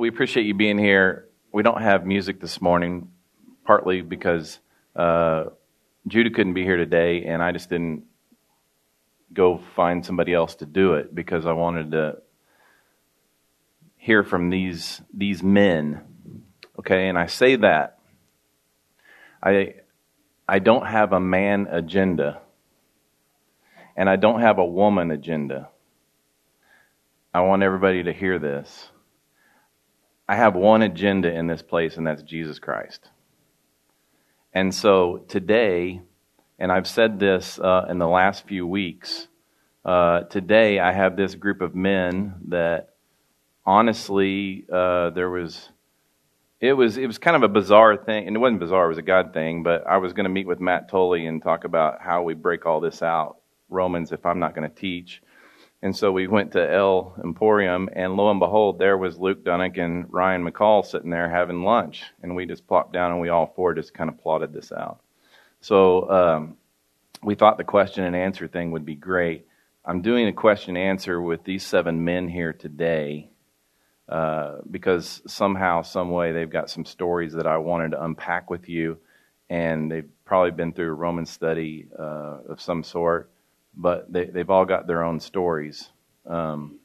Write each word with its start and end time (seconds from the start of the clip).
we 0.00 0.08
appreciate 0.08 0.46
you 0.46 0.54
being 0.54 0.78
here. 0.78 1.28
We 1.52 1.62
don't 1.62 1.82
have 1.82 2.06
music 2.06 2.40
this 2.40 2.62
morning, 2.62 3.10
partly 3.66 4.00
because 4.00 4.58
uh, 4.96 5.44
Judah 6.08 6.30
couldn't 6.30 6.54
be 6.54 6.64
here 6.64 6.78
today, 6.78 7.24
and 7.24 7.42
I 7.42 7.52
just 7.52 7.68
didn't 7.68 8.04
go 9.34 9.60
find 9.76 10.04
somebody 10.04 10.32
else 10.32 10.54
to 10.56 10.66
do 10.66 10.94
it 10.94 11.14
because 11.14 11.44
I 11.44 11.52
wanted 11.52 11.90
to 11.90 12.16
hear 13.98 14.24
from 14.24 14.48
these 14.48 15.02
these 15.12 15.42
men. 15.42 16.00
Okay, 16.78 17.06
and 17.08 17.18
I 17.18 17.26
say 17.26 17.56
that 17.56 17.98
I 19.42 19.74
I 20.48 20.60
don't 20.60 20.86
have 20.86 21.12
a 21.12 21.20
man 21.20 21.68
agenda 21.70 22.40
and 23.98 24.08
I 24.08 24.16
don't 24.16 24.40
have 24.40 24.56
a 24.56 24.64
woman 24.64 25.10
agenda. 25.10 25.68
I 27.34 27.42
want 27.42 27.62
everybody 27.62 28.02
to 28.04 28.14
hear 28.14 28.38
this. 28.38 28.88
I 30.30 30.36
have 30.36 30.54
one 30.54 30.82
agenda 30.82 31.28
in 31.28 31.48
this 31.48 31.60
place, 31.60 31.96
and 31.96 32.06
that's 32.06 32.22
Jesus 32.22 32.60
Christ. 32.60 33.10
And 34.54 34.72
so 34.72 35.24
today, 35.26 36.02
and 36.56 36.70
I've 36.70 36.86
said 36.86 37.18
this 37.18 37.58
uh, 37.58 37.86
in 37.90 37.98
the 37.98 38.06
last 38.06 38.46
few 38.46 38.64
weeks, 38.64 39.26
uh, 39.84 40.20
today 40.20 40.78
I 40.78 40.92
have 40.92 41.16
this 41.16 41.34
group 41.34 41.60
of 41.60 41.74
men 41.74 42.34
that 42.46 42.90
honestly, 43.66 44.66
uh, 44.72 45.10
there 45.10 45.30
was. 45.30 45.68
It 46.60 46.74
was 46.74 46.96
it 46.96 47.08
was 47.08 47.18
kind 47.18 47.34
of 47.34 47.42
a 47.42 47.48
bizarre 47.48 47.96
thing, 47.96 48.28
and 48.28 48.36
it 48.36 48.38
wasn't 48.38 48.60
bizarre; 48.60 48.84
it 48.84 48.90
was 48.90 48.98
a 48.98 49.02
God 49.02 49.34
thing. 49.34 49.64
But 49.64 49.84
I 49.84 49.96
was 49.96 50.12
going 50.12 50.24
to 50.24 50.30
meet 50.30 50.46
with 50.46 50.60
Matt 50.60 50.88
Tolley 50.88 51.26
and 51.26 51.42
talk 51.42 51.64
about 51.64 52.00
how 52.00 52.22
we 52.22 52.34
break 52.34 52.66
all 52.66 52.78
this 52.78 53.02
out, 53.02 53.38
Romans, 53.68 54.12
if 54.12 54.24
I'm 54.24 54.38
not 54.38 54.54
going 54.54 54.70
to 54.70 54.76
teach. 54.76 55.22
And 55.82 55.96
so 55.96 56.12
we 56.12 56.26
went 56.26 56.52
to 56.52 56.72
El 56.72 57.14
Emporium, 57.24 57.88
and 57.94 58.14
lo 58.14 58.30
and 58.30 58.38
behold, 58.38 58.78
there 58.78 58.98
was 58.98 59.18
Luke 59.18 59.44
Dunnick 59.44 59.78
and 59.78 60.06
Ryan 60.12 60.46
McCall 60.46 60.84
sitting 60.84 61.10
there 61.10 61.30
having 61.30 61.64
lunch. 61.64 62.04
And 62.22 62.36
we 62.36 62.44
just 62.44 62.66
plopped 62.66 62.92
down, 62.92 63.12
and 63.12 63.20
we 63.20 63.30
all 63.30 63.52
four 63.56 63.72
just 63.72 63.94
kind 63.94 64.10
of 64.10 64.18
plotted 64.18 64.52
this 64.52 64.72
out. 64.72 65.00
So 65.62 66.10
um, 66.10 66.56
we 67.22 67.34
thought 67.34 67.56
the 67.56 67.64
question 67.64 68.04
and 68.04 68.14
answer 68.14 68.46
thing 68.46 68.72
would 68.72 68.84
be 68.84 68.94
great. 68.94 69.46
I'm 69.82 70.02
doing 70.02 70.28
a 70.28 70.32
question 70.34 70.76
and 70.76 70.86
answer 70.86 71.20
with 71.20 71.44
these 71.44 71.64
seven 71.64 72.04
men 72.04 72.28
here 72.28 72.52
today 72.52 73.30
uh, 74.06 74.56
because 74.70 75.22
somehow, 75.26 75.80
some 75.80 76.10
way, 76.10 76.32
they've 76.32 76.50
got 76.50 76.68
some 76.68 76.84
stories 76.84 77.32
that 77.34 77.46
I 77.46 77.56
wanted 77.56 77.92
to 77.92 78.04
unpack 78.04 78.50
with 78.50 78.68
you, 78.68 78.98
and 79.48 79.90
they've 79.90 80.08
probably 80.26 80.50
been 80.50 80.74
through 80.74 80.90
a 80.90 80.94
Roman 80.94 81.24
study 81.24 81.88
uh, 81.98 82.38
of 82.50 82.60
some 82.60 82.82
sort 82.82 83.30
but 83.74 84.12
they, 84.12 84.26
they've 84.26 84.50
all 84.50 84.64
got 84.64 84.86
their 84.86 85.02
own 85.02 85.20
stories. 85.20 85.90
Um, 86.26 86.78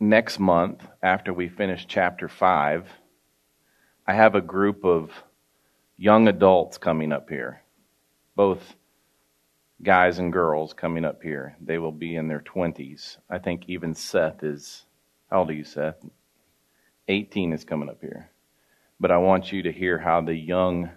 next 0.00 0.38
month, 0.38 0.86
after 1.02 1.32
we 1.32 1.48
finish 1.48 1.86
chapter 1.86 2.28
5, 2.28 2.86
I 4.06 4.14
have 4.14 4.34
a 4.34 4.40
group 4.40 4.84
of 4.84 5.10
young 5.96 6.28
adults 6.28 6.78
coming 6.78 7.12
up 7.12 7.28
here, 7.28 7.62
both 8.36 8.76
guys 9.82 10.18
and 10.18 10.32
girls 10.32 10.72
coming 10.72 11.04
up 11.04 11.22
here. 11.22 11.56
They 11.60 11.78
will 11.78 11.92
be 11.92 12.16
in 12.16 12.28
their 12.28 12.40
20s. 12.40 13.18
I 13.28 13.38
think 13.38 13.64
even 13.66 13.94
Seth 13.94 14.42
is, 14.42 14.84
how 15.30 15.40
old 15.40 15.50
are 15.50 15.54
you, 15.54 15.64
Seth? 15.64 15.96
18 17.08 17.52
is 17.52 17.64
coming 17.64 17.88
up 17.88 18.00
here. 18.00 18.30
But 19.00 19.10
I 19.10 19.18
want 19.18 19.52
you 19.52 19.62
to 19.62 19.72
hear 19.72 19.98
how 19.98 20.20
the 20.20 20.34
young 20.34 20.90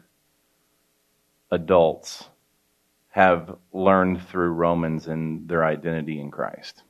adults 1.52 2.30
have 3.12 3.58
learned 3.74 4.28
through 4.28 4.50
Romans 4.50 5.08
and 5.08 5.48
their 5.48 5.66
identity 5.66 6.20
in 6.20 6.32
Christ. 6.32 6.84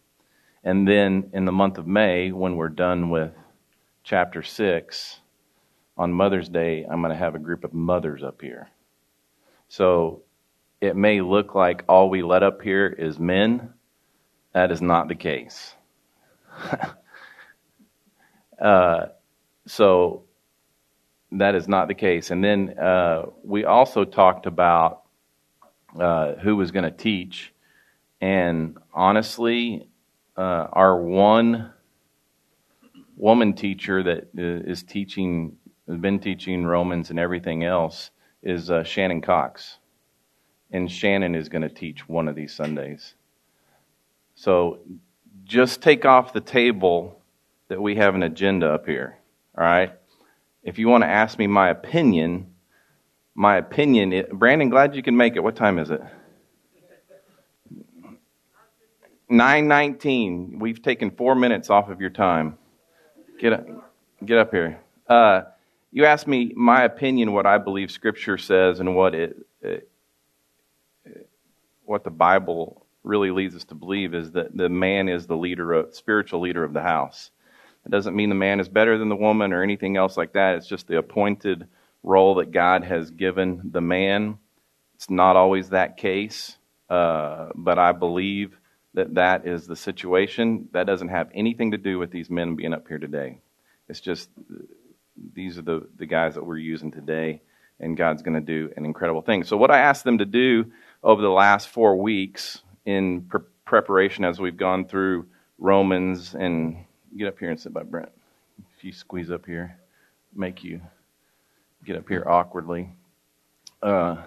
And 0.64 0.88
then 0.88 1.32
in 1.34 1.46
the 1.46 1.52
month 1.52 1.78
of 1.78 1.88
May, 1.88 2.32
when 2.32 2.56
we're 2.56 2.70
done 2.70 3.10
with 3.10 3.32
chapter 4.04 4.44
6, 4.44 5.20
on 5.98 6.14
Mother's 6.14 6.50
Day, 6.50 6.86
I'm 6.90 7.02
going 7.02 7.12
to 7.12 7.18
have 7.18 7.36
a 7.36 7.40
group 7.40 7.64
of 7.64 7.74
mothers 7.74 8.24
up 8.24 8.42
here. 8.42 8.70
So 9.68 10.24
it 10.80 10.96
may 10.96 11.22
look 11.22 11.56
like 11.56 11.84
all 11.88 12.10
we 12.10 12.24
let 12.24 12.44
up 12.44 12.62
here 12.62 12.88
is 12.88 13.20
men. 13.20 13.74
That 14.54 14.72
is 14.72 14.82
not 14.82 15.08
the 15.08 15.16
case. 15.16 15.76
uh, 18.62 19.06
so 19.66 20.24
that 21.32 21.56
is 21.56 21.68
not 21.68 21.88
the 21.88 21.94
case. 21.94 22.32
And 22.32 22.44
then 22.44 22.78
uh, 22.78 23.28
we 23.44 23.66
also 23.66 24.04
talked 24.04 24.46
about 24.46 25.01
uh, 26.00 26.34
who 26.36 26.56
was 26.56 26.72
going 26.72 26.84
to 26.84 26.92
teach. 26.92 27.54
And 28.20 28.78
honestly, 28.94 29.88
uh, 30.38 30.68
our 30.72 30.96
one 30.98 31.72
woman 33.18 33.54
teacher 33.54 34.04
that 34.04 34.30
is 34.34 34.84
teaching, 34.84 35.58
has 35.88 35.98
been 35.98 36.20
teaching 36.20 36.66
Romans 36.66 37.10
and 37.10 37.20
everything 37.20 37.64
else, 37.64 38.12
is 38.42 38.72
uh, 38.72 38.84
Shannon 38.84 39.22
Cox. 39.22 39.78
And 40.72 40.90
Shannon 40.90 41.36
is 41.36 41.50
going 41.50 41.64
to 41.64 41.70
teach 41.70 42.08
one 42.08 42.28
of 42.28 42.36
these 42.36 42.54
Sundays. 42.54 43.16
So 44.36 44.80
just 45.44 45.82
take 45.82 46.06
off 46.06 46.34
the 46.34 46.42
table 46.42 47.22
that 47.68 47.82
we 47.82 47.96
have 47.96 48.16
an 48.16 48.24
agenda 48.24 48.72
up 48.72 48.86
here. 48.86 49.18
All 49.58 49.64
right? 49.64 49.94
If 50.64 50.80
you 50.80 50.88
want 50.88 51.04
to 51.04 51.10
ask 51.10 51.38
me 51.38 51.48
my 51.48 51.70
opinion, 51.70 52.51
my 53.36 53.58
opinion. 53.58 54.14
It, 54.14 54.32
Brandon, 54.32 54.70
glad 54.70 54.96
you 54.96 55.04
can 55.04 55.16
make 55.16 55.36
it. 55.36 55.40
What 55.40 55.56
time 55.56 55.80
is 55.80 55.90
it? 55.90 56.02
9:19. 59.30 60.60
We've 60.60 60.82
taken 60.82 61.12
four 61.12 61.36
minutes 61.36 61.70
off 61.70 61.90
of 61.90 62.02
your 62.02 62.10
time. 62.10 62.58
Get 63.40 63.54
up, 63.54 63.66
get 64.26 64.38
up 64.38 64.52
here. 64.52 64.80
Uh, 65.08 65.44
you 65.92 66.06
asked 66.06 66.28
me 66.28 66.54
my 66.56 66.84
opinion, 66.84 67.34
what 67.34 67.46
I 67.46 67.58
believe 67.58 67.92
Scripture 67.92 68.38
says, 68.38 68.80
and 68.80 68.96
what 68.96 69.16
it, 69.16 69.38
it, 69.62 69.90
what 71.86 72.04
the 72.04 72.12
Bible 72.12 72.86
really 73.04 73.32
leads 73.32 73.56
us 73.56 73.64
to 73.66 73.76
believe 73.76 74.14
is 74.14 74.32
that 74.32 74.56
the 74.56 74.70
man 74.70 75.10
is 75.10 75.28
the 75.28 75.36
leader, 75.36 75.74
of, 75.74 75.96
spiritual 75.96 76.40
leader 76.40 76.64
of 76.64 76.74
the 76.74 76.82
house. 76.82 77.32
It 77.86 77.90
doesn't 77.90 78.16
mean 78.16 78.30
the 78.30 78.36
man 78.36 78.60
is 78.60 78.70
better 78.70 78.98
than 78.98 79.10
the 79.10 79.16
woman 79.16 79.54
or 79.54 79.64
anything 79.64 79.98
else 79.98 80.18
like 80.18 80.34
that. 80.34 80.56
It's 80.56 80.68
just 80.68 80.88
the 80.88 80.98
appointed 80.98 81.68
role 82.04 82.36
that 82.36 82.52
God 82.52 82.84
has 82.84 83.12
given 83.12 83.62
the 83.72 83.82
man. 83.82 84.38
It's 84.96 85.10
not 85.10 85.36
always 85.36 85.70
that 85.70 85.98
case, 85.98 86.58
uh, 86.90 87.50
but 87.56 87.80
I 87.80 87.92
believe 87.92 88.58
that 88.94 89.16
that 89.16 89.48
is 89.48 89.68
the 89.68 89.76
situation. 89.76 90.70
That 90.74 90.86
doesn't 90.86 91.10
have 91.10 91.30
anything 91.34 91.72
to 91.72 91.78
do 91.78 91.98
with 92.00 92.12
these 92.12 92.30
men 92.30 92.56
being 92.56 92.74
up 92.74 92.88
here 92.88 93.00
today. 93.00 93.40
It's 93.88 94.02
just 94.02 94.30
these 95.34 95.58
are 95.58 95.64
the, 95.64 95.88
the 95.98 96.06
guys 96.06 96.36
that 96.36 96.46
we're 96.46 96.58
using 96.58 96.92
today, 96.92 97.42
and 97.80 97.98
God's 97.98 98.22
going 98.22 98.36
to 98.36 98.42
do 98.42 98.72
an 98.76 98.86
incredible 98.86 99.22
thing. 99.22 99.44
So, 99.44 99.58
what 99.58 99.72
I 99.72 99.80
asked 99.80 100.04
them 100.04 100.18
to 100.20 100.26
do 100.26 100.72
over 101.04 101.22
the 101.22 101.30
last 101.30 101.70
four 101.70 101.96
weeks 101.96 102.62
in 102.86 103.24
pre- 103.24 103.42
preparation 103.66 104.26
as 104.26 104.40
we've 104.40 104.58
gone 104.58 104.86
through 104.86 105.26
Romans, 105.58 106.34
and 106.34 106.86
get 107.16 107.28
up 107.28 107.38
here 107.38 107.52
and 107.52 107.60
sit 107.60 107.72
by 107.72 107.84
Brent. 107.84 108.12
If 108.78 108.84
you 108.84 108.92
squeeze 108.92 109.30
up 109.30 109.46
here, 109.46 109.78
make 110.34 110.64
you 110.64 110.82
get 111.86 111.96
up 111.96 112.08
here 112.08 112.24
awkwardly, 112.28 112.90
uh, 113.82 114.18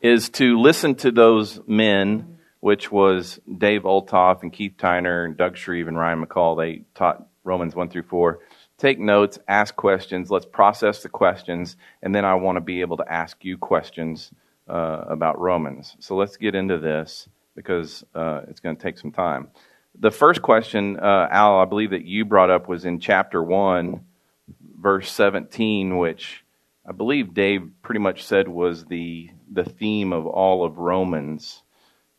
is 0.00 0.28
to 0.30 0.58
listen 0.58 0.94
to 0.96 1.10
those 1.10 1.60
men, 1.66 2.38
which 2.60 2.90
was 2.90 3.40
Dave 3.58 3.82
Olthoff 3.82 4.42
and 4.42 4.52
Keith 4.52 4.74
Tyner 4.78 5.24
and 5.24 5.36
Doug 5.36 5.56
Shreve 5.56 5.88
and 5.88 5.98
Ryan 5.98 6.24
McCall. 6.24 6.56
They 6.56 6.84
taught 6.94 7.26
Romans 7.44 7.74
1 7.74 7.88
through 7.90 8.04
4. 8.04 8.40
Take 8.78 8.98
notes, 8.98 9.38
ask 9.46 9.76
questions. 9.76 10.30
Let's 10.30 10.46
process 10.46 11.02
the 11.02 11.08
questions, 11.08 11.76
and 12.02 12.14
then 12.14 12.24
I 12.24 12.34
want 12.34 12.56
to 12.56 12.60
be 12.60 12.80
able 12.80 12.96
to 12.98 13.12
ask 13.12 13.44
you 13.44 13.58
questions 13.58 14.30
uh, 14.68 15.04
about 15.08 15.38
Romans. 15.38 15.96
So 16.00 16.16
let's 16.16 16.36
get 16.36 16.54
into 16.54 16.78
this 16.78 17.28
because 17.54 18.04
uh, 18.14 18.42
it's 18.48 18.60
going 18.60 18.76
to 18.76 18.82
take 18.82 18.96
some 18.96 19.12
time. 19.12 19.48
The 19.98 20.10
first 20.10 20.40
question, 20.40 20.98
uh, 20.98 21.28
Al, 21.30 21.58
I 21.58 21.64
believe 21.64 21.90
that 21.90 22.06
you 22.06 22.24
brought 22.24 22.48
up 22.48 22.68
was 22.68 22.84
in 22.84 23.00
chapter 23.00 23.42
1, 23.42 24.00
verse 24.80 25.10
17, 25.12 25.98
which 25.98 26.44
I 26.90 26.92
believe 26.92 27.34
Dave 27.34 27.70
pretty 27.82 28.00
much 28.00 28.24
said 28.24 28.48
was 28.48 28.84
the, 28.86 29.30
the 29.48 29.62
theme 29.62 30.12
of 30.12 30.26
all 30.26 30.64
of 30.64 30.78
Romans. 30.78 31.62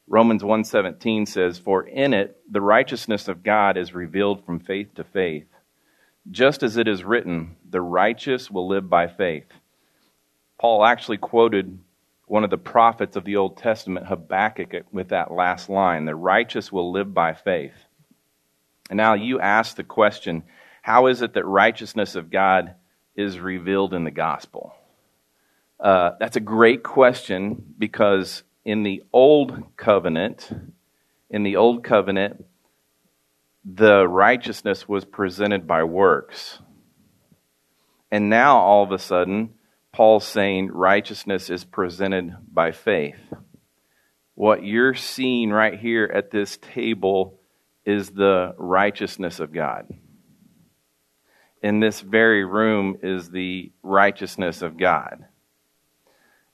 Romans 0.07 0.43
1:17 0.43 1.27
says, 1.27 1.59
"For 1.59 1.83
in 1.85 2.13
it 2.13 2.39
the 2.49 2.61
righteousness 2.61 3.27
of 3.27 3.43
God 3.43 3.75
is 3.75 3.93
revealed 3.93 4.45
from 4.45 4.61
faith 4.61 4.93
to 4.95 5.03
faith, 5.03 5.49
just 6.29 6.63
as 6.63 6.77
it 6.77 6.87
is 6.87 7.03
written, 7.03 7.57
the 7.69 7.81
righteous 7.81 8.49
will 8.49 8.65
live 8.65 8.89
by 8.89 9.07
faith." 9.07 9.51
Paul 10.57 10.85
actually 10.85 11.17
quoted 11.17 11.77
one 12.27 12.45
of 12.45 12.49
the 12.49 12.57
prophets 12.57 13.17
of 13.17 13.25
the 13.25 13.35
Old 13.35 13.57
Testament, 13.57 14.05
Habakkuk, 14.07 14.85
with 14.93 15.09
that 15.09 15.33
last 15.33 15.69
line, 15.69 16.05
"The 16.05 16.15
righteous 16.15 16.71
will 16.71 16.93
live 16.93 17.13
by 17.13 17.33
faith." 17.33 17.87
And 18.89 18.95
now 18.95 19.15
you 19.15 19.37
ask 19.41 19.75
the 19.75 19.83
question, 19.83 20.43
how 20.81 21.07
is 21.07 21.21
it 21.21 21.33
that 21.33 21.45
righteousness 21.45 22.15
of 22.15 22.29
God 22.29 22.75
is 23.15 23.39
revealed 23.39 23.93
in 23.93 24.03
the 24.03 24.11
gospel? 24.11 24.73
Uh, 25.79 26.11
that's 26.19 26.35
a 26.35 26.41
great 26.41 26.83
question 26.83 27.73
because 27.77 28.43
in 28.63 28.83
the 28.83 29.03
old 29.11 29.75
covenant, 29.77 30.49
in 31.29 31.43
the 31.43 31.55
old 31.55 31.83
covenant, 31.83 32.45
the 33.65 34.07
righteousness 34.07 34.87
was 34.87 35.05
presented 35.05 35.67
by 35.67 35.83
works. 35.83 36.59
And 38.11 38.29
now 38.29 38.57
all 38.57 38.83
of 38.83 38.91
a 38.91 38.99
sudden, 38.99 39.53
Paul's 39.91 40.27
saying 40.27 40.71
righteousness 40.71 41.49
is 41.49 41.63
presented 41.63 42.35
by 42.51 42.71
faith. 42.71 43.19
What 44.35 44.63
you're 44.63 44.95
seeing 44.95 45.51
right 45.51 45.79
here 45.79 46.09
at 46.13 46.31
this 46.31 46.57
table 46.57 47.39
is 47.85 48.09
the 48.09 48.53
righteousness 48.57 49.39
of 49.39 49.51
God. 49.51 49.87
In 51.61 51.79
this 51.79 52.01
very 52.01 52.43
room 52.43 52.97
is 53.03 53.29
the 53.29 53.71
righteousness 53.83 54.61
of 54.61 54.77
God. 54.77 55.25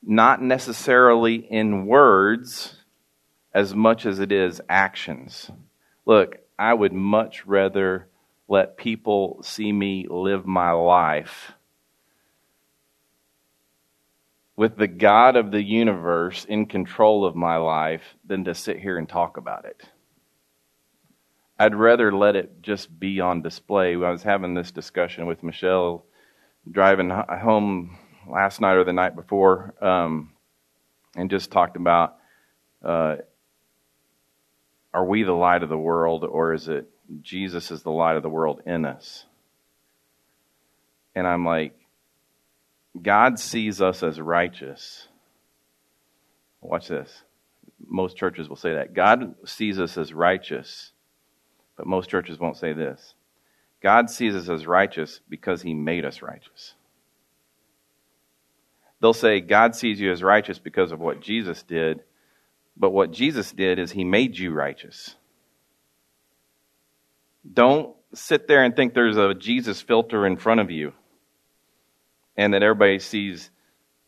Not 0.03 0.41
necessarily 0.41 1.35
in 1.35 1.85
words 1.85 2.75
as 3.53 3.73
much 3.73 4.05
as 4.05 4.19
it 4.19 4.31
is 4.31 4.61
actions. 4.69 5.49
Look, 6.05 6.37
I 6.59 6.73
would 6.73 6.93
much 6.93 7.45
rather 7.45 8.07
let 8.47 8.77
people 8.77 9.39
see 9.43 9.71
me 9.71 10.07
live 10.09 10.45
my 10.45 10.71
life 10.71 11.53
with 14.55 14.75
the 14.75 14.87
God 14.87 15.35
of 15.35 15.51
the 15.51 15.61
universe 15.61 16.43
in 16.45 16.65
control 16.65 17.25
of 17.25 17.35
my 17.35 17.57
life 17.57 18.15
than 18.25 18.43
to 18.45 18.55
sit 18.55 18.79
here 18.79 18.97
and 18.97 19.07
talk 19.07 19.37
about 19.37 19.65
it. 19.65 19.83
I'd 21.59 21.75
rather 21.75 22.11
let 22.11 22.35
it 22.35 22.61
just 22.61 22.99
be 22.99 23.19
on 23.19 23.41
display. 23.41 23.95
I 23.95 24.11
was 24.11 24.23
having 24.23 24.53
this 24.53 24.71
discussion 24.71 25.25
with 25.25 25.43
Michelle 25.43 26.05
driving 26.69 27.09
home 27.09 27.97
last 28.29 28.61
night 28.61 28.75
or 28.75 28.83
the 28.83 28.93
night 28.93 29.15
before 29.15 29.73
um, 29.81 30.33
and 31.15 31.29
just 31.29 31.51
talked 31.51 31.77
about 31.77 32.17
uh, 32.83 33.15
are 34.93 35.05
we 35.05 35.23
the 35.23 35.31
light 35.31 35.63
of 35.63 35.69
the 35.69 35.77
world 35.77 36.23
or 36.23 36.53
is 36.53 36.67
it 36.67 36.89
Jesus 37.21 37.71
is 37.71 37.83
the 37.83 37.91
light 37.91 38.17
of 38.17 38.23
the 38.23 38.29
world 38.29 38.61
in 38.65 38.85
us? 38.85 39.25
And 41.15 41.25
I'm 41.25 41.45
like, 41.45 41.73
God 43.01 43.39
sees 43.39 43.81
us 43.81 44.03
as 44.03 44.19
righteous. 44.19 45.07
Watch 46.61 46.87
this. 46.87 47.23
Most 47.85 48.17
churches 48.17 48.49
will 48.49 48.55
say 48.55 48.73
that. 48.73 48.93
God 48.93 49.35
sees 49.45 49.79
us 49.79 49.97
as 49.97 50.13
righteous, 50.13 50.91
but 51.77 51.87
most 51.87 52.09
churches 52.09 52.39
won't 52.39 52.57
say 52.57 52.73
this. 52.73 53.13
God 53.81 54.09
sees 54.09 54.35
us 54.35 54.49
as 54.49 54.65
righteous 54.65 55.21
because 55.29 55.61
he 55.61 55.73
made 55.73 56.03
us 56.03 56.21
righteous. 56.21 56.73
They'll 58.99 59.13
say 59.13 59.39
God 59.39 59.75
sees 59.75 59.99
you 59.99 60.11
as 60.11 60.23
righteous 60.23 60.57
because 60.57 60.91
of 60.91 60.99
what 60.99 61.21
Jesus 61.21 61.61
did, 61.63 62.01
but 62.75 62.89
what 62.89 63.11
Jesus 63.11 63.51
did 63.51 63.77
is 63.77 63.91
he 63.91 64.03
made 64.03 64.37
you 64.37 64.51
righteous. 64.51 65.15
Don't 67.51 67.95
sit 68.13 68.47
there 68.47 68.63
and 68.63 68.75
think 68.75 68.93
there's 68.93 69.17
a 69.17 69.33
Jesus 69.35 69.81
filter 69.81 70.25
in 70.25 70.37
front 70.37 70.59
of 70.59 70.71
you 70.71 70.93
and 72.37 72.53
that 72.53 72.63
everybody 72.63 72.99
sees 72.99 73.49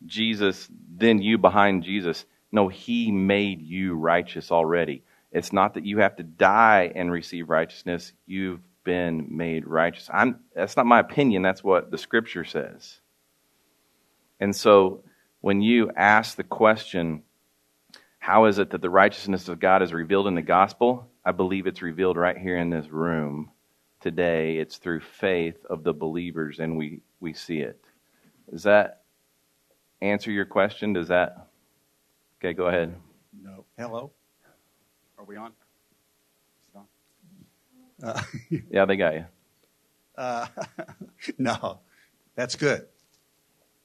Jesus, 0.06 0.70
then 0.96 1.22
you 1.22 1.38
behind 1.38 1.84
Jesus. 1.84 2.26
No, 2.52 2.68
He 2.68 3.12
made 3.12 3.62
you 3.62 3.96
righteous 3.96 4.52
already. 4.52 5.04
It's 5.32 5.54
not 5.54 5.76
that 5.76 5.86
you 5.86 6.00
have 6.00 6.16
to 6.18 6.24
die 6.24 6.92
and 6.96 7.12
receive 7.12 7.50
righteousness. 7.50 8.14
You've 8.26 8.62
been 8.84 9.28
made 9.38 9.68
righteous. 9.68 10.10
I'm, 10.12 10.40
that's 10.56 10.76
not 10.76 10.86
my 10.86 11.00
opinion. 11.00 11.42
That's 11.42 11.64
what 11.64 11.92
the 11.92 11.98
Scripture 11.98 12.44
says. 12.44 13.00
And 14.40 14.56
so 14.56 15.04
when 15.42 15.62
you 15.62 15.92
ask 15.96 16.36
the 16.36 16.44
question, 16.44 17.24
how 18.20 18.46
is 18.46 18.58
it 18.58 18.72
that 18.72 18.82
the 18.82 18.90
righteousness 18.90 19.48
of 19.48 19.60
God 19.60 19.82
is 19.82 19.94
revealed 19.94 20.28
in 20.28 20.36
the 20.36 20.42
gospel? 20.42 21.10
I 21.24 21.32
believe 21.32 21.68
it's 21.68 21.82
revealed 21.82 22.18
right 22.18 22.38
here 22.38 22.58
in 22.58 22.70
this 22.70 22.88
room 22.88 23.52
today. 24.00 24.58
It's 24.58 24.78
through 24.78 25.02
faith 25.02 25.66
of 25.70 25.84
the 25.84 25.94
believers, 25.94 26.60
and 26.60 26.78
we, 26.78 27.02
we 27.20 27.34
see 27.34 27.60
it. 27.60 27.80
Does 28.50 28.64
that 28.64 29.04
answer 30.02 30.32
your 30.32 30.46
question? 30.46 30.94
Does 30.94 31.10
that? 31.10 31.48
Okay, 32.40 32.54
go 32.54 32.68
ahead. 32.68 32.96
No. 33.42 33.66
Hello? 33.78 34.12
Are 35.20 35.26
we 35.26 35.36
on? 35.36 35.52
on? 36.74 36.86
Uh, 38.02 38.22
yeah, 38.72 38.86
they 38.86 38.96
got 38.96 39.16
you. 39.16 39.26
Uh, 40.18 40.48
no, 41.38 41.80
that's 42.36 42.56
good. 42.56 42.86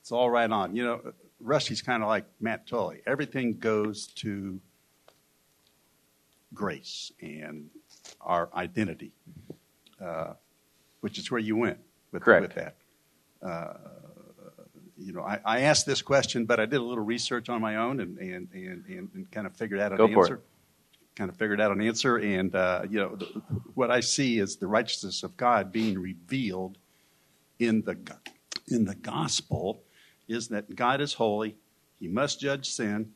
It's 0.00 0.12
all 0.12 0.30
right 0.30 0.48
on. 0.48 0.76
You 0.76 0.84
know, 0.84 1.12
Rusty's 1.40 1.82
kind 1.82 2.04
of 2.04 2.08
like 2.08 2.24
Matt 2.40 2.68
Tully. 2.68 3.02
Everything 3.04 3.58
goes 3.58 4.06
to 4.18 4.60
grace 6.54 7.10
and 7.20 7.68
our 8.20 8.48
identity, 8.54 9.10
uh, 10.00 10.34
which 11.00 11.18
is 11.18 11.32
where 11.32 11.40
you 11.40 11.56
went 11.56 11.78
with, 12.12 12.22
Correct. 12.22 12.42
with 12.42 12.54
that. 12.54 12.76
Uh, 13.42 13.74
you 14.96 15.12
know, 15.12 15.22
I, 15.22 15.40
I, 15.44 15.60
asked 15.62 15.84
this 15.84 16.00
question, 16.00 16.44
but 16.44 16.60
I 16.60 16.66
did 16.66 16.76
a 16.76 16.82
little 16.82 17.04
research 17.04 17.48
on 17.48 17.60
my 17.60 17.76
own 17.76 17.98
and, 17.98 18.16
and, 18.18 18.48
and, 18.54 19.08
and 19.12 19.30
kind 19.32 19.46
of 19.46 19.56
figured 19.56 19.80
out 19.80 19.90
an 19.90 19.98
Go 19.98 20.06
answer. 20.06 20.34
It. 20.34 20.40
Kind 21.16 21.30
of 21.30 21.36
figured 21.36 21.60
out 21.60 21.70
an 21.70 21.80
answer, 21.80 22.16
and 22.16 22.54
uh, 22.54 22.82
you 22.90 22.98
know, 22.98 23.14
the, 23.14 23.26
what 23.74 23.90
I 23.90 24.00
see 24.00 24.38
is 24.38 24.56
the 24.56 24.66
righteousness 24.66 25.22
of 25.22 25.36
God 25.36 25.70
being 25.70 25.98
revealed 25.98 26.78
in 27.58 27.82
the 27.82 27.96
in 28.68 28.84
the 28.84 28.96
gospel 28.96 29.82
is 30.26 30.48
that 30.48 30.74
God 30.74 31.00
is 31.00 31.14
holy, 31.14 31.56
He 32.00 32.08
must 32.08 32.40
judge 32.40 32.68
sin, 32.68 33.12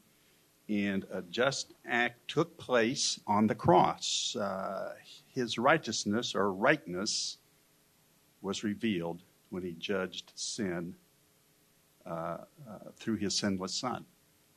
and 0.69 1.05
a 1.11 1.23
just 1.23 1.73
act 1.89 2.29
took 2.29 2.57
place 2.57 3.19
on 3.27 3.47
the 3.47 3.55
cross. 3.55 4.37
Uh, 4.37 4.95
his 5.27 5.59
righteousness 5.59 6.35
or 6.35 6.53
rightness 6.53 7.39
was 8.43 8.63
revealed 8.63 9.23
when 9.51 9.63
He 9.63 9.73
judged 9.73 10.33
sin 10.35 10.95
uh, 12.09 12.11
uh, 12.11 12.79
through 12.97 13.17
his 13.17 13.35
sinless 13.35 13.75
son. 13.75 14.05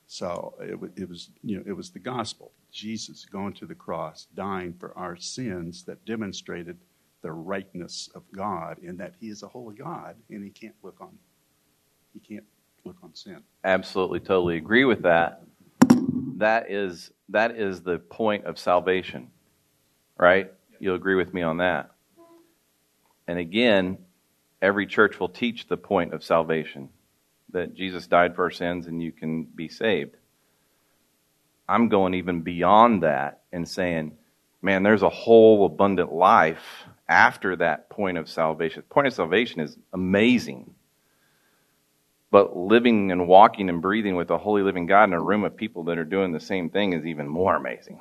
So 0.06 0.54
it, 0.58 1.02
it, 1.02 1.08
was, 1.08 1.28
you 1.42 1.58
know, 1.58 1.62
it 1.66 1.72
was 1.72 1.90
the 1.90 1.98
gospel, 1.98 2.50
Jesus 2.72 3.24
going 3.24 3.52
to 3.54 3.66
the 3.66 3.74
cross, 3.74 4.26
dying 4.34 4.74
for 4.80 4.96
our 4.96 5.16
sins 5.16 5.84
that 5.84 6.04
demonstrated 6.04 6.78
the 7.22 7.30
rightness 7.30 8.08
of 8.14 8.22
God 8.32 8.78
in 8.82 8.96
that 8.96 9.14
he 9.20 9.28
is 9.28 9.42
a 9.42 9.48
holy 9.48 9.76
God 9.76 10.16
and 10.30 10.42
he 10.42 10.50
can't 10.50 10.74
look 10.82 11.00
on 11.00 11.16
he 12.12 12.20
can't 12.20 12.44
look 12.84 12.96
on 13.02 13.14
sin. 13.14 13.42
Absolutely, 13.64 14.20
totally 14.20 14.56
agree 14.56 14.84
with 14.84 15.02
that. 15.02 15.42
That 16.36 16.70
is 16.70 17.12
that 17.28 17.52
is 17.52 17.82
the 17.82 17.98
point 17.98 18.44
of 18.44 18.58
salvation, 18.58 19.30
right? 20.18 20.52
You'll 20.80 20.96
agree 20.96 21.14
with 21.14 21.32
me 21.32 21.42
on 21.42 21.58
that. 21.58 21.92
And 23.28 23.38
again, 23.38 23.98
every 24.60 24.86
church 24.86 25.20
will 25.20 25.28
teach 25.28 25.68
the 25.68 25.76
point 25.76 26.12
of 26.12 26.24
salvation 26.24 26.88
that 27.52 27.74
Jesus 27.74 28.06
died 28.06 28.34
for 28.34 28.44
our 28.44 28.50
sins 28.50 28.86
and 28.86 29.00
you 29.00 29.12
can 29.12 29.44
be 29.44 29.68
saved. 29.68 30.16
I'm 31.68 31.88
going 31.88 32.14
even 32.14 32.42
beyond 32.42 33.02
that 33.02 33.42
and 33.52 33.68
saying, 33.68 34.16
man, 34.60 34.82
there's 34.82 35.02
a 35.02 35.08
whole 35.08 35.64
abundant 35.64 36.12
life 36.12 36.84
after 37.08 37.56
that 37.56 37.88
point 37.90 38.18
of 38.18 38.28
salvation. 38.28 38.82
The 38.88 38.94
point 38.94 39.06
of 39.06 39.12
salvation 39.12 39.60
is 39.60 39.76
amazing. 39.92 40.74
But 42.30 42.56
living 42.56 43.12
and 43.12 43.28
walking 43.28 43.68
and 43.68 43.82
breathing 43.82 44.16
with 44.16 44.30
a 44.30 44.38
holy 44.38 44.62
living 44.62 44.86
God 44.86 45.04
in 45.04 45.12
a 45.12 45.20
room 45.20 45.44
of 45.44 45.56
people 45.56 45.84
that 45.84 45.98
are 45.98 46.04
doing 46.04 46.32
the 46.32 46.40
same 46.40 46.70
thing 46.70 46.94
is 46.94 47.04
even 47.04 47.28
more 47.28 47.54
amazing. 47.54 48.00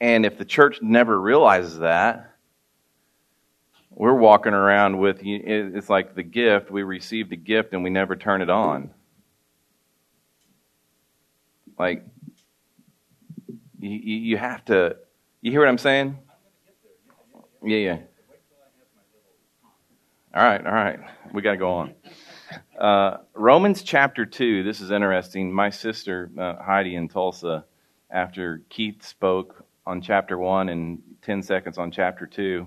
And 0.00 0.26
if 0.26 0.36
the 0.36 0.44
church 0.44 0.82
never 0.82 1.20
realizes 1.20 1.78
that, 1.78 2.30
we're 3.90 4.14
walking 4.14 4.54
around 4.54 4.98
with 4.98 5.20
it's 5.22 5.88
like 5.88 6.16
the 6.16 6.24
gift 6.24 6.70
we 6.70 6.82
received 6.82 7.32
a 7.32 7.36
gift 7.36 7.72
and 7.72 7.84
we 7.84 7.90
never 7.90 8.16
turn 8.16 8.42
it 8.42 8.50
on 8.50 8.90
like 11.78 12.04
you, 13.88 14.16
you 14.16 14.36
have 14.36 14.64
to 14.66 14.96
you 15.40 15.50
hear 15.50 15.60
what 15.60 15.68
i'm 15.68 15.78
saying? 15.78 16.18
Yeah 17.62 17.78
yeah. 17.78 17.98
All 20.34 20.42
right 20.42 20.64
all 20.64 20.72
right. 20.72 21.00
We 21.32 21.42
got 21.42 21.52
to 21.52 21.56
go 21.56 21.72
on. 21.72 21.94
Uh, 22.78 23.18
romans 23.34 23.82
chapter 23.82 24.26
2 24.26 24.62
this 24.62 24.80
is 24.80 24.90
interesting. 24.90 25.52
My 25.52 25.70
sister 25.70 26.30
uh, 26.38 26.56
heidi 26.62 26.96
in 26.96 27.08
tulsa 27.08 27.64
after 28.10 28.62
keith 28.68 29.04
spoke 29.04 29.64
on 29.86 30.00
chapter 30.00 30.38
1 30.38 30.68
and 30.68 31.02
10 31.22 31.42
seconds 31.42 31.78
on 31.78 31.90
chapter 31.90 32.26
2 32.26 32.66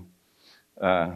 uh, 0.80 1.10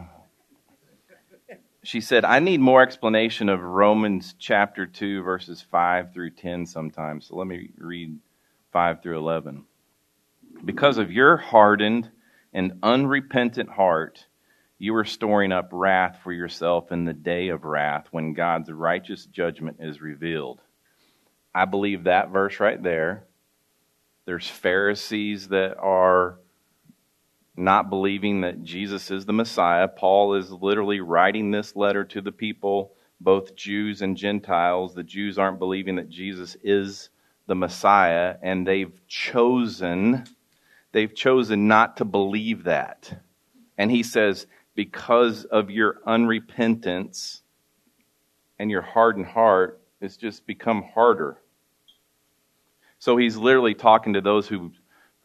she 1.83 1.99
said, 1.99 2.23
I 2.23 2.39
need 2.39 2.61
more 2.61 2.81
explanation 2.81 3.49
of 3.49 3.61
Romans 3.61 4.35
chapter 4.39 4.85
2, 4.85 5.21
verses 5.21 5.61
5 5.69 6.13
through 6.13 6.31
10 6.31 6.65
sometimes. 6.65 7.27
So 7.27 7.35
let 7.35 7.45
me 7.45 7.69
read 7.77 8.17
5 8.71 9.03
through 9.03 9.17
11. 9.17 9.65
Because 10.65 10.97
of 10.97 11.11
your 11.11 11.35
hardened 11.37 12.09
and 12.53 12.79
unrepentant 12.83 13.69
heart, 13.69 14.25
you 14.79 14.95
are 14.95 15.05
storing 15.05 15.51
up 15.51 15.69
wrath 15.71 16.19
for 16.23 16.31
yourself 16.31 16.91
in 16.91 17.05
the 17.05 17.13
day 17.13 17.49
of 17.49 17.65
wrath 17.65 18.07
when 18.11 18.33
God's 18.33 18.71
righteous 18.71 19.25
judgment 19.25 19.77
is 19.79 20.01
revealed. 20.01 20.61
I 21.53 21.65
believe 21.65 22.05
that 22.05 22.29
verse 22.29 22.59
right 22.59 22.81
there. 22.81 23.25
There's 24.25 24.47
Pharisees 24.47 25.49
that 25.49 25.77
are 25.77 26.39
not 27.57 27.89
believing 27.89 28.41
that 28.41 28.63
Jesus 28.63 29.11
is 29.11 29.25
the 29.25 29.33
Messiah. 29.33 29.87
Paul 29.87 30.35
is 30.35 30.49
literally 30.49 31.01
writing 31.01 31.51
this 31.51 31.75
letter 31.75 32.03
to 32.05 32.21
the 32.21 32.31
people, 32.31 32.93
both 33.19 33.55
Jews 33.55 34.01
and 34.01 34.17
Gentiles. 34.17 34.95
The 34.95 35.03
Jews 35.03 35.37
aren't 35.37 35.59
believing 35.59 35.97
that 35.97 36.09
Jesus 36.09 36.55
is 36.63 37.09
the 37.47 37.55
Messiah, 37.55 38.37
and 38.41 38.65
they've 38.65 38.99
chosen 39.07 40.23
they've 40.93 41.13
chosen 41.13 41.67
not 41.67 41.97
to 41.97 42.05
believe 42.05 42.63
that. 42.63 43.13
And 43.77 43.91
he 43.91 44.03
says, 44.03 44.47
because 44.75 45.43
of 45.45 45.69
your 45.69 45.99
unrepentance 46.07 47.41
and 48.57 48.71
your 48.71 48.81
hardened 48.81 49.25
heart, 49.25 49.81
it's 49.99 50.17
just 50.17 50.47
become 50.47 50.83
harder. 50.93 51.37
So 52.99 53.17
he's 53.17 53.35
literally 53.35 53.73
talking 53.73 54.13
to 54.13 54.21
those 54.21 54.47
who 54.47 54.71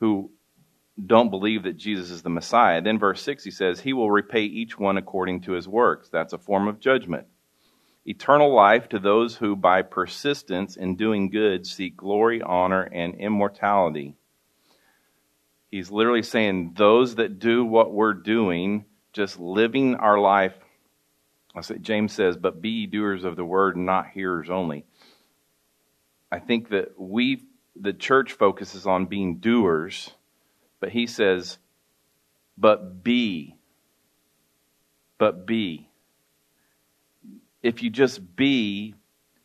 who 0.01 0.31
don't 1.07 1.31
believe 1.31 1.63
that 1.63 1.77
Jesus 1.77 2.11
is 2.11 2.23
the 2.23 2.31
Messiah. 2.31 2.83
Then 2.83 2.99
verse 2.99 3.23
6 3.23 3.45
he 3.45 3.51
says, 3.51 3.81
He 3.81 3.93
will 3.93 4.11
repay 4.11 4.43
each 4.43 4.79
one 4.79 4.97
according 4.97 5.43
to 5.43 5.53
his 5.53 5.69
works. 5.69 6.09
That's 6.09 6.33
a 6.33 6.39
form 6.39 6.67
of 6.67 6.81
judgment. 6.81 7.27
Eternal 8.05 8.55
life 8.55 8.89
to 8.89 8.99
those 8.99 9.37
who 9.37 9.55
by 9.55 9.83
persistence 9.83 10.77
in 10.77 10.97
doing 10.97 11.31
good 11.31 11.67
seek 11.67 11.97
glory, 11.97 12.41
honor, 12.43 12.83
and 12.83 13.15
immortality. 13.15 14.17
He's 15.71 15.91
literally 15.91 16.23
saying 16.23 16.75
those 16.77 17.17
that 17.17 17.39
do 17.39 17.65
what 17.65 17.93
we're 17.93 18.15
doing, 18.15 18.85
just 19.13 19.39
living 19.39 19.97
our 19.97 20.19
life. 20.19 20.55
James 21.81 22.13
says, 22.13 22.37
but 22.37 22.63
be 22.63 22.87
doers 22.87 23.25
of 23.25 23.37
the 23.37 23.45
word, 23.45 23.77
not 23.77 24.09
hearers 24.09 24.49
only. 24.49 24.85
I 26.31 26.39
think 26.39 26.69
that 26.71 26.99
we 26.99 27.43
the 27.75 27.93
church 27.93 28.33
focuses 28.33 28.87
on 28.87 29.07
being 29.07 29.37
doers 29.37 30.11
but 30.81 30.91
he 30.91 31.07
says, 31.07 31.59
but 32.57 33.03
be. 33.03 33.57
But 35.19 35.47
be. 35.47 35.91
If 37.63 37.83
you 37.83 37.91
just 37.91 38.37
be, 38.37 38.95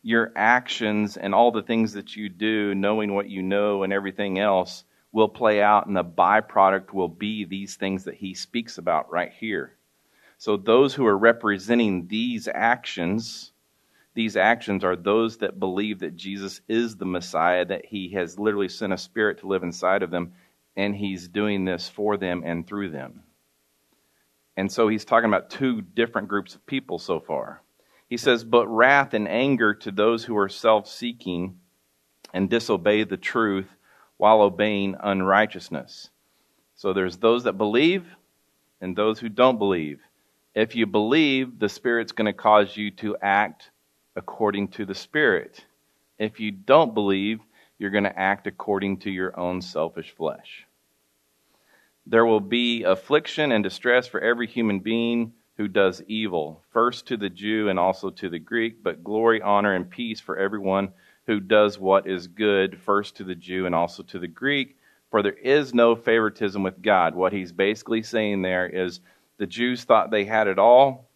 your 0.02 0.32
actions 0.36 1.16
and 1.16 1.34
all 1.34 1.50
the 1.50 1.62
things 1.62 1.94
that 1.94 2.14
you 2.14 2.28
do, 2.28 2.74
knowing 2.74 3.14
what 3.14 3.28
you 3.28 3.42
know 3.42 3.82
and 3.82 3.92
everything 3.92 4.38
else, 4.38 4.84
will 5.14 5.28
play 5.28 5.62
out, 5.62 5.86
and 5.86 5.96
the 5.96 6.04
byproduct 6.04 6.92
will 6.92 7.08
be 7.08 7.44
these 7.44 7.76
things 7.76 8.02
that 8.02 8.16
he 8.16 8.34
speaks 8.34 8.78
about 8.78 9.10
right 9.12 9.32
here. 9.32 9.76
So, 10.38 10.56
those 10.56 10.92
who 10.92 11.06
are 11.06 11.16
representing 11.16 12.08
these 12.08 12.48
actions, 12.52 13.52
these 14.14 14.36
actions 14.36 14.82
are 14.82 14.96
those 14.96 15.38
that 15.38 15.60
believe 15.60 16.00
that 16.00 16.16
Jesus 16.16 16.60
is 16.68 16.96
the 16.96 17.06
Messiah, 17.06 17.64
that 17.64 17.86
he 17.86 18.08
has 18.10 18.40
literally 18.40 18.68
sent 18.68 18.92
a 18.92 18.98
spirit 18.98 19.38
to 19.38 19.46
live 19.46 19.62
inside 19.62 20.02
of 20.02 20.10
them, 20.10 20.32
and 20.76 20.96
he's 20.96 21.28
doing 21.28 21.64
this 21.64 21.88
for 21.88 22.16
them 22.16 22.42
and 22.44 22.66
through 22.66 22.90
them. 22.90 23.22
And 24.56 24.70
so 24.70 24.88
he's 24.88 25.04
talking 25.04 25.28
about 25.28 25.48
two 25.48 25.80
different 25.80 26.26
groups 26.26 26.56
of 26.56 26.66
people 26.66 26.98
so 26.98 27.20
far. 27.20 27.62
He 28.08 28.16
says, 28.16 28.42
But 28.42 28.66
wrath 28.66 29.14
and 29.14 29.28
anger 29.28 29.74
to 29.74 29.92
those 29.92 30.24
who 30.24 30.36
are 30.36 30.48
self 30.48 30.88
seeking 30.88 31.60
and 32.32 32.50
disobey 32.50 33.04
the 33.04 33.16
truth 33.16 33.68
while 34.24 34.40
obeying 34.40 34.96
unrighteousness. 35.00 36.08
So 36.76 36.94
there's 36.94 37.18
those 37.18 37.44
that 37.44 37.58
believe 37.58 38.06
and 38.80 38.96
those 38.96 39.18
who 39.18 39.28
don't 39.28 39.58
believe. 39.58 40.00
If 40.54 40.74
you 40.74 40.86
believe, 40.86 41.58
the 41.58 41.68
Spirit's 41.68 42.12
going 42.12 42.32
to 42.32 42.32
cause 42.32 42.74
you 42.74 42.90
to 42.92 43.18
act 43.20 43.70
according 44.16 44.68
to 44.68 44.86
the 44.86 44.94
Spirit. 44.94 45.66
If 46.18 46.40
you 46.40 46.52
don't 46.52 46.94
believe, 46.94 47.40
you're 47.78 47.90
going 47.90 48.04
to 48.04 48.18
act 48.18 48.46
according 48.46 49.00
to 49.00 49.10
your 49.10 49.38
own 49.38 49.60
selfish 49.60 50.14
flesh. 50.16 50.64
There 52.06 52.24
will 52.24 52.40
be 52.40 52.84
affliction 52.84 53.52
and 53.52 53.62
distress 53.62 54.06
for 54.06 54.22
every 54.22 54.46
human 54.46 54.80
being 54.80 55.34
who 55.58 55.68
does 55.68 56.02
evil, 56.06 56.62
first 56.72 57.08
to 57.08 57.18
the 57.18 57.28
Jew 57.28 57.68
and 57.68 57.78
also 57.78 58.08
to 58.08 58.30
the 58.30 58.38
Greek, 58.38 58.82
but 58.82 59.04
glory, 59.04 59.42
honor, 59.42 59.74
and 59.74 59.90
peace 59.90 60.18
for 60.18 60.38
everyone 60.38 60.94
who 61.26 61.40
does 61.40 61.78
what 61.78 62.06
is 62.06 62.26
good, 62.26 62.80
first 62.80 63.16
to 63.16 63.24
the 63.24 63.34
Jew 63.34 63.66
and 63.66 63.74
also 63.74 64.02
to 64.04 64.18
the 64.18 64.28
Greek, 64.28 64.76
for 65.10 65.22
there 65.22 65.32
is 65.32 65.72
no 65.72 65.94
favoritism 65.96 66.62
with 66.62 66.82
God. 66.82 67.14
What 67.14 67.32
he's 67.32 67.52
basically 67.52 68.02
saying 68.02 68.42
there 68.42 68.66
is 68.66 69.00
the 69.38 69.46
Jews 69.46 69.84
thought 69.84 70.10
they 70.10 70.24
had 70.24 70.48
it 70.48 70.58
all. 70.58 71.08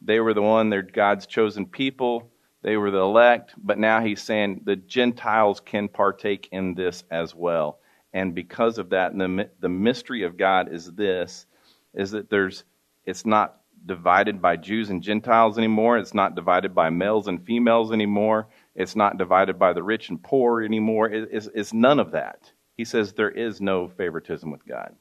They 0.00 0.20
were 0.20 0.34
the 0.34 0.42
one, 0.42 0.70
they're 0.70 0.82
God's 0.82 1.26
chosen 1.26 1.66
people. 1.66 2.30
They 2.62 2.76
were 2.76 2.90
the 2.92 2.98
elect, 2.98 3.54
but 3.56 3.78
now 3.78 4.00
he's 4.00 4.22
saying 4.22 4.62
the 4.64 4.76
Gentiles 4.76 5.60
can 5.60 5.88
partake 5.88 6.48
in 6.52 6.74
this 6.74 7.02
as 7.10 7.34
well. 7.34 7.80
And 8.12 8.34
because 8.34 8.78
of 8.78 8.90
that, 8.90 9.16
the, 9.16 9.50
the 9.60 9.68
mystery 9.68 10.22
of 10.22 10.36
God 10.36 10.72
is 10.72 10.92
this, 10.92 11.46
is 11.94 12.12
that 12.12 12.30
there's, 12.30 12.64
it's 13.04 13.26
not 13.26 13.56
divided 13.84 14.40
by 14.40 14.56
Jews 14.56 14.90
and 14.90 15.02
Gentiles 15.02 15.58
anymore. 15.58 15.98
It's 15.98 16.14
not 16.14 16.36
divided 16.36 16.74
by 16.74 16.90
males 16.90 17.26
and 17.26 17.44
females 17.44 17.90
anymore. 17.90 18.48
It's 18.74 18.96
not 18.96 19.18
divided 19.18 19.58
by 19.58 19.72
the 19.72 19.82
rich 19.82 20.08
and 20.08 20.22
poor 20.22 20.62
anymore. 20.62 21.10
It, 21.10 21.28
it's, 21.32 21.48
it's 21.54 21.72
none 21.72 21.98
of 21.98 22.12
that. 22.12 22.50
He 22.76 22.84
says 22.84 23.12
there 23.12 23.30
is 23.30 23.60
no 23.60 23.88
favoritism 23.88 24.50
with 24.50 24.66
God. 24.66 24.94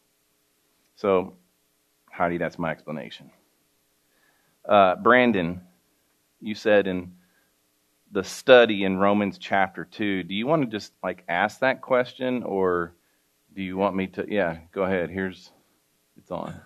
So, 0.96 1.34
Heidi, 2.12 2.38
that's 2.38 2.60
my 2.60 2.72
explanation. 2.72 3.32
Uh, 4.68 4.96
Brandon, 4.96 5.62
you 6.42 6.54
said 6.54 6.88
in 6.88 7.14
the 8.12 8.24
study 8.24 8.84
in 8.84 8.98
Romans 8.98 9.38
chapter 9.38 9.86
2, 9.86 10.24
do 10.24 10.34
you 10.36 10.46
want 10.46 10.64
to 10.64 10.68
just 10.68 10.92
like 11.02 11.24
ask 11.30 11.62
that 11.62 11.82
question 11.82 12.44
or 12.44 12.94
do 13.56 13.64
you 13.64 13.78
want 13.78 13.96
me 13.96 14.08
to? 14.08 14.26
Yeah, 14.28 14.58
go 14.74 14.84
ahead. 14.84 15.10
Here's, 15.10 15.50
it's 16.18 16.30
on. 16.30 16.60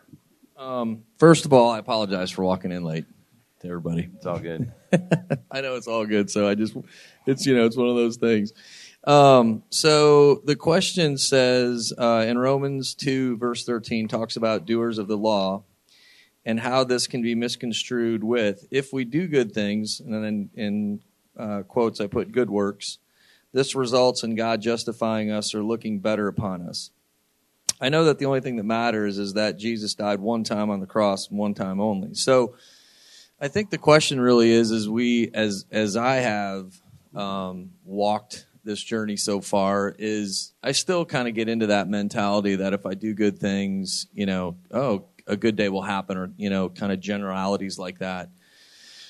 Um, 0.58 1.04
first 1.18 1.46
of 1.46 1.54
all, 1.54 1.70
I 1.70 1.78
apologize 1.78 2.32
for 2.32 2.44
walking 2.44 2.72
in 2.72 2.84
late 2.84 3.06
to 3.66 3.72
everybody. 3.72 4.10
It's 4.16 4.26
all 4.26 4.40
good. 4.40 4.72
I 5.52 5.62
know 5.62 5.76
it's 5.76 5.88
all 5.88 6.06
good. 6.06 6.30
So 6.30 6.48
I 6.48 6.56
just, 6.56 6.76
it's, 7.26 7.46
you 7.46 7.56
know, 7.56 7.66
it's 7.66 7.78
one 7.78 7.90
of 7.90 7.96
those 7.96 8.18
things. 8.18 8.54
Um, 9.06 9.64
so 9.70 10.42
the 10.46 10.56
question 10.56 11.18
says 11.18 11.94
uh, 11.98 12.26
in 12.28 12.38
Romans 12.38 12.96
2, 12.96 13.38
verse 13.38 13.66
13, 13.66 14.08
talks 14.08 14.36
about 14.36 14.66
doers 14.66 14.98
of 14.98 15.08
the 15.08 15.18
law 15.18 15.64
and 16.46 16.60
how 16.60 16.84
this 16.84 17.08
can 17.08 17.22
be 17.22 17.36
misconstrued 17.36 18.24
with 18.24 18.68
if 18.72 18.94
we 18.94 19.04
do 19.04 19.28
good 19.28 19.52
things, 19.52 20.00
and 20.00 20.14
then 20.14 20.50
in 20.56 21.02
uh, 21.38 21.64
quotes, 21.64 22.00
I 22.00 22.08
put 22.08 22.32
good 22.32 22.50
works. 22.50 23.00
This 23.52 23.76
results 23.76 24.24
in 24.24 24.36
God 24.36 24.62
justifying 24.62 25.32
us 25.32 25.56
or 25.56 25.64
looking 25.64 26.00
better 26.00 26.28
upon 26.28 26.62
us. 26.62 26.92
I 27.80 27.90
know 27.90 28.06
that 28.06 28.20
the 28.20 28.26
only 28.26 28.42
thing 28.42 28.56
that 28.56 28.64
matters 28.64 29.18
is 29.18 29.34
that 29.34 29.58
Jesus 29.58 29.96
died 29.96 30.20
one 30.20 30.44
time 30.44 30.70
on 30.70 30.80
the 30.80 30.86
cross, 30.86 31.30
one 31.30 31.54
time 31.54 31.80
only. 31.82 32.14
So 32.14 32.56
I 33.40 33.50
think 33.50 33.70
the 33.70 33.78
question 33.78 34.20
really 34.20 34.52
is, 34.52 34.72
as 34.72 34.88
we, 34.88 35.30
as 35.34 35.66
as 35.72 35.98
I 35.98 36.16
have 36.16 36.74
um, 37.14 37.72
walked 37.84 38.46
this 38.64 38.82
journey 38.82 39.18
so 39.18 39.42
far, 39.42 39.94
is 40.00 40.54
I 40.64 40.72
still 40.72 41.06
kind 41.06 41.28
of 41.28 41.36
get 41.36 41.50
into 41.50 41.68
that 41.68 41.90
mentality 41.90 42.56
that 42.56 42.74
if 42.74 42.86
I 42.86 42.94
do 42.94 43.14
good 43.14 43.38
things, 43.38 44.08
you 44.14 44.26
know, 44.26 44.56
oh, 44.72 45.06
a 45.28 45.36
good 45.36 45.56
day 45.56 45.70
will 45.70 45.82
happen, 45.82 46.18
or 46.18 46.32
you 46.38 46.50
know, 46.50 46.70
kind 46.70 46.92
of 46.92 47.00
generalities 47.00 47.78
like 47.78 48.00
that. 48.00 48.30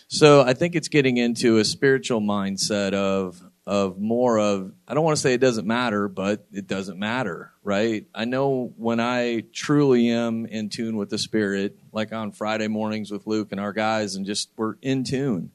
So 0.08 0.42
I 0.42 0.54
think 0.54 0.76
it's 0.76 0.88
getting 0.88 1.18
into 1.18 1.58
a 1.58 1.66
spiritual 1.66 2.22
mindset 2.22 2.94
of 2.94 3.42
of 3.68 4.00
more 4.00 4.38
of 4.38 4.72
I 4.88 4.94
don't 4.94 5.04
want 5.04 5.18
to 5.18 5.22
say 5.22 5.34
it 5.34 5.42
doesn't 5.42 5.66
matter, 5.66 6.08
but 6.08 6.46
it 6.52 6.68
doesn't 6.68 7.00
matter, 7.00 7.52
right? 7.64 8.06
I 8.14 8.26
know 8.26 8.74
when 8.78 9.00
I 9.00 9.44
truly 9.54 10.10
am 10.10 10.46
in 10.46 10.70
tune 10.70 10.98
with 10.98 11.10
the 11.10 11.18
spirit, 11.18 11.78
like 11.92 12.14
on 12.14 12.32
Friday 12.32 12.68
mornings 12.68 13.12
with 13.12 13.26
Luke 13.26 13.52
and 13.52 13.60
our 13.60 13.74
guys, 13.74 14.16
and 14.16 14.26
just 14.26 14.50
we're 14.56 14.76
in 14.82 15.04
tune. 15.04 15.52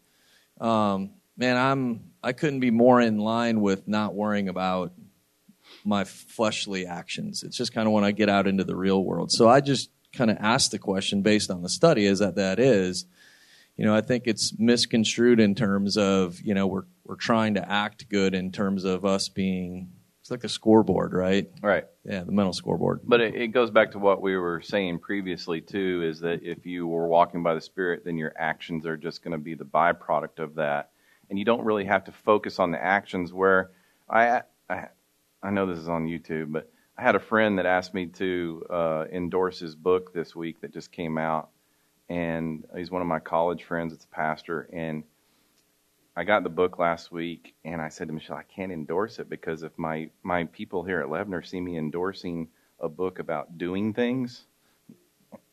Um, 0.60 1.10
man, 1.36 1.56
I'm 1.56 2.10
I 2.22 2.32
couldn't 2.32 2.60
be 2.60 2.70
more 2.70 3.00
in 3.00 3.18
line 3.18 3.60
with 3.60 3.86
not 3.86 4.14
worrying 4.14 4.48
about 4.48 4.92
my 5.84 6.04
fleshly 6.04 6.86
actions. 6.86 7.42
It's 7.42 7.56
just 7.56 7.72
kind 7.72 7.86
of 7.86 7.92
when 7.92 8.04
I 8.04 8.10
get 8.10 8.28
out 8.28 8.46
into 8.46 8.64
the 8.64 8.76
real 8.76 9.02
world. 9.02 9.30
So 9.30 9.48
I 9.48 9.60
just 9.60 9.90
kind 10.12 10.30
of 10.30 10.36
ask 10.40 10.70
the 10.72 10.78
question 10.78 11.22
based 11.22 11.50
on 11.50 11.62
the 11.62 11.68
study 11.68 12.04
is 12.04 12.18
that 12.18 12.34
that 12.34 12.58
is 12.58 13.06
you 13.80 13.86
know, 13.86 13.94
I 13.94 14.02
think 14.02 14.24
it's 14.26 14.52
misconstrued 14.58 15.40
in 15.40 15.54
terms 15.54 15.96
of, 15.96 16.38
you 16.42 16.52
know, 16.52 16.66
we're 16.66 16.84
we're 17.06 17.16
trying 17.16 17.54
to 17.54 17.66
act 17.66 18.10
good 18.10 18.34
in 18.34 18.52
terms 18.52 18.84
of 18.84 19.06
us 19.06 19.30
being 19.30 19.90
it's 20.20 20.30
like 20.30 20.44
a 20.44 20.50
scoreboard, 20.50 21.14
right? 21.14 21.48
Right. 21.62 21.86
Yeah, 22.04 22.24
the 22.24 22.30
mental 22.30 22.52
scoreboard. 22.52 23.00
But 23.04 23.22
it, 23.22 23.34
it 23.34 23.48
goes 23.48 23.70
back 23.70 23.92
to 23.92 23.98
what 23.98 24.20
we 24.20 24.36
were 24.36 24.60
saying 24.60 24.98
previously 24.98 25.62
too, 25.62 26.02
is 26.06 26.20
that 26.20 26.42
if 26.42 26.66
you 26.66 26.86
were 26.86 27.08
walking 27.08 27.42
by 27.42 27.54
the 27.54 27.60
Spirit, 27.62 28.04
then 28.04 28.18
your 28.18 28.34
actions 28.36 28.84
are 28.84 28.98
just 28.98 29.24
going 29.24 29.32
to 29.32 29.38
be 29.38 29.54
the 29.54 29.64
byproduct 29.64 30.40
of 30.40 30.56
that, 30.56 30.90
and 31.30 31.38
you 31.38 31.46
don't 31.46 31.64
really 31.64 31.86
have 31.86 32.04
to 32.04 32.12
focus 32.12 32.58
on 32.58 32.72
the 32.72 32.84
actions. 32.84 33.32
Where 33.32 33.70
I, 34.10 34.42
I, 34.68 34.88
I 35.42 35.48
know 35.48 35.64
this 35.64 35.78
is 35.78 35.88
on 35.88 36.04
YouTube, 36.06 36.52
but 36.52 36.70
I 36.98 37.02
had 37.02 37.14
a 37.14 37.20
friend 37.20 37.58
that 37.58 37.64
asked 37.64 37.94
me 37.94 38.08
to 38.08 38.62
uh, 38.68 39.04
endorse 39.10 39.58
his 39.58 39.74
book 39.74 40.12
this 40.12 40.36
week 40.36 40.60
that 40.60 40.74
just 40.74 40.92
came 40.92 41.16
out, 41.16 41.48
and 42.10 42.64
he's 42.76 42.90
one 42.90 43.00
of 43.00 43.08
my 43.08 43.20
college 43.20 43.62
friends. 43.62 43.94
It's 43.94 44.04
a 44.04 44.08
pastor, 44.08 44.68
and 44.72 45.04
I 46.16 46.24
got 46.24 46.42
the 46.42 46.50
book 46.50 46.78
last 46.78 47.12
week, 47.12 47.54
and 47.64 47.80
I 47.80 47.88
said 47.88 48.08
to 48.08 48.12
Michelle, 48.12 48.36
I 48.36 48.42
can't 48.42 48.72
endorse 48.72 49.20
it 49.20 49.30
because 49.30 49.62
if 49.62 49.72
my 49.78 50.10
my 50.22 50.44
people 50.44 50.82
here 50.82 51.00
at 51.00 51.06
Levner 51.06 51.46
see 51.46 51.60
me 51.60 51.78
endorsing 51.78 52.48
a 52.80 52.88
book 52.88 53.20
about 53.20 53.56
doing 53.56 53.94
things, 53.94 54.44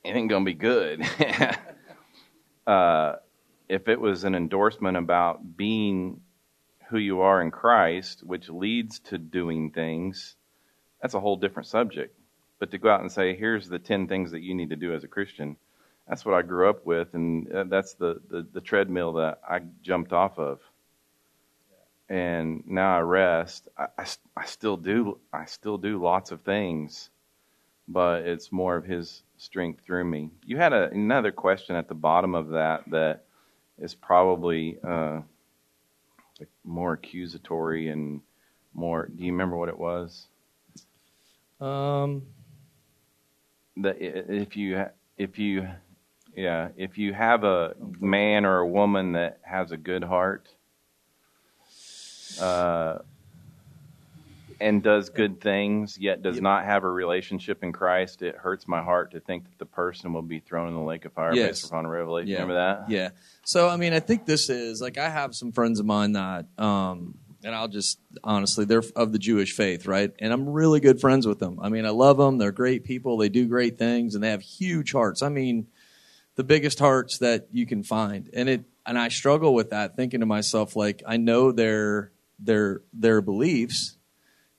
it 0.04 0.16
ain't 0.16 0.30
gonna 0.30 0.44
be 0.44 0.56
good. 0.56 1.08
uh, 2.68 3.14
if 3.70 3.88
it 3.88 4.02
was 4.02 4.24
an 4.24 4.34
endorsement 4.34 4.98
about 4.98 5.56
being 5.56 6.22
who 6.90 6.98
you 6.98 7.22
are 7.22 7.40
in 7.42 7.52
Christ, 7.52 8.24
which 8.24 8.50
leads 8.50 9.00
to 9.02 9.20
doing 9.20 9.70
things, 9.70 10.36
that's 11.02 11.14
a 11.14 11.20
whole 11.20 11.36
different 11.36 11.68
subject. 11.68 12.18
But 12.60 12.72
to 12.72 12.80
go 12.80 12.90
out 12.90 13.02
and 13.02 13.12
say, 13.12 13.36
here's 13.36 13.70
the 13.70 13.78
10 13.78 14.08
things 14.08 14.32
that 14.32 14.42
you 14.42 14.56
need 14.56 14.70
to 14.70 14.76
do 14.76 14.96
as 14.96 15.04
a 15.04 15.08
Christian, 15.08 15.58
that's 16.08 16.26
what 16.26 16.36
I 16.36 16.42
grew 16.42 16.70
up 16.70 16.86
with, 16.86 17.14
and 17.14 17.52
uh, 17.52 17.66
that's 17.66 17.94
the, 17.94 18.22
the, 18.30 18.48
the 18.54 18.62
treadmill 18.62 19.14
that 19.14 19.42
I 19.48 19.62
jumped 19.82 20.14
off 20.14 20.40
of. 20.40 20.60
And 22.10 22.64
now 22.66 22.96
I 22.96 23.02
rest. 23.02 23.68
I, 23.78 23.88
I, 23.98 24.06
I 24.38 24.46
still 24.46 24.78
do 24.78 25.20
I 25.34 25.46
still 25.46 25.78
do 25.78 26.02
lots 26.02 26.32
of 26.32 26.42
things, 26.42 27.10
but 27.90 28.22
it's 28.22 28.52
more 28.52 28.78
of 28.78 28.86
His 28.86 29.24
strength 29.38 29.84
through 29.86 30.06
me. 30.06 30.32
You 30.46 30.56
had 30.56 30.72
a, 30.72 30.90
another 30.92 31.34
question 31.34 31.76
at 31.76 31.90
the 31.90 31.96
bottom 31.96 32.34
of 32.34 32.50
that 32.50 32.84
that 32.92 33.26
is 33.78 33.94
probably 33.94 34.78
uh, 34.88 35.20
more 36.64 36.94
accusatory 36.94 37.90
and 37.90 38.22
more. 38.74 39.10
Do 39.14 39.26
you 39.26 39.34
remember 39.34 39.58
what 39.58 39.68
it 39.68 39.78
was? 39.78 40.28
Um, 41.60 42.24
that 43.76 43.98
if 44.00 44.56
you 44.56 44.86
if 45.18 45.38
you 45.38 45.68
yeah 46.38 46.70
if 46.78 46.98
you 46.98 47.14
have 47.14 47.44
a 47.44 47.76
man 48.00 48.46
or 48.46 48.60
a 48.60 48.68
woman 48.68 49.12
that 49.14 49.40
has 49.44 49.72
a 49.72 49.78
good 49.78 50.04
heart 50.04 50.48
uh, 52.40 53.00
and 54.60 54.82
does 54.82 55.10
good 55.10 55.40
things 55.42 55.98
yet 56.00 56.22
does 56.24 56.42
not 56.42 56.66
have 56.66 56.84
a 56.84 56.90
relationship 56.90 57.64
in 57.64 57.72
Christ, 57.72 58.22
it 58.24 58.36
hurts 58.36 58.68
my 58.68 58.82
heart 58.82 59.12
to 59.12 59.20
think 59.20 59.44
that 59.46 59.58
the 59.60 59.66
person 59.66 60.14
will 60.14 60.24
be 60.24 60.40
thrown 60.40 60.68
in 60.68 60.74
the 60.74 60.82
lake 60.82 61.06
of 61.06 61.14
fire 61.14 61.36
Yes. 61.36 61.62
based 61.62 61.66
upon 61.66 61.86
revelation. 61.86 62.30
Yeah. 62.30 62.42
Remember 62.42 62.56
that? 62.56 62.90
Yeah. 62.90 63.10
So 63.44 63.70
I 63.70 63.78
mean, 63.78 63.94
I 63.94 64.00
think 64.00 64.26
this 64.26 64.50
is 64.50 64.82
like 64.82 64.98
I 64.98 65.10
have 65.10 65.36
some 65.36 65.52
friends 65.52 65.80
of 65.80 65.86
mine 65.86 66.14
that, 66.14 66.48
um, 66.58 67.18
and 67.44 67.54
I'll 67.54 67.68
just 67.68 68.00
honestly, 68.24 68.66
they're 68.66 68.84
of 68.96 69.12
the 69.12 69.20
Jewish 69.20 69.54
faith, 69.56 69.86
right? 69.86 70.12
And 70.20 70.34
I'm 70.34 70.50
really 70.50 70.80
good 70.80 71.00
friends 71.00 71.28
with 71.28 71.38
them. 71.38 71.60
I 71.62 71.70
mean, 71.70 71.86
I 71.86 71.92
love 71.92 72.18
them. 72.18 72.40
They're 72.40 72.52
great 72.52 72.84
people. 72.84 73.18
They 73.18 73.30
do 73.30 73.46
great 73.48 73.78
things, 73.78 74.16
and 74.16 74.24
they 74.24 74.32
have 74.32 74.42
huge 74.42 74.92
hearts. 74.92 75.22
I 75.22 75.30
mean, 75.30 75.68
the 76.38 76.44
biggest 76.44 76.80
hearts 76.80 77.18
that 77.18 77.48
you 77.52 77.66
can 77.66 77.84
find. 77.84 78.30
And 78.34 78.48
it, 78.48 78.64
and 78.86 78.98
I 78.98 79.10
struggle 79.10 79.54
with 79.54 79.72
that, 79.72 79.98
thinking 79.98 80.22
to 80.22 80.26
myself, 80.26 80.76
like, 80.76 81.04
I 81.06 81.18
know 81.18 81.52
their 81.52 82.12
their 82.40 82.82
their 82.94 83.22
beliefs, 83.22 83.98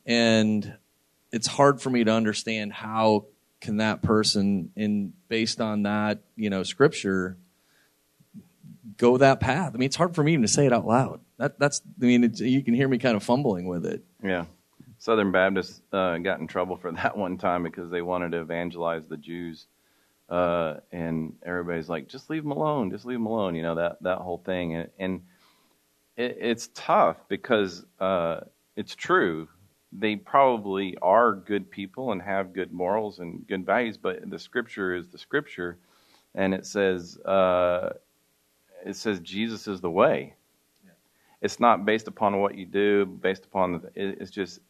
and 0.05 0.77
it's 1.33 1.47
hard 1.47 1.81
for 1.81 1.89
me 1.89 2.05
to 2.05 2.13
understand 2.13 2.73
how 2.73 3.27
can 3.61 3.79
that 3.79 4.03
person, 4.03 4.71
in 4.77 5.15
based 5.29 5.61
on 5.61 5.85
that, 5.85 6.21
you 6.37 6.51
know, 6.51 6.63
scripture 6.63 7.39
go 8.97 9.17
that 9.17 9.41
path. 9.41 9.73
I 9.75 9.79
mean, 9.79 9.87
it's 9.87 9.97
hard 9.97 10.15
for 10.15 10.23
me 10.23 10.33
even 10.33 10.43
to 10.43 10.49
say 10.49 10.67
it 10.67 10.73
out 10.73 10.87
loud. 10.87 11.21
That, 11.39 11.59
that's, 11.59 11.83
I 12.03 12.05
mean, 12.05 12.33
you 12.35 12.63
can 12.63 12.75
hear 12.75 12.89
me 12.89 12.99
kind 12.99 13.17
of 13.17 13.23
fumbling 13.23 13.67
with 13.67 13.87
it. 13.87 14.03
Yeah. 14.23 14.47
Southern 14.99 15.31
Baptists 15.31 15.81
uh, 15.93 16.19
got 16.19 16.41
in 16.41 16.49
trouble 16.49 16.77
for 16.77 16.91
that 16.93 17.17
one 17.17 17.39
time 17.39 17.63
because 17.63 17.91
they 17.91 18.03
wanted 18.03 18.33
to 18.33 18.41
evangelize 18.41 19.07
the 19.07 19.17
Jews. 19.17 19.67
Uh, 20.29 20.75
and 20.93 21.35
everybody's 21.45 21.89
like, 21.89 22.09
just 22.09 22.29
leave 22.29 22.43
them 22.43 22.53
alone, 22.53 22.91
just 22.91 23.05
leave 23.05 23.19
them 23.19 23.27
alone, 23.27 23.55
you 23.55 23.63
know, 23.63 23.75
that, 23.75 24.03
that 24.03 24.19
whole 24.19 24.39
thing. 24.39 24.75
And, 24.75 24.91
and 24.99 25.23
it, 26.17 26.37
it's 26.41 26.69
tough 26.75 27.17
because 27.29 27.85
uh, 27.99 28.41
it's 28.77 28.95
true. 28.95 29.49
They 29.91 30.17
probably 30.17 30.97
are 31.01 31.35
good 31.35 31.71
people 31.71 32.13
and 32.13 32.21
have 32.21 32.53
good 32.53 32.73
morals 32.73 33.21
and 33.21 33.47
good 33.47 33.65
values, 33.65 33.97
but 33.97 34.29
the 34.29 34.39
scripture 34.39 34.95
is 34.95 35.09
the 35.09 35.19
scripture. 35.19 35.79
And 36.35 36.53
it 36.53 36.67
says, 36.67 37.19
uh, 37.21 37.95
it 38.85 38.97
says 38.97 39.21
Jesus 39.21 39.67
is 39.67 39.81
the 39.81 39.91
way 39.91 40.35
it's 41.41 41.61
not 41.61 41.85
based 41.85 42.09
upon 42.09 42.41
what 42.41 42.57
you 42.57 42.67
do 42.67 43.07
based 43.07 43.45
upon 43.45 43.81
the, 43.81 43.91
it's 43.95 44.31
just 44.31 44.61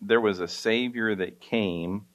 there 0.00 0.20
was 0.20 0.40
a 0.40 0.48
savior 0.48 1.14
that 1.14 1.40
came 1.40 2.06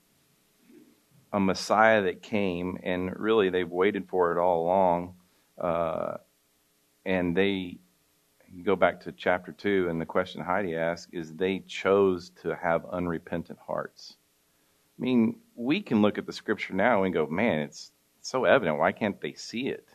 a 1.32 1.40
messiah 1.40 2.02
that 2.04 2.22
came 2.22 2.78
and 2.84 3.18
really 3.20 3.50
they've 3.50 3.70
waited 3.70 4.08
for 4.08 4.32
it 4.32 4.38
all 4.40 4.64
along 4.64 5.14
uh, 5.60 6.18
and 7.06 7.36
they 7.36 7.78
go 8.64 8.76
back 8.76 9.00
to 9.02 9.12
chapter 9.12 9.52
2 9.52 9.88
and 9.90 10.02
the 10.02 10.06
question 10.06 10.42
heidi 10.42 10.76
asked 10.76 11.10
is 11.12 11.34
they 11.34 11.60
chose 11.60 12.32
to 12.42 12.56
have 12.56 12.86
unrepentant 12.92 13.60
hearts. 13.66 14.16
I 14.98 15.02
mean 15.02 15.36
we 15.56 15.82
can 15.82 16.02
look 16.02 16.18
at 16.18 16.26
the 16.26 16.34
scripture 16.34 16.74
now 16.74 17.04
and 17.04 17.14
go 17.14 17.28
man 17.28 17.60
it's 17.60 17.92
so 18.22 18.46
evident. 18.46 18.80
Why 18.80 18.92
can't 18.92 19.22
they 19.22 19.34
see 19.34 19.68
it? 19.68 19.88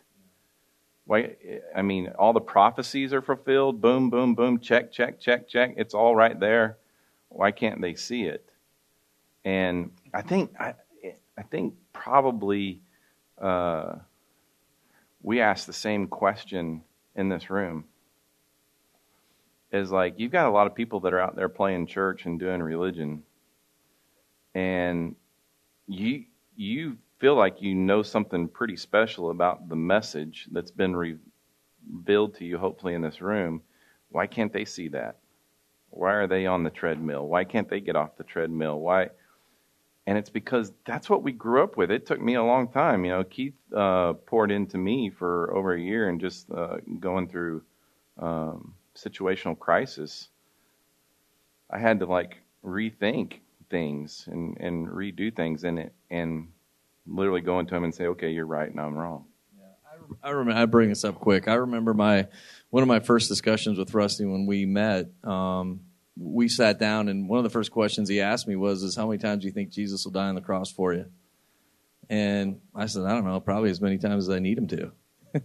Why 1.04 1.36
i 1.74 1.82
mean 1.82 2.12
all 2.18 2.32
the 2.32 2.40
prophecies 2.40 3.12
are 3.12 3.22
fulfilled. 3.22 3.80
Boom 3.80 4.08
boom 4.08 4.34
boom 4.34 4.60
check 4.60 4.92
check 4.92 5.20
check 5.20 5.48
check. 5.48 5.74
It's 5.76 5.94
all 5.94 6.14
right 6.14 6.38
there. 6.38 6.78
Why 7.28 7.50
can't 7.50 7.80
they 7.80 7.94
see 7.94 8.22
it? 8.22 8.48
And 9.44 9.90
i 10.14 10.22
think 10.22 10.52
i, 10.60 10.74
I 11.36 11.42
think 11.42 11.74
probably 11.92 12.80
uh, 13.40 13.96
we 15.22 15.40
ask 15.40 15.66
the 15.66 15.72
same 15.72 16.06
question 16.06 16.82
in 17.16 17.28
this 17.28 17.50
room 17.50 17.84
is 19.72 19.90
like 19.90 20.14
you've 20.18 20.32
got 20.32 20.46
a 20.46 20.50
lot 20.50 20.66
of 20.66 20.74
people 20.74 21.00
that 21.00 21.12
are 21.12 21.20
out 21.20 21.34
there 21.34 21.48
playing 21.48 21.86
church 21.86 22.26
and 22.26 22.38
doing 22.38 22.62
religion 22.62 23.22
and 24.54 25.16
you 25.88 26.24
you 26.56 26.96
feel 27.18 27.34
like 27.34 27.62
you 27.62 27.74
know 27.74 28.02
something 28.02 28.48
pretty 28.48 28.76
special 28.76 29.30
about 29.30 29.68
the 29.68 29.76
message 29.76 30.48
that's 30.52 30.70
been 30.70 30.94
revealed 30.94 32.34
to 32.34 32.44
you, 32.44 32.58
hopefully, 32.58 32.94
in 32.94 33.02
this 33.02 33.20
room, 33.20 33.62
why 34.10 34.26
can't 34.26 34.52
they 34.52 34.64
see 34.64 34.88
that? 34.88 35.18
Why 35.90 36.12
are 36.12 36.26
they 36.26 36.46
on 36.46 36.64
the 36.64 36.70
treadmill? 36.70 37.26
Why 37.26 37.44
can't 37.44 37.68
they 37.68 37.80
get 37.80 37.96
off 37.96 38.16
the 38.16 38.24
treadmill? 38.24 38.80
Why? 38.80 39.10
And 40.06 40.18
it's 40.18 40.30
because 40.30 40.72
that's 40.84 41.08
what 41.08 41.22
we 41.22 41.32
grew 41.32 41.62
up 41.62 41.76
with. 41.76 41.90
It 41.90 42.06
took 42.06 42.20
me 42.20 42.34
a 42.34 42.42
long 42.42 42.68
time. 42.68 43.04
You 43.04 43.12
know, 43.12 43.24
Keith 43.24 43.54
uh, 43.74 44.12
poured 44.12 44.50
into 44.50 44.76
me 44.76 45.10
for 45.10 45.54
over 45.56 45.72
a 45.72 45.80
year 45.80 46.08
and 46.08 46.20
just 46.20 46.50
uh, 46.50 46.76
going 47.00 47.28
through 47.28 47.62
um, 48.18 48.74
situational 48.94 49.58
crisis. 49.58 50.28
I 51.70 51.78
had 51.78 52.00
to 52.00 52.06
like 52.06 52.36
rethink 52.64 53.40
things 53.70 54.28
and, 54.30 54.56
and 54.60 54.88
redo 54.88 55.34
things 55.34 55.64
in 55.64 55.78
it 55.78 55.94
and 56.10 56.48
literally 57.06 57.40
go 57.40 57.58
into 57.58 57.74
him 57.74 57.84
and 57.84 57.94
say, 57.94 58.06
okay, 58.08 58.30
you're 58.30 58.46
right 58.46 58.70
and 58.70 58.80
I'm 58.80 58.94
wrong. 58.94 59.24
Yeah, 59.58 59.64
I 60.22 60.30
remember. 60.30 60.60
I 60.60 60.66
bring 60.66 60.90
this 60.90 61.04
up 61.04 61.16
quick. 61.16 61.48
I 61.48 61.54
remember 61.54 61.94
my 61.94 62.28
one 62.70 62.82
of 62.82 62.88
my 62.88 63.00
first 63.00 63.28
discussions 63.28 63.78
with 63.78 63.94
Rusty 63.94 64.24
when 64.24 64.46
we 64.46 64.66
met. 64.66 65.06
Um, 65.22 65.80
we 66.16 66.48
sat 66.48 66.78
down, 66.78 67.08
and 67.08 67.28
one 67.28 67.38
of 67.38 67.44
the 67.44 67.50
first 67.50 67.70
questions 67.70 68.08
he 68.08 68.20
asked 68.20 68.46
me 68.46 68.56
was, 68.56 68.82
"Is 68.82 68.96
how 68.96 69.06
many 69.06 69.18
times 69.18 69.42
do 69.42 69.46
you 69.46 69.52
think 69.52 69.70
Jesus 69.70 70.04
will 70.04 70.12
die 70.12 70.28
on 70.28 70.34
the 70.34 70.40
cross 70.40 70.70
for 70.70 70.92
you?" 70.92 71.06
And 72.08 72.60
I 72.74 72.86
said, 72.86 73.04
"I 73.04 73.10
don't 73.10 73.24
know. 73.24 73.40
Probably 73.40 73.70
as 73.70 73.80
many 73.80 73.98
times 73.98 74.28
as 74.28 74.34
I 74.34 74.38
need 74.38 74.58
him 74.58 74.68
to." 74.68 74.92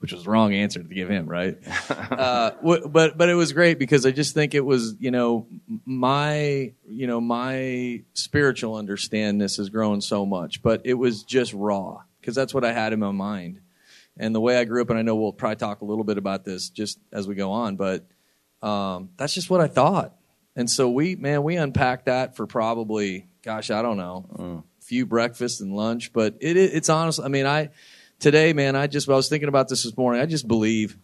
Which 0.00 0.12
was 0.12 0.24
the 0.24 0.30
wrong 0.30 0.54
answer 0.54 0.82
to 0.82 0.88
give 0.88 1.08
him, 1.08 1.26
right? 1.26 1.58
uh, 1.90 2.50
w- 2.50 2.88
but 2.88 3.16
but 3.16 3.28
it 3.28 3.34
was 3.34 3.52
great 3.52 3.78
because 3.78 4.04
I 4.04 4.10
just 4.10 4.34
think 4.34 4.54
it 4.54 4.64
was 4.64 4.96
you 4.98 5.12
know 5.12 5.46
my 5.84 6.72
you 6.88 7.06
know 7.06 7.20
my 7.20 8.02
spiritual 8.14 8.74
understandness 8.74 9.58
has 9.58 9.68
grown 9.68 10.00
so 10.00 10.26
much, 10.26 10.62
but 10.62 10.82
it 10.84 10.94
was 10.94 11.22
just 11.22 11.52
raw 11.52 12.02
because 12.20 12.34
that's 12.34 12.52
what 12.52 12.64
I 12.64 12.72
had 12.72 12.92
in 12.92 12.98
my 12.98 13.12
mind, 13.12 13.60
and 14.16 14.34
the 14.34 14.40
way 14.40 14.58
I 14.58 14.64
grew 14.64 14.82
up. 14.82 14.90
And 14.90 14.98
I 14.98 15.02
know 15.02 15.14
we'll 15.14 15.32
probably 15.32 15.56
talk 15.56 15.82
a 15.82 15.84
little 15.84 16.04
bit 16.04 16.18
about 16.18 16.44
this 16.44 16.70
just 16.70 16.98
as 17.12 17.28
we 17.28 17.36
go 17.36 17.52
on, 17.52 17.76
but 17.76 18.04
um, 18.62 19.10
that's 19.16 19.34
just 19.34 19.50
what 19.50 19.60
I 19.60 19.68
thought. 19.68 20.16
And 20.54 20.70
so 20.70 20.88
we 20.88 21.16
man 21.16 21.42
we 21.42 21.56
unpacked 21.56 22.06
that 22.06 22.36
for 22.36 22.46
probably 22.46 23.28
gosh 23.42 23.70
I 23.70 23.82
don't 23.82 23.96
know 23.96 24.64
a 24.80 24.84
few 24.84 25.06
breakfasts 25.06 25.60
and 25.60 25.74
lunch, 25.74 26.12
but 26.12 26.36
it, 26.40 26.56
it 26.56 26.74
it's 26.74 26.88
honest. 26.88 27.20
I 27.22 27.28
mean 27.28 27.46
I 27.46 27.70
today 28.18 28.52
man 28.52 28.74
I 28.76 28.86
just 28.86 29.08
I 29.08 29.12
was 29.12 29.28
thinking 29.28 29.48
about 29.48 29.68
this 29.68 29.82
this 29.84 29.96
morning. 29.96 30.22
I 30.22 30.26
just 30.26 30.48
believe. 30.48 30.96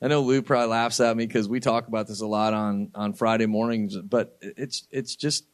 I 0.00 0.08
know 0.08 0.22
Lou 0.22 0.42
probably 0.42 0.66
laughs 0.66 0.98
at 0.98 1.16
me 1.16 1.24
because 1.26 1.48
we 1.48 1.60
talk 1.60 1.86
about 1.86 2.08
this 2.08 2.20
a 2.20 2.26
lot 2.26 2.54
on 2.54 2.90
on 2.94 3.12
Friday 3.12 3.46
mornings, 3.46 3.96
but 3.96 4.36
it's 4.40 4.86
it's 4.90 5.14
just 5.14 5.44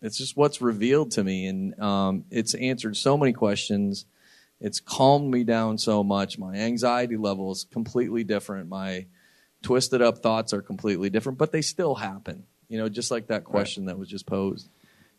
it's 0.00 0.16
just 0.16 0.36
what's 0.36 0.62
revealed 0.62 1.12
to 1.12 1.24
me, 1.24 1.46
and 1.46 1.78
um, 1.80 2.24
it's 2.30 2.54
answered 2.54 2.96
so 2.96 3.16
many 3.16 3.32
questions. 3.32 4.06
It's 4.60 4.80
calmed 4.80 5.30
me 5.30 5.44
down 5.44 5.78
so 5.78 6.02
much. 6.02 6.38
My 6.38 6.54
anxiety 6.54 7.16
level 7.16 7.52
is 7.52 7.66
completely 7.70 8.24
different. 8.24 8.68
My 8.68 9.06
twisted 9.62 10.02
up 10.02 10.18
thoughts 10.18 10.52
are 10.52 10.62
completely 10.62 11.10
different, 11.10 11.38
but 11.38 11.52
they 11.52 11.62
still 11.62 11.94
happen. 11.94 12.44
You 12.68 12.78
know, 12.78 12.88
just 12.88 13.10
like 13.10 13.28
that 13.28 13.44
question 13.44 13.86
that 13.86 13.98
was 13.98 14.08
just 14.08 14.26
posed. 14.26 14.68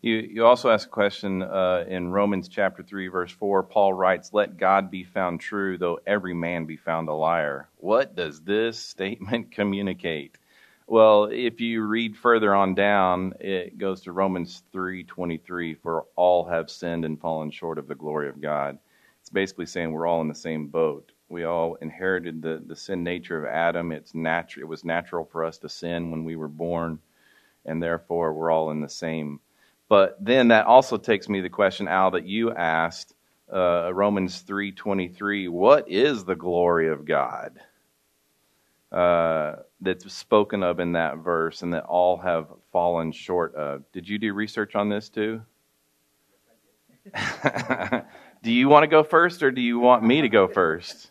You, 0.02 0.16
you 0.16 0.46
also 0.46 0.70
ask 0.70 0.86
a 0.86 0.90
question 0.90 1.42
uh, 1.42 1.84
in 1.86 2.10
Romans 2.10 2.48
chapter 2.48 2.82
3, 2.82 3.08
verse 3.08 3.32
4. 3.32 3.64
Paul 3.64 3.92
writes, 3.92 4.32
Let 4.32 4.56
God 4.56 4.90
be 4.90 5.04
found 5.04 5.40
true, 5.40 5.76
though 5.76 6.00
every 6.06 6.32
man 6.32 6.64
be 6.64 6.76
found 6.76 7.08
a 7.08 7.12
liar. 7.12 7.68
What 7.76 8.16
does 8.16 8.40
this 8.40 8.78
statement 8.84 9.52
communicate? 9.52 10.38
Well, 10.86 11.26
if 11.30 11.60
you 11.60 11.86
read 11.86 12.16
further 12.16 12.52
on 12.52 12.74
down, 12.74 13.34
it 13.38 13.78
goes 13.78 14.00
to 14.02 14.12
Romans 14.12 14.64
3:23 14.74 15.78
for 15.80 16.06
all 16.16 16.46
have 16.46 16.68
sinned 16.68 17.04
and 17.04 17.20
fallen 17.20 17.52
short 17.52 17.78
of 17.78 17.86
the 17.86 17.94
glory 17.94 18.28
of 18.28 18.40
God. 18.40 18.76
it's 19.20 19.30
basically 19.30 19.66
saying 19.66 19.92
we're 19.92 20.08
all 20.08 20.20
in 20.20 20.26
the 20.26 20.34
same 20.34 20.66
boat. 20.66 21.12
We 21.30 21.44
all 21.44 21.76
inherited 21.76 22.42
the, 22.42 22.60
the 22.66 22.74
sin 22.74 23.04
nature 23.04 23.38
of 23.38 23.48
Adam. 23.48 23.92
It's 23.92 24.14
natural. 24.14 24.64
It 24.64 24.68
was 24.68 24.84
natural 24.84 25.24
for 25.24 25.44
us 25.44 25.58
to 25.58 25.68
sin 25.68 26.10
when 26.10 26.24
we 26.24 26.34
were 26.34 26.48
born, 26.48 26.98
and 27.64 27.80
therefore 27.80 28.34
we're 28.34 28.50
all 28.50 28.72
in 28.72 28.80
the 28.80 28.88
same. 28.88 29.38
But 29.88 30.18
then 30.20 30.48
that 30.48 30.66
also 30.66 30.96
takes 30.96 31.28
me 31.28 31.38
to 31.38 31.42
the 31.44 31.48
question, 31.48 31.86
Al, 31.86 32.10
that 32.10 32.26
you 32.26 32.52
asked, 32.52 33.14
uh, 33.52 33.92
Romans 33.94 34.40
three 34.40 34.72
twenty 34.72 35.08
three. 35.08 35.46
What 35.46 35.88
is 35.88 36.24
the 36.24 36.34
glory 36.36 36.88
of 36.88 37.04
God? 37.04 37.60
Uh, 38.90 39.56
that's 39.80 40.12
spoken 40.12 40.64
of 40.64 40.80
in 40.80 40.92
that 40.92 41.18
verse, 41.18 41.62
and 41.62 41.72
that 41.74 41.84
all 41.84 42.16
have 42.16 42.48
fallen 42.72 43.12
short 43.12 43.54
of. 43.54 43.84
Did 43.92 44.08
you 44.08 44.18
do 44.18 44.34
research 44.34 44.74
on 44.74 44.88
this 44.88 45.08
too? 45.08 45.42
do 48.42 48.50
you 48.50 48.68
want 48.68 48.82
to 48.82 48.88
go 48.88 49.04
first, 49.04 49.44
or 49.44 49.52
do 49.52 49.60
you 49.60 49.78
want 49.78 50.02
me 50.02 50.22
to 50.22 50.28
go 50.28 50.48
first? 50.48 51.09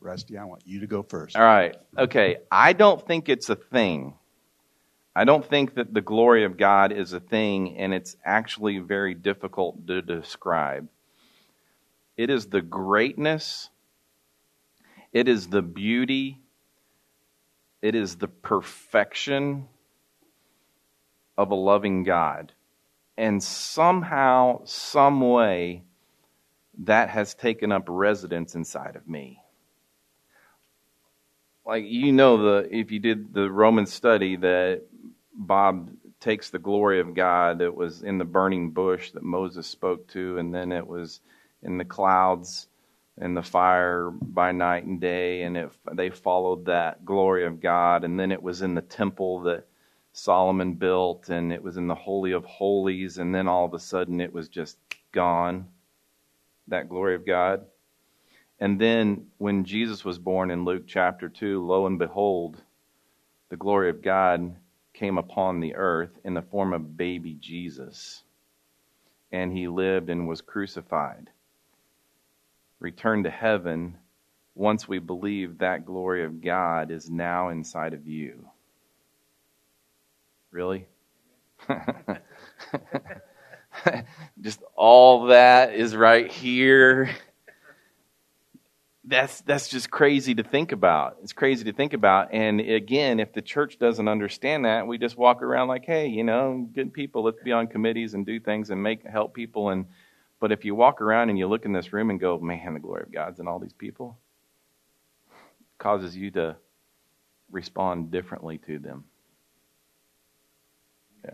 Rusty, 0.00 0.38
I 0.38 0.44
want 0.44 0.62
you 0.64 0.80
to 0.80 0.86
go 0.86 1.02
first. 1.02 1.36
All 1.36 1.42
right. 1.42 1.76
Okay. 1.96 2.38
I 2.50 2.72
don't 2.72 3.04
think 3.04 3.28
it's 3.28 3.48
a 3.48 3.56
thing. 3.56 4.14
I 5.14 5.24
don't 5.24 5.44
think 5.44 5.74
that 5.74 5.92
the 5.92 6.00
glory 6.00 6.44
of 6.44 6.56
God 6.56 6.92
is 6.92 7.12
a 7.12 7.18
thing, 7.18 7.76
and 7.76 7.92
it's 7.92 8.16
actually 8.24 8.78
very 8.78 9.14
difficult 9.14 9.84
to 9.88 10.00
describe. 10.00 10.88
It 12.16 12.30
is 12.30 12.46
the 12.46 12.62
greatness, 12.62 13.68
it 15.12 15.26
is 15.26 15.48
the 15.48 15.62
beauty, 15.62 16.38
it 17.82 17.96
is 17.96 18.16
the 18.16 18.28
perfection 18.28 19.66
of 21.36 21.50
a 21.50 21.56
loving 21.56 22.04
God. 22.04 22.52
And 23.16 23.42
somehow, 23.42 24.62
some 24.64 25.20
way, 25.20 25.82
that 26.84 27.08
has 27.08 27.34
taken 27.34 27.72
up 27.72 27.84
residence 27.88 28.54
inside 28.54 28.94
of 28.94 29.08
me 29.08 29.40
like 31.68 31.84
you 31.86 32.12
know 32.12 32.38
the 32.38 32.68
if 32.74 32.90
you 32.90 32.98
did 32.98 33.34
the 33.34 33.50
Roman 33.50 33.86
study 33.86 34.36
that 34.36 34.82
Bob 35.34 35.90
takes 36.18 36.50
the 36.50 36.58
glory 36.58 36.98
of 36.98 37.14
God 37.14 37.58
that 37.58 37.76
was 37.76 38.02
in 38.02 38.18
the 38.18 38.24
burning 38.24 38.70
bush 38.70 39.12
that 39.12 39.22
Moses 39.22 39.66
spoke 39.66 40.08
to, 40.08 40.38
and 40.38 40.52
then 40.52 40.72
it 40.72 40.86
was 40.86 41.20
in 41.62 41.76
the 41.76 41.84
clouds 41.84 42.68
and 43.18 43.36
the 43.36 43.42
fire 43.42 44.10
by 44.10 44.50
night 44.50 44.84
and 44.84 45.00
day, 45.00 45.42
and 45.42 45.56
it, 45.56 45.70
they 45.92 46.08
followed 46.08 46.64
that 46.66 47.04
glory 47.04 47.44
of 47.44 47.60
God, 47.60 48.02
and 48.02 48.18
then 48.18 48.32
it 48.32 48.42
was 48.42 48.62
in 48.62 48.74
the 48.74 48.80
temple 48.80 49.40
that 49.42 49.66
Solomon 50.12 50.74
built, 50.74 51.28
and 51.28 51.52
it 51.52 51.62
was 51.62 51.76
in 51.76 51.86
the 51.86 51.94
holy 51.94 52.32
of 52.32 52.44
holies, 52.46 53.18
and 53.18 53.34
then 53.34 53.46
all 53.46 53.66
of 53.66 53.74
a 53.74 53.78
sudden 53.78 54.20
it 54.20 54.32
was 54.32 54.48
just 54.48 54.78
gone. 55.12 55.68
That 56.68 56.88
glory 56.88 57.14
of 57.14 57.26
God. 57.26 57.66
And 58.60 58.80
then 58.80 59.26
when 59.38 59.64
Jesus 59.64 60.04
was 60.04 60.18
born 60.18 60.50
in 60.50 60.64
Luke 60.64 60.84
chapter 60.86 61.28
2, 61.28 61.64
lo 61.64 61.86
and 61.86 61.98
behold, 61.98 62.60
the 63.50 63.56
glory 63.56 63.88
of 63.90 64.02
God 64.02 64.56
came 64.92 65.16
upon 65.16 65.60
the 65.60 65.76
earth 65.76 66.10
in 66.24 66.34
the 66.34 66.42
form 66.42 66.72
of 66.72 66.96
baby 66.96 67.36
Jesus. 67.40 68.24
And 69.30 69.56
he 69.56 69.68
lived 69.68 70.10
and 70.10 70.26
was 70.26 70.40
crucified, 70.40 71.30
returned 72.80 73.24
to 73.24 73.30
heaven. 73.30 73.96
Once 74.54 74.88
we 74.88 74.98
believe 74.98 75.58
that 75.58 75.86
glory 75.86 76.24
of 76.24 76.40
God 76.40 76.90
is 76.90 77.08
now 77.08 77.50
inside 77.50 77.94
of 77.94 78.08
you. 78.08 78.48
Really? 80.50 80.88
Just 84.40 84.62
all 84.74 85.26
that 85.26 85.74
is 85.74 85.94
right 85.94 86.32
here 86.32 87.10
that's 89.08 89.40
that's 89.42 89.68
just 89.68 89.90
crazy 89.90 90.34
to 90.34 90.42
think 90.42 90.72
about. 90.72 91.16
It's 91.22 91.32
crazy 91.32 91.64
to 91.64 91.72
think 91.72 91.94
about. 91.94 92.32
And 92.32 92.60
again, 92.60 93.20
if 93.20 93.32
the 93.32 93.40
church 93.42 93.78
doesn't 93.78 94.06
understand 94.06 94.66
that, 94.66 94.86
we 94.86 94.98
just 94.98 95.16
walk 95.16 95.42
around 95.42 95.68
like, 95.68 95.84
hey, 95.86 96.08
you 96.08 96.24
know, 96.24 96.68
good 96.74 96.92
people, 96.92 97.24
let's 97.24 97.42
be 97.42 97.52
on 97.52 97.66
committees 97.68 98.14
and 98.14 98.26
do 98.26 98.38
things 98.38 98.70
and 98.70 98.82
make 98.82 99.06
help 99.06 99.34
people. 99.34 99.70
And 99.70 99.86
but 100.40 100.52
if 100.52 100.64
you 100.64 100.74
walk 100.74 101.00
around 101.00 101.30
and 101.30 101.38
you 101.38 101.48
look 101.48 101.64
in 101.64 101.72
this 101.72 101.92
room 101.92 102.10
and 102.10 102.20
go, 102.20 102.38
man, 102.38 102.74
the 102.74 102.80
glory 102.80 103.02
of 103.02 103.12
God's 103.12 103.40
in 103.40 103.48
all 103.48 103.58
these 103.58 103.72
people, 103.72 104.18
causes 105.78 106.14
you 106.14 106.30
to 106.32 106.56
respond 107.50 108.10
differently 108.10 108.58
to 108.66 108.78
them. 108.78 109.04
Yeah. 111.24 111.30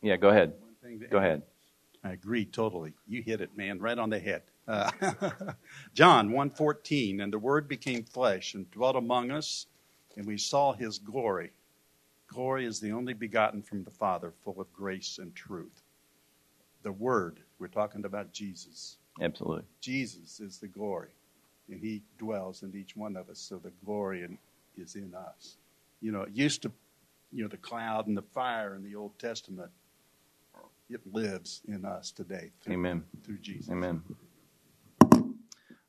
Yeah. 0.00 0.16
Go 0.16 0.30
ahead. 0.30 0.54
Go 1.10 1.18
ahead. 1.18 1.42
I 2.02 2.12
agree 2.12 2.46
totally. 2.46 2.94
You 3.06 3.22
hit 3.22 3.40
it, 3.40 3.56
man, 3.56 3.78
right 3.78 3.98
on 3.98 4.08
the 4.08 4.18
head. 4.18 4.42
Uh, 4.68 4.90
John 5.94 6.30
1:14 6.30 7.22
and 7.22 7.32
the 7.32 7.38
word 7.38 7.68
became 7.68 8.04
flesh 8.04 8.52
and 8.52 8.70
dwelt 8.70 8.96
among 8.96 9.30
us 9.30 9.66
and 10.16 10.26
we 10.26 10.36
saw 10.36 10.74
his 10.74 10.98
glory. 10.98 11.52
Glory 12.26 12.66
is 12.66 12.78
the 12.78 12.92
only 12.92 13.14
begotten 13.14 13.62
from 13.62 13.82
the 13.82 13.90
Father, 13.90 14.34
full 14.44 14.60
of 14.60 14.70
grace 14.74 15.18
and 15.18 15.34
truth. 15.34 15.82
The 16.82 16.92
word, 16.92 17.40
we're 17.58 17.68
talking 17.68 18.04
about 18.04 18.32
Jesus. 18.32 18.98
Absolutely. 19.22 19.64
Jesus 19.80 20.38
is 20.38 20.58
the 20.58 20.68
glory 20.68 21.08
and 21.70 21.80
he 21.80 22.02
dwells 22.18 22.62
in 22.62 22.76
each 22.76 22.94
one 22.94 23.16
of 23.16 23.30
us, 23.30 23.38
so 23.38 23.56
the 23.56 23.72
glory 23.84 24.22
in, 24.22 24.36
is 24.76 24.96
in 24.96 25.14
us. 25.14 25.56
You 26.02 26.12
know, 26.12 26.22
it 26.22 26.32
used 26.34 26.60
to 26.62 26.72
you 27.32 27.42
know 27.42 27.48
the 27.48 27.56
cloud 27.56 28.06
and 28.06 28.16
the 28.16 28.22
fire 28.22 28.74
in 28.74 28.82
the 28.82 28.94
Old 28.94 29.18
Testament 29.18 29.70
it 30.90 31.00
lives 31.12 31.60
in 31.68 31.84
us 31.84 32.10
today. 32.10 32.50
Through, 32.62 32.74
Amen. 32.74 33.04
Through 33.24 33.38
Jesus. 33.38 33.70
Amen. 33.70 34.02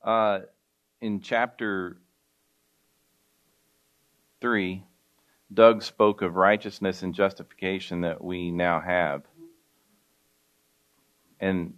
Uh, 0.03 0.39
in 1.01 1.21
chapter 1.21 1.97
3, 4.41 4.83
Doug 5.53 5.83
spoke 5.83 6.21
of 6.21 6.35
righteousness 6.35 7.03
and 7.03 7.13
justification 7.13 8.01
that 8.01 8.23
we 8.23 8.51
now 8.51 8.79
have. 8.79 9.23
And 11.39 11.73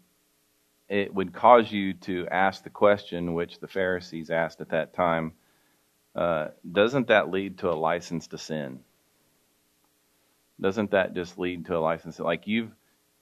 it 0.89 1.13
would 1.13 1.33
cause 1.33 1.71
you 1.71 1.93
to 1.93 2.27
ask 2.29 2.63
the 2.63 2.69
question, 2.69 3.33
which 3.33 3.59
the 3.59 3.67
Pharisees 3.67 4.29
asked 4.29 4.61
at 4.61 4.69
that 4.69 4.93
time 4.93 5.33
uh, 6.15 6.49
doesn't 6.69 7.07
that 7.07 7.31
lead 7.31 7.59
to 7.59 7.69
a 7.69 7.73
license 7.73 8.27
to 8.27 8.37
sin? 8.37 8.81
Doesn't 10.59 10.91
that 10.91 11.13
just 11.13 11.39
lead 11.39 11.65
to 11.67 11.77
a 11.77 11.79
license? 11.79 12.19
Like 12.19 12.47
you've 12.47 12.71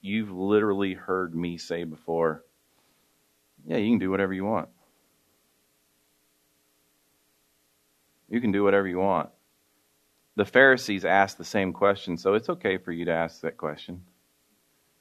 you've 0.00 0.30
literally 0.30 0.94
heard 0.94 1.34
me 1.34 1.58
say 1.58 1.84
before, 1.84 2.44
yeah, 3.66 3.76
you 3.76 3.90
can 3.90 3.98
do 3.98 4.10
whatever 4.10 4.32
you 4.32 4.44
want. 4.44 4.68
You 8.30 8.40
can 8.40 8.52
do 8.52 8.64
whatever 8.64 8.86
you 8.86 8.98
want. 8.98 9.28
The 10.36 10.44
Pharisees 10.44 11.04
asked 11.04 11.36
the 11.36 11.44
same 11.44 11.72
question, 11.72 12.16
so 12.16 12.34
it's 12.34 12.48
okay 12.48 12.78
for 12.78 12.92
you 12.92 13.04
to 13.04 13.12
ask 13.12 13.42
that 13.42 13.58
question. 13.58 14.02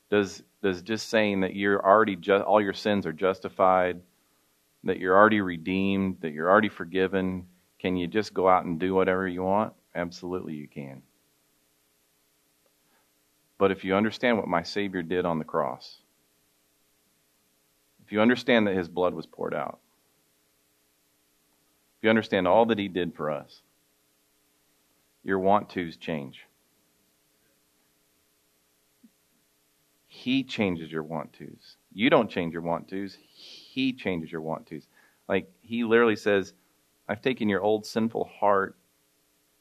Does 0.10 0.44
does 0.62 0.82
just 0.82 1.08
saying 1.08 1.42
that 1.42 1.56
you're 1.56 1.86
already 1.86 2.18
just 2.18 2.44
all 2.44 2.60
your 2.60 2.74
sins 2.74 3.06
are 3.06 3.14
justified, 3.14 4.02
that 4.84 5.00
you're 5.00 5.16
already 5.16 5.40
redeemed, 5.40 6.18
that 6.22 6.34
you're 6.34 6.50
already 6.50 6.68
forgiven, 6.68 7.46
can 7.78 7.96
you 7.96 8.08
just 8.08 8.34
go 8.34 8.50
out 8.50 8.66
and 8.66 8.80
do 8.80 8.94
whatever 8.94 9.28
you 9.28 9.44
want? 9.44 9.74
Absolutely 9.96 10.56
you 10.56 10.68
can. 10.68 11.02
But 13.58 13.72
if 13.72 13.84
you 13.84 13.96
understand 13.96 14.38
what 14.38 14.48
my 14.48 14.64
Savior 14.64 15.04
did 15.04 15.26
on 15.26 15.40
the 15.40 15.46
cross, 15.46 16.02
if 18.04 18.12
you 18.12 18.22
understand 18.22 18.68
that 18.68 18.76
his 18.76 18.88
blood 18.88 19.14
was 19.14 19.26
poured 19.26 19.54
out, 19.54 19.80
if 22.00 22.04
you 22.06 22.10
understand 22.10 22.48
all 22.48 22.66
that 22.68 22.80
he 22.80 22.88
did 22.88 23.14
for 23.14 23.30
us, 23.30 23.62
your 25.22 25.40
want 25.40 25.70
tos 25.70 25.98
change. 25.98 26.46
He 30.08 30.44
changes 30.44 30.90
your 30.90 31.04
want 31.04 31.34
tos. 31.34 31.76
You 31.94 32.10
don't 32.10 32.30
change 32.30 32.54
your 32.54 32.62
want 32.62 32.88
tos. 32.88 33.18
He 33.22 33.92
changes 33.92 34.32
your 34.32 34.40
want 34.40 34.66
tos. 34.66 34.88
Like 35.28 35.52
he 35.60 35.84
literally 35.84 36.16
says, 36.16 36.54
I've 37.10 37.22
taken 37.22 37.50
your 37.50 37.62
old 37.62 37.86
sinful 37.86 38.32
heart, 38.40 38.78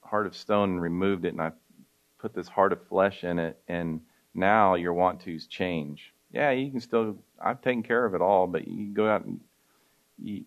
heart 0.00 0.26
of 0.26 0.36
stone, 0.36 0.70
and 0.70 0.82
removed 0.82 1.24
it, 1.24 1.32
and 1.32 1.42
I've 1.42 1.58
put 2.18 2.34
this 2.34 2.46
heart 2.46 2.72
of 2.72 2.86
flesh 2.86 3.24
in 3.24 3.40
it, 3.40 3.58
and 3.66 4.00
now 4.32 4.76
your 4.76 4.94
want 4.94 5.20
tos 5.20 5.48
change. 5.48 6.14
Yeah, 6.30 6.52
you 6.52 6.70
can 6.70 6.80
still, 6.80 7.16
I've 7.42 7.62
taken 7.62 7.82
care 7.82 8.04
of 8.04 8.14
it 8.14 8.20
all, 8.20 8.46
but 8.46 8.68
you 8.68 8.94
go 8.94 9.08
out 9.08 9.24
and 9.24 9.40
you, 10.22 10.44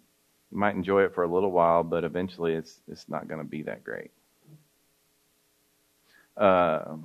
you 0.51 0.57
might 0.57 0.75
enjoy 0.75 1.03
it 1.03 1.13
for 1.13 1.23
a 1.23 1.27
little 1.27 1.51
while, 1.51 1.83
but 1.83 2.03
eventually 2.03 2.53
it's 2.53 2.81
it's 2.87 3.07
not 3.07 3.27
going 3.27 3.39
to 3.39 3.47
be 3.47 3.63
that 3.63 3.83
great. 3.83 4.11
Uh, 6.37 6.95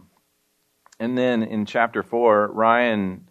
and 0.99 1.17
then 1.17 1.43
in 1.43 1.67
chapter 1.67 2.03
four, 2.03 2.49
Ryan 2.49 3.29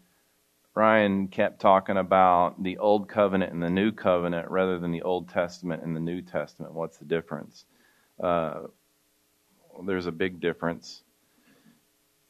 Ryan 0.75 1.29
kept 1.29 1.61
talking 1.61 1.97
about 1.97 2.61
the 2.61 2.77
old 2.77 3.07
covenant 3.07 3.53
and 3.53 3.63
the 3.63 3.69
new 3.69 3.93
covenant 3.93 4.51
rather 4.51 4.77
than 4.77 4.91
the 4.91 5.03
Old 5.03 5.29
Testament 5.29 5.83
and 5.83 5.95
the 5.95 6.01
New 6.01 6.21
Testament. 6.21 6.73
What's 6.73 6.97
the 6.97 7.05
difference? 7.05 7.65
Uh, 8.21 8.63
there's 9.85 10.05
a 10.05 10.11
big 10.11 10.41
difference. 10.41 11.01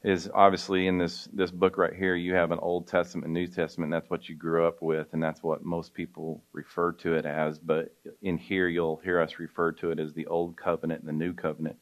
Is 0.06 0.30
obviously 0.36 0.86
in 0.86 1.00
this 1.00 1.28
this 1.34 1.50
book 1.50 1.80
right 1.80 1.94
here. 1.94 2.16
You 2.16 2.36
have 2.36 2.52
an 2.52 2.60
Old 2.60 2.88
Testament 2.88 3.26
and 3.26 3.34
New 3.34 3.48
Testament. 3.48 3.92
And 3.92 3.94
that's 3.94 4.10
what 4.10 4.30
you 4.30 4.36
grew 4.36 4.68
up 4.68 4.82
with, 4.82 5.08
and 5.14 5.22
that's 5.22 5.42
what 5.42 5.66
most 5.66 5.96
people 5.96 6.44
refer 6.54 6.92
to 6.94 7.16
it 7.16 7.26
as. 7.26 7.58
But 7.58 7.92
in 8.22 8.38
here, 8.38 8.68
you'll 8.68 8.98
hear 8.98 9.20
us 9.20 9.40
refer 9.40 9.72
to 9.74 9.90
it 9.90 10.00
as 10.00 10.14
the 10.14 10.28
Old 10.28 10.56
Covenant 10.58 11.02
and 11.02 11.10
the 11.10 11.26
New 11.26 11.34
Covenant. 11.34 11.78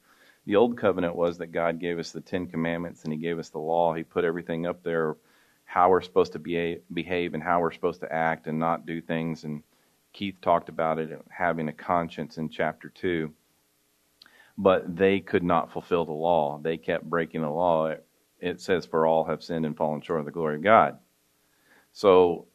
The 0.45 0.55
Old 0.55 0.77
Covenant 0.77 1.17
was 1.17 1.37
that 1.37 1.47
God 1.47 1.81
gave 1.81 1.99
us 1.99 2.11
the 2.11 2.21
Ten 2.21 2.47
Commandments 2.47 3.03
and 3.03 3.11
He 3.11 3.19
gave 3.19 3.39
us 3.39 3.49
the 3.49 3.59
law. 3.59 3.93
He 3.93 4.03
put 4.03 4.23
everything 4.23 4.65
up 4.67 4.83
there, 4.83 5.17
how 5.65 5.89
we're 5.89 6.01
supposed 6.01 6.31
to 6.31 6.39
be, 6.39 6.79
behave 6.93 7.33
and 7.33 7.43
how 7.43 7.59
we're 7.59 7.71
supposed 7.73 7.99
to 8.01 8.13
act 8.13 8.47
and 8.47 8.57
not 8.57 8.85
do 8.85 9.01
things. 9.01 9.43
And 9.43 9.63
Keith 10.13 10.35
talked 10.41 10.69
about 10.69 10.97
it 10.97 11.21
having 11.29 11.67
a 11.67 11.73
conscience 11.73 12.37
in 12.37 12.47
chapter 12.47 12.87
two 12.87 13.33
but 14.57 14.95
they 14.95 15.19
could 15.19 15.43
not 15.43 15.71
fulfill 15.71 16.05
the 16.05 16.11
law. 16.11 16.59
They 16.61 16.77
kept 16.77 17.09
breaking 17.09 17.41
the 17.41 17.49
law. 17.49 17.95
It, 18.43 18.61
says, 18.61 18.85
For 18.85 19.07
all 19.07 19.25
have 19.25 19.43
sinned 19.43 19.65
and 19.65 19.75
fallen 19.75 20.01
short 20.01 20.19
of 20.19 20.25
the 20.25 20.31
glory 20.31 20.55
of 20.55 20.63
God. 20.63 20.97
So, 21.91 22.47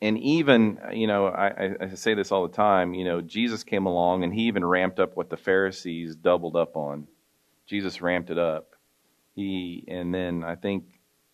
and 0.00 0.18
even, 0.18 0.78
you 0.92 1.06
know, 1.06 1.26
I, 1.26 1.74
I 1.80 1.94
say 1.94 2.14
this 2.14 2.32
all 2.32 2.46
the 2.46 2.54
time, 2.54 2.94
you 2.94 3.04
know, 3.04 3.20
Jesus 3.20 3.62
came 3.62 3.86
along 3.86 4.24
and 4.24 4.34
he 4.34 4.42
even 4.42 4.64
ramped 4.64 5.00
up 5.00 5.16
what 5.16 5.30
the 5.30 5.36
Pharisees 5.36 6.16
doubled 6.16 6.56
up 6.56 6.76
on. 6.76 7.06
Jesus 7.66 8.00
ramped 8.00 8.30
it 8.30 8.38
up. 8.38 8.74
He, 9.34 9.84
and 9.88 10.14
then 10.14 10.44
I 10.44 10.54
think, 10.54 10.84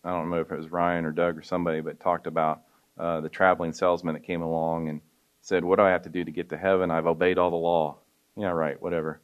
I 0.04 0.10
don't 0.10 0.30
know 0.30 0.40
if 0.40 0.50
it 0.50 0.56
was 0.56 0.70
Ryan 0.70 1.04
or 1.04 1.12
Doug 1.12 1.38
or 1.38 1.42
somebody, 1.42 1.80
but 1.80 2.00
talked 2.00 2.26
about 2.26 2.62
uh, 2.98 3.20
the 3.20 3.28
traveling 3.28 3.72
salesman 3.72 4.14
that 4.14 4.24
came 4.24 4.42
along 4.42 4.88
and 4.88 5.00
said, 5.40 5.64
What 5.64 5.76
do 5.76 5.84
I 5.84 5.90
have 5.90 6.02
to 6.02 6.08
do 6.08 6.24
to 6.24 6.30
get 6.30 6.50
to 6.50 6.58
heaven? 6.58 6.90
I've 6.90 7.06
obeyed 7.06 7.38
all 7.38 7.50
the 7.50 7.56
law. 7.56 7.98
Yeah, 8.36 8.50
right, 8.50 8.80
whatever. 8.80 9.20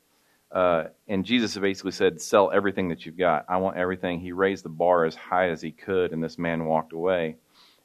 Uh, 0.51 0.85
and 1.07 1.25
Jesus 1.25 1.57
basically 1.57 1.93
said, 1.93 2.21
Sell 2.21 2.51
everything 2.51 2.89
that 2.89 3.05
you've 3.05 3.19
got. 3.19 3.45
I 3.49 3.59
want 3.59 3.77
everything. 3.77 4.21
He 4.21 4.33
raised 4.33 4.65
the 4.65 4.71
bar 4.71 5.05
as 5.05 5.15
high 5.15 5.51
as 5.51 5.61
he 5.61 5.73
could, 5.73 6.13
and 6.13 6.23
this 6.23 6.39
man 6.39 6.65
walked 6.65 6.93
away. 6.93 7.37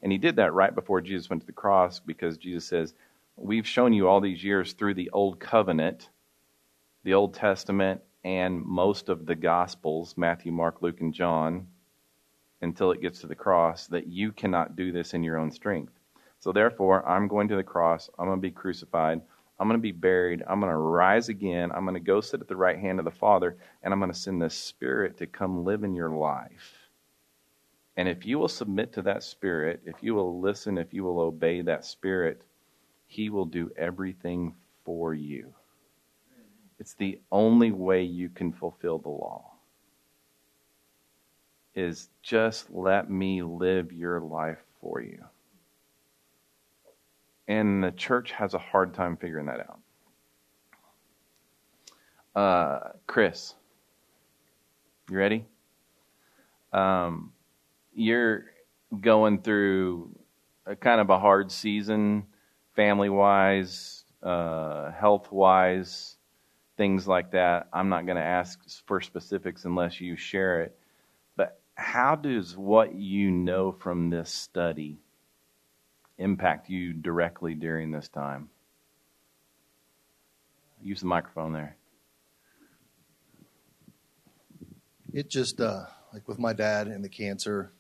And 0.02 0.12
he 0.12 0.18
did 0.18 0.38
that 0.38 0.54
right 0.54 0.74
before 0.74 1.02
Jesus 1.02 1.30
went 1.30 1.42
to 1.42 1.46
the 1.46 1.54
cross 1.54 2.00
because 2.00 2.38
Jesus 2.38 2.66
says, 2.66 2.94
We've 3.36 3.68
shown 3.68 3.94
you 3.94 4.08
all 4.08 4.22
these 4.22 4.44
years 4.44 4.74
through 4.74 4.94
the 4.94 5.10
Old 5.12 5.40
Covenant, 5.40 6.10
the 7.04 7.16
Old 7.16 7.34
Testament, 7.34 8.02
and 8.24 8.64
most 8.64 9.10
of 9.10 9.26
the 9.26 9.36
Gospels 9.36 10.16
Matthew, 10.16 10.52
Mark, 10.52 10.82
Luke, 10.82 11.02
and 11.02 11.14
John 11.14 11.68
until 12.62 12.92
it 12.92 13.02
gets 13.02 13.20
to 13.20 13.28
the 13.28 13.36
cross 13.36 13.88
that 13.88 14.08
you 14.08 14.32
cannot 14.32 14.76
do 14.76 14.92
this 14.92 15.14
in 15.14 15.24
your 15.24 15.38
own 15.38 15.52
strength. 15.52 15.92
So 16.40 16.52
therefore, 16.52 17.08
I'm 17.08 17.28
going 17.28 17.48
to 17.50 17.56
the 17.56 17.64
cross. 17.64 18.10
I'm 18.18 18.28
going 18.28 18.38
to 18.38 18.42
be 18.42 18.52
crucified. 18.52 19.22
I'm 19.64 19.70
going 19.70 19.80
to 19.80 19.82
be 19.82 19.94
buried. 19.94 20.44
I'm 20.46 20.60
going 20.60 20.74
to 20.74 20.78
rise 20.78 21.30
again. 21.30 21.72
I'm 21.72 21.86
going 21.86 21.94
to 21.94 22.02
go 22.02 22.20
sit 22.20 22.42
at 22.42 22.50
the 22.50 22.56
right 22.58 22.78
hand 22.78 23.00
of 23.00 23.06
the 23.06 23.12
Father, 23.12 23.56
and 23.82 23.94
I'm 23.94 24.00
going 24.02 24.12
to 24.12 24.18
send 24.18 24.42
the 24.42 24.50
Spirit 24.50 25.16
to 25.20 25.26
come 25.26 25.64
live 25.64 25.86
in 25.86 25.96
your 25.96 26.10
life. 26.10 26.90
And 27.96 28.10
if 28.10 28.26
you 28.26 28.38
will 28.38 28.50
submit 28.50 28.92
to 28.92 29.02
that 29.04 29.24
Spirit, 29.24 29.80
if 29.86 29.96
you 30.02 30.16
will 30.16 30.42
listen, 30.42 30.78
if 30.78 30.94
you 30.94 31.06
will 31.06 31.22
obey 31.22 31.62
that 31.62 31.86
Spirit, 31.86 32.42
He 33.08 33.30
will 33.30 33.46
do 33.46 33.72
everything 33.78 34.54
for 34.84 35.14
you. 35.14 35.54
It's 36.78 36.96
the 36.96 37.22
only 37.32 37.72
way 37.72 38.04
you 38.04 38.28
can 38.28 38.52
fulfill 38.52 38.98
the 38.98 39.08
law. 39.08 39.50
Is 41.74 42.10
just 42.22 42.70
let 42.70 43.10
me 43.10 43.42
live 43.42 43.94
your 43.94 44.20
life 44.20 44.62
for 44.82 45.00
you. 45.00 45.24
And 47.48 47.84
the 47.84 47.92
church 47.92 48.32
has 48.32 48.54
a 48.54 48.60
hard 48.60 48.94
time 48.94 49.18
figuring 49.18 49.48
that 49.48 49.60
out. 49.60 49.80
Uh, 52.36 52.90
Chris, 53.06 53.54
you 55.10 55.18
ready? 55.18 55.46
Um, 56.72 57.34
you're 57.94 58.46
going 59.00 59.42
through 59.42 60.18
a 60.66 60.76
kind 60.76 61.02
of 61.02 61.10
a 61.10 61.20
hard 61.20 61.52
season, 61.52 62.24
family 62.76 63.10
wise, 63.10 64.06
uh, 64.24 64.92
health 64.92 65.32
wise, 65.32 66.18
things 66.78 67.08
like 67.08 67.32
that. 67.32 67.68
I'm 67.74 67.90
not 67.90 68.06
going 68.06 68.18
to 68.18 68.24
ask 68.24 68.60
for 68.86 69.02
specifics 69.02 69.66
unless 69.66 70.02
you 70.02 70.16
share 70.16 70.62
it. 70.64 70.78
But 71.36 71.60
how 71.76 72.16
does 72.16 72.58
what 72.58 72.96
you 72.96 73.30
know 73.30 73.72
from 73.72 74.10
this 74.10 74.32
study 74.32 75.03
impact 76.18 76.70
you 76.70 76.94
directly 76.94 77.56
during 77.56 77.92
this 77.92 78.08
time? 78.08 78.50
Use 80.82 81.00
the 81.00 81.08
microphone 81.08 81.54
there. 81.54 81.78
It 85.14 85.30
just 85.30 85.62
uh, 85.62 85.86
like 86.12 86.28
with 86.28 86.40
my 86.40 86.54
dad 86.54 86.88
and 86.88 87.04
the 87.04 87.10
cancer. 87.10 87.72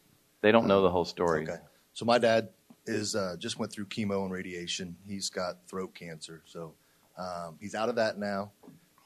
They 0.42 0.52
don't 0.52 0.68
know 0.68 0.82
the 0.82 0.90
whole 0.90 1.06
story. 1.06 1.44
Okay, 1.44 1.60
so 1.94 2.06
my 2.06 2.18
dad 2.18 2.50
is 2.86 3.16
uh, 3.16 3.36
just 3.40 3.58
went 3.58 3.72
through 3.72 3.86
chemo 3.88 4.24
and 4.24 4.32
radiation. 4.32 4.96
He's 5.06 5.30
got 5.30 5.68
throat 5.68 5.96
cancer, 5.96 6.42
so 6.46 6.74
um, 7.18 7.58
he's 7.60 7.76
out 7.76 7.90
of 7.90 7.96
that 7.96 8.18
now. 8.18 8.52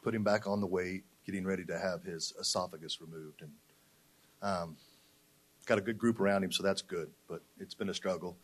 Putting 0.04 0.24
back 0.24 0.46
on 0.46 0.62
the 0.62 0.68
weight, 0.68 1.04
getting 1.26 1.46
ready 1.46 1.64
to 1.66 1.80
have 1.80 2.04
his 2.04 2.34
esophagus 2.40 3.00
removed, 3.02 3.42
and 3.42 3.52
um, 4.42 4.78
got 5.66 5.78
a 5.78 5.82
good 5.82 5.98
group 5.98 6.20
around 6.20 6.44
him, 6.44 6.52
so 6.52 6.64
that's 6.64 6.82
good. 6.82 7.10
But 7.28 7.42
it's 7.60 7.74
been 7.74 7.90
a 7.90 7.94
struggle 7.94 8.38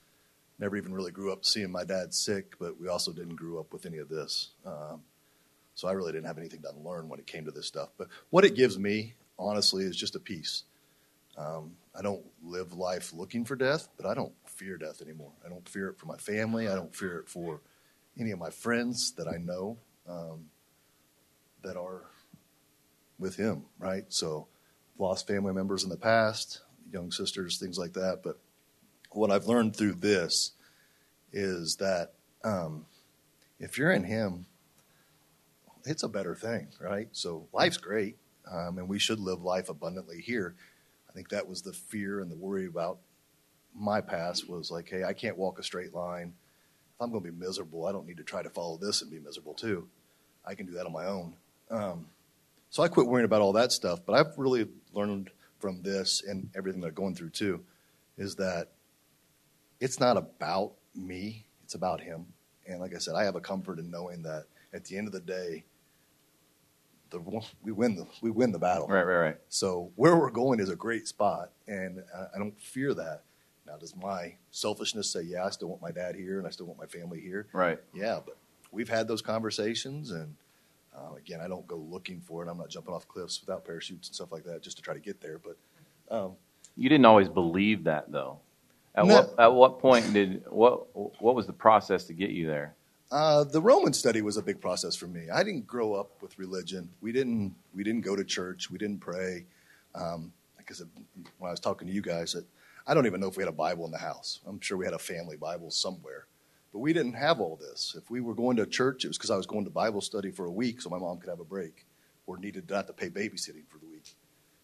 never 0.63 0.77
even 0.77 0.93
really 0.93 1.11
grew 1.11 1.31
up 1.33 1.43
seeing 1.43 1.69
my 1.69 1.83
dad 1.83 2.13
sick, 2.13 2.55
but 2.57 2.79
we 2.79 2.87
also 2.87 3.11
didn't 3.11 3.35
grow 3.35 3.59
up 3.59 3.73
with 3.73 3.85
any 3.85 3.97
of 3.97 4.07
this. 4.07 4.51
Um, 4.65 5.01
so 5.75 5.89
I 5.89 5.91
really 5.91 6.13
didn't 6.13 6.27
have 6.27 6.37
anything 6.37 6.61
to 6.61 6.71
learn 6.79 7.09
when 7.09 7.19
it 7.19 7.27
came 7.27 7.43
to 7.43 7.51
this 7.51 7.67
stuff. 7.67 7.89
But 7.97 8.07
what 8.29 8.45
it 8.45 8.55
gives 8.55 8.79
me, 8.79 9.15
honestly, 9.37 9.83
is 9.83 9.97
just 9.97 10.15
a 10.15 10.19
peace. 10.19 10.63
Um, 11.37 11.73
I 11.93 12.01
don't 12.01 12.23
live 12.41 12.71
life 12.71 13.11
looking 13.11 13.43
for 13.43 13.57
death, 13.57 13.89
but 13.97 14.05
I 14.05 14.13
don't 14.13 14.31
fear 14.45 14.77
death 14.77 15.01
anymore. 15.01 15.33
I 15.45 15.49
don't 15.49 15.67
fear 15.67 15.89
it 15.89 15.97
for 15.97 16.05
my 16.05 16.15
family. 16.15 16.69
I 16.69 16.75
don't 16.75 16.95
fear 16.95 17.19
it 17.19 17.27
for 17.27 17.59
any 18.17 18.31
of 18.31 18.39
my 18.39 18.49
friends 18.49 19.11
that 19.17 19.27
I 19.27 19.37
know 19.37 19.77
um, 20.07 20.45
that 21.61 21.75
are 21.75 22.03
with 23.19 23.35
him, 23.35 23.63
right? 23.79 24.05
So, 24.07 24.47
lost 24.97 25.27
family 25.27 25.53
members 25.53 25.83
in 25.83 25.89
the 25.89 25.97
past, 25.97 26.61
young 26.93 27.11
sisters, 27.11 27.57
things 27.57 27.77
like 27.77 27.93
that. 27.93 28.21
But 28.23 28.39
what 29.15 29.31
I've 29.31 29.45
learned 29.45 29.75
through 29.75 29.93
this 29.93 30.51
is 31.31 31.77
that 31.77 32.13
um, 32.43 32.85
if 33.59 33.77
you're 33.77 33.91
in 33.91 34.03
Him, 34.03 34.45
it's 35.85 36.03
a 36.03 36.09
better 36.09 36.35
thing, 36.35 36.67
right? 36.79 37.07
So 37.11 37.47
life's 37.53 37.77
great, 37.77 38.17
um, 38.51 38.77
and 38.77 38.87
we 38.87 38.99
should 38.99 39.19
live 39.19 39.41
life 39.41 39.69
abundantly 39.69 40.21
here. 40.21 40.55
I 41.09 41.13
think 41.13 41.29
that 41.29 41.47
was 41.47 41.61
the 41.61 41.73
fear 41.73 42.21
and 42.21 42.31
the 42.31 42.35
worry 42.35 42.65
about 42.65 42.99
my 43.75 44.01
past 44.01 44.49
was 44.49 44.71
like, 44.71 44.89
hey, 44.89 45.03
I 45.03 45.13
can't 45.13 45.37
walk 45.37 45.59
a 45.59 45.63
straight 45.63 45.93
line. 45.93 46.33
If 46.95 47.01
I'm 47.01 47.11
going 47.11 47.23
to 47.23 47.31
be 47.31 47.37
miserable, 47.37 47.85
I 47.85 47.91
don't 47.91 48.07
need 48.07 48.17
to 48.17 48.23
try 48.23 48.43
to 48.43 48.49
follow 48.49 48.77
this 48.77 49.01
and 49.01 49.11
be 49.11 49.19
miserable 49.19 49.53
too. 49.53 49.87
I 50.45 50.55
can 50.55 50.65
do 50.65 50.73
that 50.73 50.85
on 50.85 50.91
my 50.91 51.05
own. 51.05 51.35
Um, 51.69 52.07
so 52.69 52.83
I 52.83 52.87
quit 52.87 53.07
worrying 53.07 53.25
about 53.25 53.41
all 53.41 53.53
that 53.53 53.71
stuff. 53.71 53.99
But 54.05 54.13
I've 54.13 54.37
really 54.37 54.67
learned 54.93 55.29
from 55.59 55.81
this 55.81 56.23
and 56.27 56.49
everything 56.55 56.81
that 56.81 56.87
I'm 56.87 56.93
going 56.93 57.15
through 57.15 57.29
too, 57.29 57.63
is 58.17 58.35
that 58.35 58.69
it's 59.83 59.99
not 59.99 60.15
about 60.15 60.71
me, 60.95 61.45
it's 61.65 61.75
about 61.75 61.99
him. 61.99 62.25
And 62.65 62.79
like 62.79 62.95
I 62.95 62.99
said, 62.99 63.15
I 63.15 63.25
have 63.25 63.35
a 63.35 63.41
comfort 63.41 63.79
in 63.79 63.91
knowing 63.91 64.23
that 64.23 64.45
at 64.73 64.85
the 64.85 64.97
end 64.97 65.07
of 65.07 65.13
the 65.13 65.19
day, 65.19 65.65
the, 67.09 67.19
we 67.61 67.73
win 67.73 67.95
the 67.95 68.07
we 68.21 68.31
win 68.31 68.53
the 68.53 68.59
battle. 68.59 68.87
Right, 68.87 69.03
right, 69.03 69.17
right. 69.17 69.37
So 69.49 69.91
where 69.95 70.15
we're 70.15 70.31
going 70.31 70.61
is 70.61 70.69
a 70.69 70.75
great 70.75 71.05
spot, 71.07 71.51
and 71.67 72.01
I, 72.15 72.35
I 72.35 72.39
don't 72.39 72.59
fear 72.59 72.93
that. 72.93 73.23
Now, 73.67 73.75
does 73.75 73.93
my 73.95 74.35
selfishness 74.51 75.11
say, 75.11 75.23
"Yeah, 75.23 75.45
I 75.45 75.49
still 75.49 75.67
want 75.67 75.81
my 75.81 75.91
dad 75.91 76.15
here, 76.15 76.39
and 76.39 76.47
I 76.47 76.49
still 76.49 76.65
want 76.65 76.79
my 76.79 76.85
family 76.85 77.19
here"? 77.19 77.47
Right. 77.51 77.77
Yeah, 77.93 78.19
but 78.25 78.37
we've 78.71 78.89
had 78.89 79.07
those 79.09 79.21
conversations, 79.21 80.11
and 80.11 80.33
uh, 80.95 81.15
again, 81.15 81.41
I 81.41 81.49
don't 81.49 81.67
go 81.67 81.75
looking 81.75 82.21
for 82.21 82.43
it. 82.43 82.49
I'm 82.49 82.57
not 82.57 82.69
jumping 82.69 82.93
off 82.93 83.05
cliffs 83.07 83.41
without 83.41 83.65
parachutes 83.65 84.07
and 84.07 84.15
stuff 84.15 84.31
like 84.31 84.45
that 84.45 84.63
just 84.63 84.77
to 84.77 84.83
try 84.83 84.93
to 84.93 84.99
get 85.01 85.19
there. 85.19 85.39
But 85.39 85.57
um, 86.09 86.31
you 86.77 86.87
didn't 86.87 87.05
always 87.05 87.27
believe 87.27 87.83
that, 87.83 88.11
though. 88.11 88.39
At 88.95 89.07
what 89.07 89.33
at 89.39 89.53
what 89.53 89.79
point 89.79 90.13
did 90.13 90.43
what 90.49 90.95
what 91.21 91.35
was 91.35 91.47
the 91.47 91.53
process 91.53 92.03
to 92.05 92.13
get 92.13 92.29
you 92.29 92.47
there? 92.47 92.75
Uh, 93.11 93.43
the 93.43 93.61
Roman 93.61 93.93
study 93.93 94.21
was 94.21 94.37
a 94.37 94.41
big 94.41 94.59
process 94.59 94.95
for 94.95 95.07
me. 95.07 95.29
I 95.29 95.43
didn't 95.43 95.67
grow 95.67 95.93
up 95.93 96.21
with 96.21 96.37
religion. 96.37 96.89
We 97.01 97.11
didn't 97.11 97.55
we 97.73 97.83
didn't 97.83 98.01
go 98.01 98.15
to 98.15 98.23
church. 98.23 98.69
We 98.69 98.77
didn't 98.77 98.99
pray. 98.99 99.45
Um, 99.95 100.31
like 100.57 100.69
when 101.37 101.49
I 101.49 101.51
was 101.51 101.59
talking 101.59 101.87
to 101.87 101.93
you 101.93 102.01
guys, 102.01 102.33
that 102.33 102.45
I 102.85 102.93
don't 102.93 103.05
even 103.05 103.19
know 103.19 103.27
if 103.27 103.37
we 103.37 103.41
had 103.41 103.49
a 103.49 103.55
Bible 103.55 103.85
in 103.85 103.91
the 103.91 103.97
house. 103.97 104.39
I'm 104.47 104.59
sure 104.59 104.77
we 104.77 104.85
had 104.85 104.93
a 104.93 104.99
family 104.99 105.37
Bible 105.37 105.71
somewhere, 105.71 106.27
but 106.71 106.79
we 106.79 106.93
didn't 106.93 107.13
have 107.13 107.39
all 107.39 107.55
this. 107.55 107.95
If 107.97 108.09
we 108.09 108.21
were 108.21 108.33
going 108.33 108.57
to 108.57 108.65
church, 108.65 109.05
it 109.05 109.09
was 109.09 109.17
because 109.17 109.31
I 109.31 109.37
was 109.37 109.45
going 109.45 109.65
to 109.65 109.71
Bible 109.71 110.01
study 110.01 110.31
for 110.31 110.45
a 110.45 110.51
week, 110.51 110.81
so 110.81 110.89
my 110.89 110.97
mom 110.97 111.19
could 111.19 111.29
have 111.29 111.39
a 111.39 111.45
break, 111.45 111.85
or 112.25 112.37
needed 112.37 112.69
not 112.69 112.87
to 112.87 112.93
pay 112.93 113.09
babysitting 113.09 113.67
for 113.69 113.77
the 113.79 113.87
week. 113.87 114.15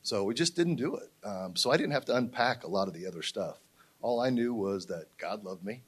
So 0.02 0.24
we 0.24 0.34
just 0.34 0.56
didn't 0.56 0.76
do 0.76 0.96
it. 0.96 1.12
Um, 1.24 1.56
so 1.56 1.72
I 1.72 1.78
didn't 1.78 1.92
have 1.92 2.06
to 2.06 2.16
unpack 2.16 2.64
a 2.64 2.68
lot 2.68 2.88
of 2.88 2.94
the 2.94 3.06
other 3.06 3.22
stuff. 3.22 3.58
All 4.02 4.22
I 4.22 4.30
knew 4.30 4.54
was 4.54 4.86
that 4.88 5.06
God 5.18 5.44
loved 5.44 5.64
me 5.64 5.84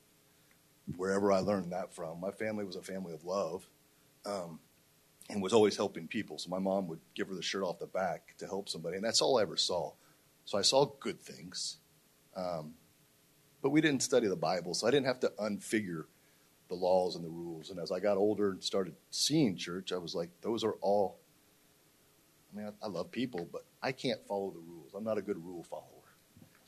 wherever 0.98 1.32
I 1.32 1.40
learned 1.40 1.72
that 1.72 1.94
from. 1.94 2.20
My 2.20 2.32
family 2.32 2.66
was 2.66 2.76
a 2.76 2.82
family 2.82 3.14
of 3.14 3.24
love 3.24 3.66
um, 4.26 4.60
and 5.30 5.42
was 5.42 5.54
always 5.54 5.78
helping 5.78 6.08
people. 6.08 6.38
So 6.38 6.50
my 6.50 6.60
mom 6.60 6.88
would 6.88 7.00
give 7.16 7.30
her 7.30 7.36
the 7.36 7.42
shirt 7.42 7.64
off 7.64 7.80
the 7.80 7.86
back 7.86 8.36
to 8.40 8.46
help 8.46 8.68
somebody, 8.70 8.98
and 8.98 9.06
that's 9.06 9.22
all 9.22 9.38
I 9.38 9.44
ever 9.44 9.58
saw. 9.58 9.94
So 10.46 10.58
I 10.58 10.62
saw 10.62 10.86
good 11.00 11.22
things. 11.22 11.78
Um, 12.36 12.74
but 13.62 13.70
we 13.70 13.82
didn't 13.82 14.04
study 14.04 14.28
the 14.28 14.36
Bible, 14.36 14.74
so 14.74 14.88
I 14.88 14.92
didn't 14.92 15.06
have 15.06 15.20
to 15.22 15.32
unfigure 15.40 16.06
the 16.68 16.76
laws 16.76 17.16
and 17.16 17.24
the 17.24 17.30
rules. 17.30 17.70
And 17.70 17.80
as 17.80 17.92
I 17.92 18.00
got 18.00 18.18
older 18.18 18.52
and 18.52 18.64
started 18.64 18.96
seeing 19.12 19.56
church, 19.56 19.92
I 19.92 19.98
was 19.98 20.16
like, 20.16 20.30
those 20.42 20.64
are 20.64 20.76
all. 20.82 21.20
I 22.52 22.58
mean, 22.58 22.68
I, 22.68 22.86
I 22.86 22.90
love 22.90 23.12
people, 23.12 23.48
but 23.52 23.66
I 23.82 23.92
can't 23.92 24.20
follow 24.28 24.52
the 24.52 24.60
rules. 24.60 24.92
I'm 24.96 25.04
not 25.04 25.18
a 25.18 25.22
good 25.22 25.38
rule 25.44 25.64
follower. 25.64 26.01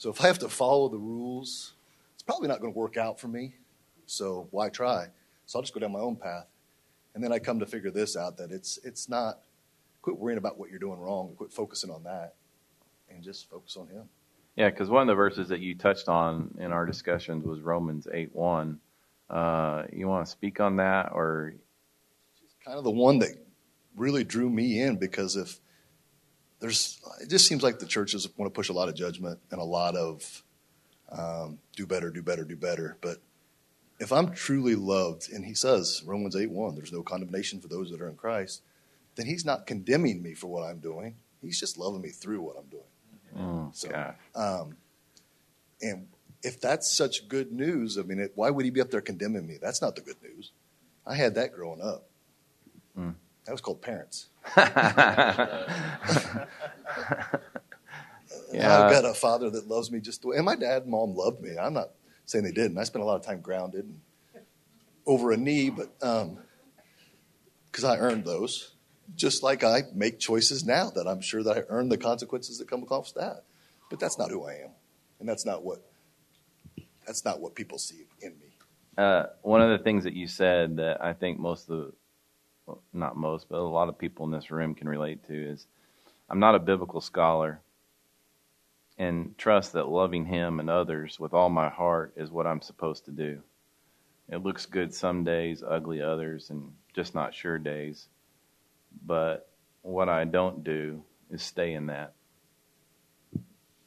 So 0.04 0.10
if 0.10 0.22
I 0.22 0.28
have 0.28 0.40
to 0.40 0.50
follow 0.50 0.90
the 0.90 0.98
rules, 0.98 1.76
it's 2.14 2.24
probably 2.24 2.50
not 2.50 2.60
going 2.60 2.74
to 2.74 2.78
work 2.78 2.98
out 2.98 3.22
for 3.22 3.30
me. 3.30 3.56
So 4.06 4.50
why 4.52 4.68
try? 4.68 5.08
So 5.46 5.58
I'll 5.58 5.64
just 5.64 5.74
go 5.74 5.80
down 5.80 5.94
my 5.94 6.02
own 6.02 6.18
path. 6.18 6.48
And 7.16 7.24
then 7.24 7.32
I 7.32 7.40
come 7.40 7.58
to 7.60 7.66
figure 7.66 7.90
this 7.90 8.18
out 8.18 8.36
that 8.36 8.52
it's 8.52 8.78
it's 8.84 9.08
not 9.08 9.40
quit 10.02 10.18
worrying 10.18 10.38
about 10.38 10.60
what 10.60 10.70
you're 10.70 10.78
doing 10.78 11.00
wrong 11.00 11.30
and 11.30 11.38
quit 11.38 11.54
focusing 11.54 11.90
on 11.90 12.04
that 12.04 12.34
and 13.10 13.24
just 13.24 13.50
focus 13.50 13.78
on 13.78 13.88
him. 13.88 14.04
Yeah, 14.58 14.70
because 14.72 14.90
one 14.90 15.04
of 15.04 15.08
the 15.08 15.16
verses 15.16 15.48
that 15.48 15.62
you 15.62 15.74
touched 15.74 16.10
on 16.10 16.54
in 16.60 16.74
our 16.74 16.86
discussions 16.86 17.46
was 17.46 17.62
Romans 17.62 18.06
8 18.12 18.36
1. 18.36 18.80
Uh, 19.30 19.84
you 19.94 20.10
want 20.10 20.26
to 20.26 20.30
speak 20.30 20.60
on 20.60 20.76
that 20.76 21.14
or 21.14 21.54
kind 22.66 22.78
of 22.78 22.84
the 22.84 22.92
one 22.92 23.20
that 23.20 23.38
really 23.96 24.26
drew 24.26 24.50
me 24.50 24.82
in 24.82 24.98
because 24.98 25.38
if 25.38 25.62
there's 26.64 27.02
it 27.20 27.30
just 27.30 27.46
seems 27.46 27.62
like 27.62 27.80
the 27.80 27.86
churches 27.86 28.26
want 28.38 28.52
to 28.52 28.56
push 28.56 28.70
a 28.70 28.74
lot 28.74 28.88
of 28.88 28.96
judgment 28.96 29.38
and 29.52 29.60
a 29.60 29.66
lot 29.66 29.98
of 29.98 30.44
um, 31.12 31.60
do 31.76 31.86
better 31.86 32.10
do 32.10 32.24
better 32.24 32.46
do 32.46 32.56
better. 32.56 32.98
But 33.02 33.18
if 34.00 34.12
i'm 34.14 34.32
truly 34.32 34.74
loved 34.74 35.30
and 35.32 35.46
he 35.46 35.54
says 35.54 36.02
romans 36.06 36.36
8 36.36 36.50
1 36.50 36.76
there's 36.76 36.92
no 36.92 37.04
condemnation 37.04 37.60
for 37.60 37.68
those 37.68 37.92
that 37.92 38.02
are 38.02 38.10
in 38.10 38.16
christ 38.16 38.64
then 39.16 39.28
he's 39.28 39.46
not 39.46 39.68
condemning 39.68 40.24
me 40.24 40.34
for 40.34 40.48
what 40.48 40.64
i'm 40.64 40.80
doing. 40.80 41.16
He's 41.42 41.60
just 41.60 41.78
loving 41.78 42.02
me 42.02 42.10
through 42.10 42.42
what 42.42 42.56
i'm 42.58 42.70
doing. 42.70 42.84
Mm, 43.38 43.76
so 43.76 44.14
um, 44.34 44.78
and 45.82 46.08
if 46.42 46.62
that's 46.62 46.90
such 46.90 47.28
good 47.28 47.52
news 47.52 47.98
i 47.98 48.02
mean 48.04 48.20
it, 48.20 48.32
why 48.36 48.50
would 48.50 48.64
he 48.64 48.72
be 48.72 48.82
up 48.82 48.90
there 48.90 49.02
condemning 49.02 49.46
me? 49.46 49.58
That's 49.62 49.82
not 49.82 49.96
the 49.96 50.02
good 50.02 50.22
news. 50.24 50.52
I 51.06 51.16
had 51.16 51.36
that 51.36 51.52
growing 51.52 51.82
up. 51.82 52.06
Mm. 52.98 53.16
that 53.46 53.52
was 53.52 53.60
called 53.60 53.82
parents 53.82 54.30
Yeah. 58.54 58.86
I've 58.86 58.92
got 58.92 59.04
a 59.04 59.16
father 59.16 59.50
that 59.50 59.68
loves 59.68 59.92
me 59.92 60.00
just 60.00 60.22
the 60.22 60.28
way, 60.28 60.38
and 60.38 60.46
my 60.46 60.56
dad 60.56 60.84
and 60.84 60.92
mom 60.92 61.16
loved 61.16 61.42
me. 61.42 61.58
I'm 61.60 61.74
not 61.74 61.90
saying 62.26 62.44
they 62.46 62.52
didn't. 62.52 62.78
I 62.78 62.84
spent 62.84 63.02
a 63.04 63.06
lot 63.06 63.16
of 63.16 63.26
time 63.26 63.42
grounded 63.42 63.86
and 63.86 64.00
over 65.06 65.32
a 65.32 65.38
knee, 65.38 65.72
but 65.72 65.98
because 67.72 67.84
I 67.84 67.98
earned 67.98 68.26
those, 68.26 68.76
just 69.16 69.42
like 69.44 69.64
I 69.64 69.84
make 69.94 70.20
choices 70.20 70.64
now 70.66 70.92
that 70.92 71.08
I'm 71.08 71.22
sure 71.22 71.42
that 71.44 71.58
I 71.58 71.64
earn 71.68 71.90
the 71.90 71.98
consequences 71.98 72.60
that 72.60 72.70
come 72.70 72.84
across 72.84 73.12
that. 73.14 73.44
But 73.90 74.00
that's 74.00 74.18
not 74.18 74.30
who 74.30 74.46
I 74.46 74.54
am, 74.54 74.70
and 75.20 75.28
that's 75.28 75.46
not 75.46 75.64
what 75.64 75.82
that's 77.06 77.26
not 77.26 77.40
what 77.42 77.56
people 77.56 77.80
see 77.80 78.06
in 78.22 78.32
me. 78.40 78.48
Uh, 78.98 79.24
one 79.42 79.62
of 79.62 79.78
the 79.78 79.84
things 79.84 80.04
that 80.04 80.14
you 80.14 80.28
said 80.28 80.78
that 80.78 81.04
I 81.04 81.14
think 81.14 81.40
most 81.40 81.70
of 81.70 81.78
the, 81.78 81.94
well, 82.66 82.82
not 82.94 83.18
most, 83.18 83.48
but 83.50 83.60
a 83.60 83.62
lot 83.62 83.90
of 83.90 83.98
people 83.98 84.26
in 84.26 84.32
this 84.32 84.52
room 84.52 84.76
can 84.76 84.88
relate 84.88 85.26
to 85.28 85.34
is 85.34 85.68
I'm 86.30 86.40
not 86.40 86.56
a 86.56 86.60
biblical 86.60 87.02
scholar 87.02 87.62
and 88.98 89.38
trust 89.38 89.74
that 89.74 89.88
loving 89.88 90.26
him 90.26 90.60
and 90.60 90.70
others 90.70 91.20
with 91.20 91.34
all 91.34 91.50
my 91.50 91.70
heart 91.70 92.14
is 92.16 92.32
what 92.32 92.48
I'm 92.48 92.62
supposed 92.62 93.06
to 93.06 93.12
do. 93.12 93.42
It 94.30 94.44
looks 94.44 94.66
good 94.66 94.94
some 94.94 95.24
days, 95.24 95.64
ugly 95.68 96.02
others, 96.02 96.50
and 96.50 96.72
just 96.94 97.14
not 97.14 97.34
sure 97.34 97.58
days. 97.58 98.08
But 99.06 99.50
what 99.82 100.10
I 100.10 100.24
don't 100.24 100.64
do 100.64 101.04
is 101.30 101.42
stay 101.42 101.74
in 101.74 101.88
that. 101.88 102.14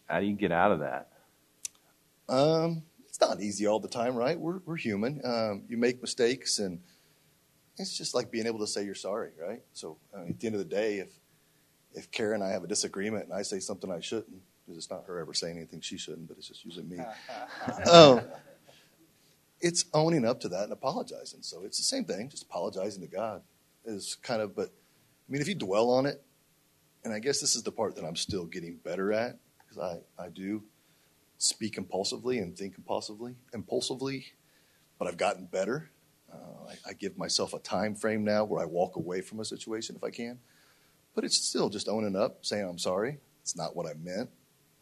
How 0.06 0.20
do 0.20 0.26
you 0.26 0.34
get 0.34 0.52
out 0.52 0.72
of 0.72 0.80
that? 0.80 1.08
Um, 2.28 2.82
it's 3.08 3.20
not 3.20 3.40
easy 3.40 3.66
all 3.66 3.80
the 3.80 3.88
time, 3.88 4.14
right? 4.14 4.38
We're 4.38 4.58
we're 4.66 4.76
human. 4.76 5.20
Um, 5.24 5.62
you 5.68 5.76
make 5.76 6.02
mistakes, 6.02 6.58
and 6.58 6.80
it's 7.78 7.96
just 7.96 8.14
like 8.14 8.30
being 8.30 8.46
able 8.46 8.60
to 8.60 8.66
say 8.66 8.84
you're 8.84 8.94
sorry, 8.94 9.30
right? 9.40 9.62
So 9.72 9.98
I 10.14 10.20
mean, 10.20 10.30
at 10.30 10.40
the 10.40 10.46
end 10.46 10.56
of 10.56 10.60
the 10.60 10.74
day, 10.74 10.98
if 10.98 11.12
if 11.94 12.10
Karen 12.10 12.42
and 12.42 12.44
I 12.44 12.52
have 12.52 12.64
a 12.64 12.66
disagreement 12.66 13.24
and 13.24 13.32
I 13.32 13.42
say 13.42 13.58
something 13.58 13.90
I 13.90 14.00
shouldn't, 14.00 14.42
because 14.64 14.76
it's 14.76 14.90
not 14.90 15.04
her 15.06 15.18
ever 15.18 15.32
saying 15.32 15.56
anything 15.56 15.80
she 15.80 15.96
shouldn't, 15.96 16.28
but 16.28 16.36
it's 16.36 16.48
just 16.48 16.64
usually 16.64 16.84
me. 16.84 16.98
um, 17.90 18.20
it's 19.60 19.86
owning 19.94 20.26
up 20.26 20.40
to 20.40 20.48
that 20.50 20.64
and 20.64 20.72
apologizing. 20.72 21.42
So 21.42 21.64
it's 21.64 21.78
the 21.78 21.84
same 21.84 22.04
thing, 22.04 22.28
just 22.28 22.44
apologizing 22.44 23.02
to 23.02 23.08
God 23.08 23.42
is 23.84 24.16
kind 24.22 24.42
of. 24.42 24.54
But 24.54 24.68
I 24.68 25.32
mean, 25.32 25.40
if 25.40 25.48
you 25.48 25.54
dwell 25.54 25.90
on 25.90 26.06
it, 26.06 26.22
and 27.04 27.12
I 27.12 27.18
guess 27.18 27.40
this 27.40 27.56
is 27.56 27.62
the 27.62 27.72
part 27.72 27.96
that 27.96 28.04
I'm 28.04 28.16
still 28.16 28.44
getting 28.44 28.76
better 28.76 29.12
at 29.12 29.38
because 29.58 29.78
I 30.18 30.22
I 30.22 30.28
do 30.28 30.62
speak 31.38 31.78
impulsively 31.78 32.38
and 32.38 32.56
think 32.56 32.76
impulsively, 32.76 33.34
impulsively, 33.52 34.26
but 34.98 35.08
I've 35.08 35.18
gotten 35.18 35.46
better. 35.46 35.90
Uh, 36.32 36.70
I, 36.70 36.90
I 36.90 36.92
give 36.92 37.16
myself 37.16 37.54
a 37.54 37.58
time 37.58 37.94
frame 37.94 38.24
now 38.24 38.44
where 38.44 38.62
I 38.62 38.66
walk 38.66 38.96
away 38.96 39.20
from 39.20 39.40
a 39.40 39.44
situation 39.44 39.96
if 39.96 40.04
I 40.04 40.10
can, 40.10 40.38
but 41.14 41.24
it's 41.24 41.36
still 41.36 41.68
just 41.68 41.88
owning 41.88 42.16
up, 42.16 42.44
saying 42.44 42.68
I'm 42.68 42.78
sorry. 42.78 43.18
It's 43.42 43.56
not 43.56 43.76
what 43.76 43.86
I 43.86 43.94
meant. 43.94 44.30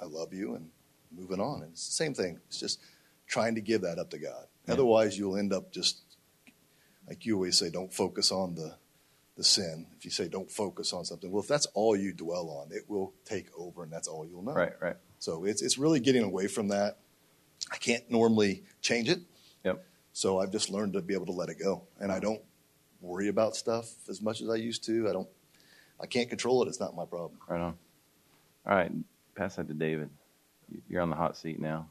I 0.01 0.07
love 0.07 0.33
you, 0.33 0.55
and 0.55 0.71
moving 1.17 1.41
on. 1.41 1.63
And 1.63 1.73
it's 1.73 1.87
the 1.87 1.93
same 1.93 2.15
thing. 2.15 2.41
It's 2.49 2.59
just 2.59 2.81
trying 3.27 3.55
to 3.55 3.61
give 3.61 3.83
that 3.83 3.99
up 3.99 4.11
to 4.11 4.19
God. 4.19 4.47
Yeah. 4.67 4.75
Otherwise, 4.75 5.19
you'll 5.19 5.37
end 5.37 5.53
up 5.53 5.73
just 5.73 6.01
like 7.07 7.27
you 7.27 7.35
always 7.35 7.59
say, 7.59 7.71
don't 7.71 7.93
focus 7.93 8.33
on 8.33 8.55
the 8.55 8.77
the 9.37 9.45
sin. 9.45 9.87
If 9.97 10.05
you 10.05 10.11
say 10.11 10.29
don't 10.29 10.51
focus 10.51 10.93
on 10.93 11.05
something, 11.05 11.31
well, 11.31 11.43
if 11.43 11.49
that's 11.49 11.67
all 11.75 11.97
you 11.97 12.13
dwell 12.13 12.49
on, 12.51 12.75
it 12.75 12.89
will 12.89 13.13
take 13.25 13.47
over, 13.59 13.83
and 13.83 13.93
that's 13.93 14.09
all 14.09 14.27
you'll 14.27 14.43
know. 14.43 14.55
Right, 14.55 14.73
right. 14.81 14.97
So 15.19 15.45
it's 15.45 15.63
it's 15.63 15.79
really 15.79 16.01
getting 16.01 16.23
away 16.23 16.47
from 16.47 16.69
that. 16.69 16.99
I 17.73 17.77
can't 17.77 18.09
normally 18.11 18.63
change 18.81 19.09
it. 19.09 19.21
Yep. 20.15 20.21
So 20.21 20.39
I've 20.39 20.53
just 20.53 20.71
learned 20.71 20.93
to 20.93 21.03
be 21.03 21.15
able 21.15 21.27
to 21.27 21.33
let 21.33 21.49
it 21.49 21.59
go, 21.59 21.83
and 21.99 22.13
I 22.13 22.21
don't 22.21 22.41
worry 23.01 23.29
about 23.29 23.57
stuff 23.57 23.91
as 24.09 24.23
much 24.23 24.41
as 24.41 24.49
I 24.49 24.57
used 24.57 24.85
to. 24.85 25.09
I 25.09 25.13
don't. 25.13 25.29
I 26.01 26.07
can't 26.07 26.29
control 26.29 26.63
it. 26.63 26.69
It's 26.69 26.81
not 26.81 26.95
my 26.95 27.05
problem. 27.05 27.39
Right 27.49 27.61
on. 27.61 27.77
All 28.67 28.75
right, 28.75 28.93
pass 29.35 29.57
that 29.57 29.69
to 29.69 29.75
David. 29.75 30.11
You're 30.89 31.03
on 31.03 31.11
the 31.11 31.17
hot 31.17 31.37
seat 31.37 31.61
now. 31.61 31.91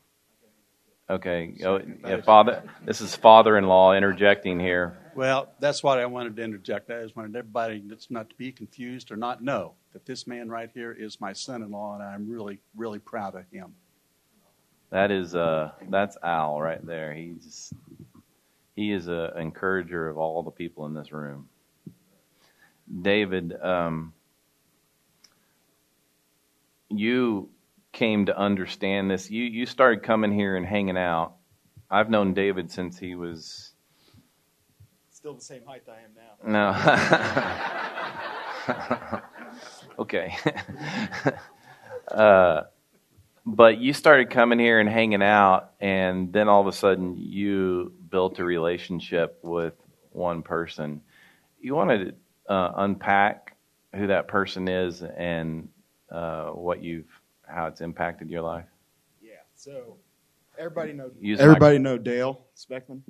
Okay. 1.10 1.54
Oh, 1.66 1.82
yeah, 2.06 2.22
father. 2.22 2.64
This 2.86 3.02
is 3.02 3.16
father-in-law 3.16 3.94
interjecting 3.94 4.60
here. 4.60 4.98
Well, 5.16 5.50
that's 5.60 5.84
what 5.84 6.00
I 6.00 6.06
wanted 6.06 6.36
to 6.38 6.44
interject. 6.44 6.90
I 6.90 7.04
just 7.04 7.16
wanted 7.16 7.36
everybody 7.36 7.84
that's 7.86 8.10
not 8.10 8.30
to 8.30 8.36
be 8.36 8.52
confused 8.52 9.12
or 9.12 9.18
not 9.18 9.44
know 9.44 9.74
that 9.92 10.06
this 10.06 10.26
man 10.26 10.50
right 10.50 10.70
here 10.74 10.92
is 10.92 11.22
my 11.22 11.34
son-in-law, 11.34 11.96
and 11.96 12.04
I'm 12.04 12.30
really, 12.30 12.60
really 12.76 13.00
proud 13.00 13.36
of 13.36 13.44
him. 13.52 13.76
That 14.90 15.12
is 15.12 15.36
uh, 15.36 15.72
that's 15.90 16.18
Al 16.24 16.62
right 16.62 16.84
there. 16.86 17.14
He's 17.14 17.74
he 18.76 18.92
is 18.92 19.08
a 19.08 19.34
encourager 19.38 20.10
of 20.10 20.18
all 20.18 20.44
the 20.44 20.52
people 20.52 20.86
in 20.86 20.94
this 20.94 21.12
room. 21.12 21.50
David, 23.02 23.54
um, 23.62 24.14
you 26.90 27.50
came 27.92 28.26
to 28.26 28.38
understand 28.38 29.10
this. 29.10 29.30
You 29.30 29.44
you 29.44 29.66
started 29.66 30.04
coming 30.04 30.32
here 30.34 30.56
and 30.56 30.66
hanging 30.66 30.98
out. 30.98 31.36
I've 31.90 32.10
known 32.10 32.34
David 32.34 32.72
since 32.72 32.98
he 32.98 33.16
was 33.16 33.74
Still 35.12 35.36
the 35.36 35.42
same 35.42 35.62
height 35.66 35.84
I 35.88 36.02
am 36.04 36.12
now. 36.16 36.82
no. 39.14 39.22
okay. 40.00 40.36
uh, 42.12 42.64
but 43.46 43.78
you 43.78 43.94
started 43.94 44.30
coming 44.30 44.60
here 44.60 44.80
and 44.80 44.90
hanging 44.90 45.24
out, 45.24 45.72
and 45.80 46.34
then 46.34 46.50
all 46.50 46.62
of 46.62 46.68
a 46.68 46.74
sudden 46.74 47.16
you 47.18 47.94
built 48.14 48.38
a 48.38 48.46
relationship 48.46 49.40
with 49.42 49.74
one 50.12 50.44
person. 50.44 51.02
You 51.60 51.74
want 51.74 51.90
to 51.90 52.14
uh, 52.54 52.74
unpack 52.78 53.56
who 53.96 54.06
that 54.06 54.28
person 54.28 54.68
is 54.68 55.02
and 55.02 55.68
uh, 56.12 56.50
what 56.50 56.84
you've, 56.84 57.08
how 57.48 57.66
it's 57.66 57.82
impacted 57.82 58.30
your 58.30 58.44
life. 58.44 58.68
Yeah. 59.20 59.32
So 59.56 59.98
everybody 60.60 60.94
know 60.94 61.10
Use 61.20 61.40
everybody 61.40 61.80
know 61.80 61.98
Dale 61.98 62.40
Speckman. 62.56 63.02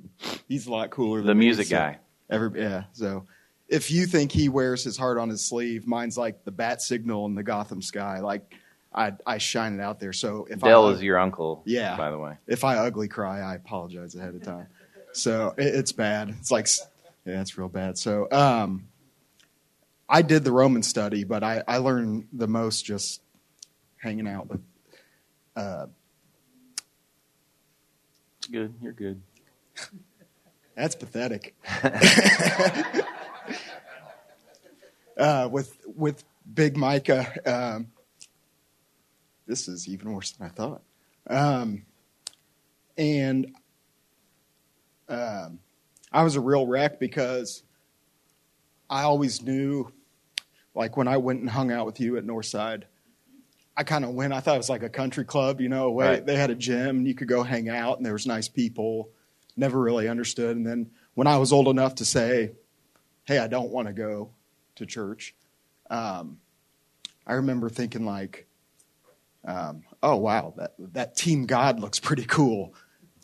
He's 0.48 0.66
a 0.66 0.70
lot 0.70 0.88
cooler. 0.88 1.20
The 1.20 1.28
than 1.28 1.38
me, 1.38 1.46
music 1.46 1.66
so- 1.66 1.76
guy. 1.76 1.98
Every 2.30 2.58
yeah. 2.58 2.84
So 2.94 3.26
if 3.68 3.90
you 3.90 4.06
think 4.06 4.32
he 4.32 4.48
wears 4.48 4.82
his 4.82 4.96
heart 4.96 5.18
on 5.18 5.28
his 5.28 5.44
sleeve, 5.46 5.86
mine's 5.86 6.16
like 6.16 6.42
the 6.46 6.50
bat 6.50 6.80
signal 6.80 7.26
in 7.26 7.34
the 7.34 7.42
Gotham 7.42 7.82
sky. 7.82 8.20
Like 8.20 8.54
I 8.94 9.12
I 9.26 9.36
shine 9.36 9.74
it 9.74 9.82
out 9.82 10.00
there. 10.00 10.14
So 10.14 10.46
if 10.48 10.60
Dell 10.60 10.88
I, 10.88 10.92
is 10.92 11.02
your 11.02 11.18
uncle. 11.18 11.62
Yeah. 11.66 11.94
By 11.98 12.10
the 12.10 12.18
way. 12.18 12.38
if 12.46 12.64
I 12.64 12.76
ugly 12.78 13.08
cry, 13.08 13.40
I 13.40 13.56
apologize 13.56 14.14
ahead 14.14 14.34
of 14.34 14.42
time. 14.54 14.68
So 15.14 15.54
it, 15.56 15.74
it's 15.74 15.92
bad. 15.92 16.34
It's 16.40 16.50
like, 16.50 16.68
yeah, 17.24 17.40
it's 17.40 17.56
real 17.56 17.68
bad. 17.68 17.96
So 17.98 18.28
um, 18.30 18.88
I 20.08 20.22
did 20.22 20.44
the 20.44 20.52
Roman 20.52 20.82
study, 20.82 21.24
but 21.24 21.42
I, 21.42 21.62
I 21.66 21.78
learned 21.78 22.28
the 22.32 22.48
most 22.48 22.84
just 22.84 23.22
hanging 23.96 24.28
out 24.28 24.48
with. 24.48 24.60
Uh, 25.56 25.86
Good. 28.50 28.74
You're 28.82 28.92
good. 28.92 29.22
that's 30.76 30.94
pathetic. 30.94 31.54
uh, 35.16 35.48
with 35.50 35.78
with 35.96 36.24
Big 36.52 36.76
Micah, 36.76 37.32
um, 37.46 37.86
this 39.46 39.66
is 39.68 39.88
even 39.88 40.12
worse 40.12 40.32
than 40.32 40.46
I 40.46 40.50
thought. 40.50 40.82
Um, 41.26 41.86
and 42.98 43.54
um, 45.08 45.58
I 46.12 46.22
was 46.22 46.36
a 46.36 46.40
real 46.40 46.66
wreck 46.66 46.98
because 47.00 47.62
I 48.88 49.02
always 49.02 49.42
knew, 49.42 49.92
like 50.74 50.96
when 50.96 51.08
I 51.08 51.16
went 51.16 51.40
and 51.40 51.50
hung 51.50 51.72
out 51.72 51.86
with 51.86 52.00
you 52.00 52.16
at 52.16 52.24
Northside, 52.24 52.84
I 53.76 53.82
kind 53.82 54.04
of 54.04 54.10
went. 54.10 54.32
I 54.32 54.40
thought 54.40 54.54
it 54.54 54.58
was 54.58 54.70
like 54.70 54.82
a 54.84 54.88
country 54.88 55.24
club, 55.24 55.60
you 55.60 55.68
know. 55.68 55.90
Way 55.90 56.06
Right. 56.06 56.26
they 56.26 56.36
had 56.36 56.50
a 56.50 56.54
gym, 56.54 56.98
and 56.98 57.08
you 57.08 57.14
could 57.14 57.28
go 57.28 57.42
hang 57.42 57.68
out, 57.68 57.96
and 57.96 58.06
there 58.06 58.12
was 58.12 58.26
nice 58.26 58.48
people. 58.48 59.08
Never 59.56 59.80
really 59.80 60.08
understood. 60.08 60.56
And 60.56 60.66
then 60.66 60.90
when 61.14 61.26
I 61.26 61.38
was 61.38 61.52
old 61.52 61.68
enough 61.68 61.96
to 61.96 62.04
say, 62.04 62.52
"Hey, 63.24 63.38
I 63.38 63.48
don't 63.48 63.70
want 63.70 63.88
to 63.88 63.92
go 63.94 64.30
to 64.76 64.86
church," 64.86 65.34
um, 65.90 66.38
I 67.26 67.34
remember 67.34 67.68
thinking 67.68 68.04
like, 68.04 68.46
um, 69.44 69.82
"Oh 70.02 70.16
wow, 70.16 70.54
that 70.56 70.74
that 70.78 71.16
Team 71.16 71.46
God 71.46 71.80
looks 71.80 71.98
pretty 71.98 72.24
cool." 72.24 72.74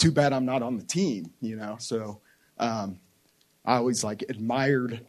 Too 0.00 0.10
bad 0.10 0.32
I'm 0.32 0.46
not 0.46 0.62
on 0.62 0.78
the 0.78 0.82
team, 0.82 1.30
you 1.42 1.56
know. 1.56 1.76
So 1.78 2.22
um, 2.58 2.98
I 3.66 3.76
always 3.76 4.02
like 4.02 4.24
admired 4.30 5.06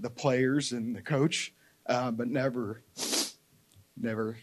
the 0.00 0.10
players 0.10 0.72
and 0.72 0.96
the 0.96 1.00
coach, 1.00 1.52
uh, 1.86 2.10
but 2.10 2.26
never, 2.26 2.82
never, 3.96 4.36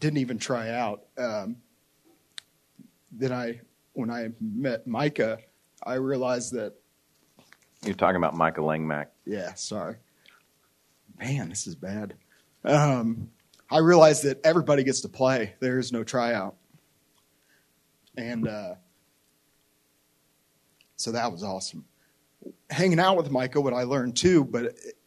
didn't 0.00 0.16
even 0.16 0.38
try 0.38 0.70
out. 0.70 1.02
Um, 1.18 1.56
then 3.12 3.30
I, 3.30 3.60
when 3.92 4.10
I 4.10 4.30
met 4.40 4.86
Micah, 4.86 5.38
I 5.82 5.94
realized 5.94 6.54
that 6.54 6.74
You're 7.84 7.94
talking 7.94 8.16
about 8.16 8.34
Micah 8.34 8.62
Langmack. 8.62 9.08
yeah, 9.26 9.52
sorry. 9.52 9.96
Man, 11.18 11.50
this 11.50 11.66
is 11.66 11.74
bad. 11.74 12.14
Um, 12.64 13.28
I 13.70 13.78
realized 13.78 14.22
that 14.22 14.40
everybody 14.44 14.82
gets 14.82 15.02
to 15.02 15.08
play. 15.08 15.54
There 15.60 15.78
is 15.78 15.92
no 15.92 16.04
tryout. 16.04 16.54
And 18.18 18.48
uh, 18.48 18.74
so 20.96 21.12
that 21.12 21.30
was 21.30 21.44
awesome. 21.44 21.84
Hanging 22.68 22.98
out 22.98 23.16
with 23.16 23.30
Micah, 23.30 23.60
what 23.60 23.72
I 23.72 23.84
learned 23.84 24.16
too, 24.16 24.44
but 24.44 24.64
it, 24.64 24.98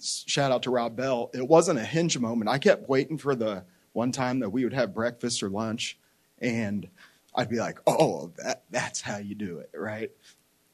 shout 0.00 0.52
out 0.52 0.62
to 0.62 0.70
Rob 0.70 0.94
Bell, 0.96 1.30
it 1.34 1.46
wasn't 1.46 1.80
a 1.80 1.84
hinge 1.84 2.16
moment. 2.16 2.48
I 2.48 2.58
kept 2.58 2.88
waiting 2.88 3.18
for 3.18 3.34
the 3.34 3.64
one 3.92 4.12
time 4.12 4.38
that 4.38 4.50
we 4.50 4.62
would 4.62 4.72
have 4.72 4.94
breakfast 4.94 5.42
or 5.42 5.50
lunch, 5.50 5.98
and 6.38 6.88
I'd 7.34 7.48
be 7.48 7.58
like, 7.58 7.80
oh, 7.88 8.32
that, 8.36 8.62
that's 8.70 9.00
how 9.00 9.18
you 9.18 9.34
do 9.34 9.58
it, 9.58 9.70
right? 9.74 10.12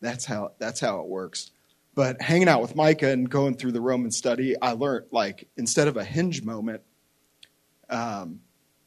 That's 0.02 0.26
how, 0.26 0.52
that's 0.58 0.80
how 0.80 1.00
it 1.00 1.06
works. 1.06 1.50
But 1.94 2.20
hanging 2.20 2.48
out 2.48 2.60
with 2.60 2.76
Micah 2.76 3.08
and 3.08 3.28
going 3.28 3.56
through 3.56 3.72
the 3.72 3.80
Roman 3.80 4.10
study, 4.10 4.54
I 4.60 4.72
learned 4.72 5.06
like 5.12 5.48
instead 5.56 5.88
of 5.88 5.96
a 5.96 6.04
hinge 6.04 6.42
moment, 6.42 6.82
um, 7.88 8.40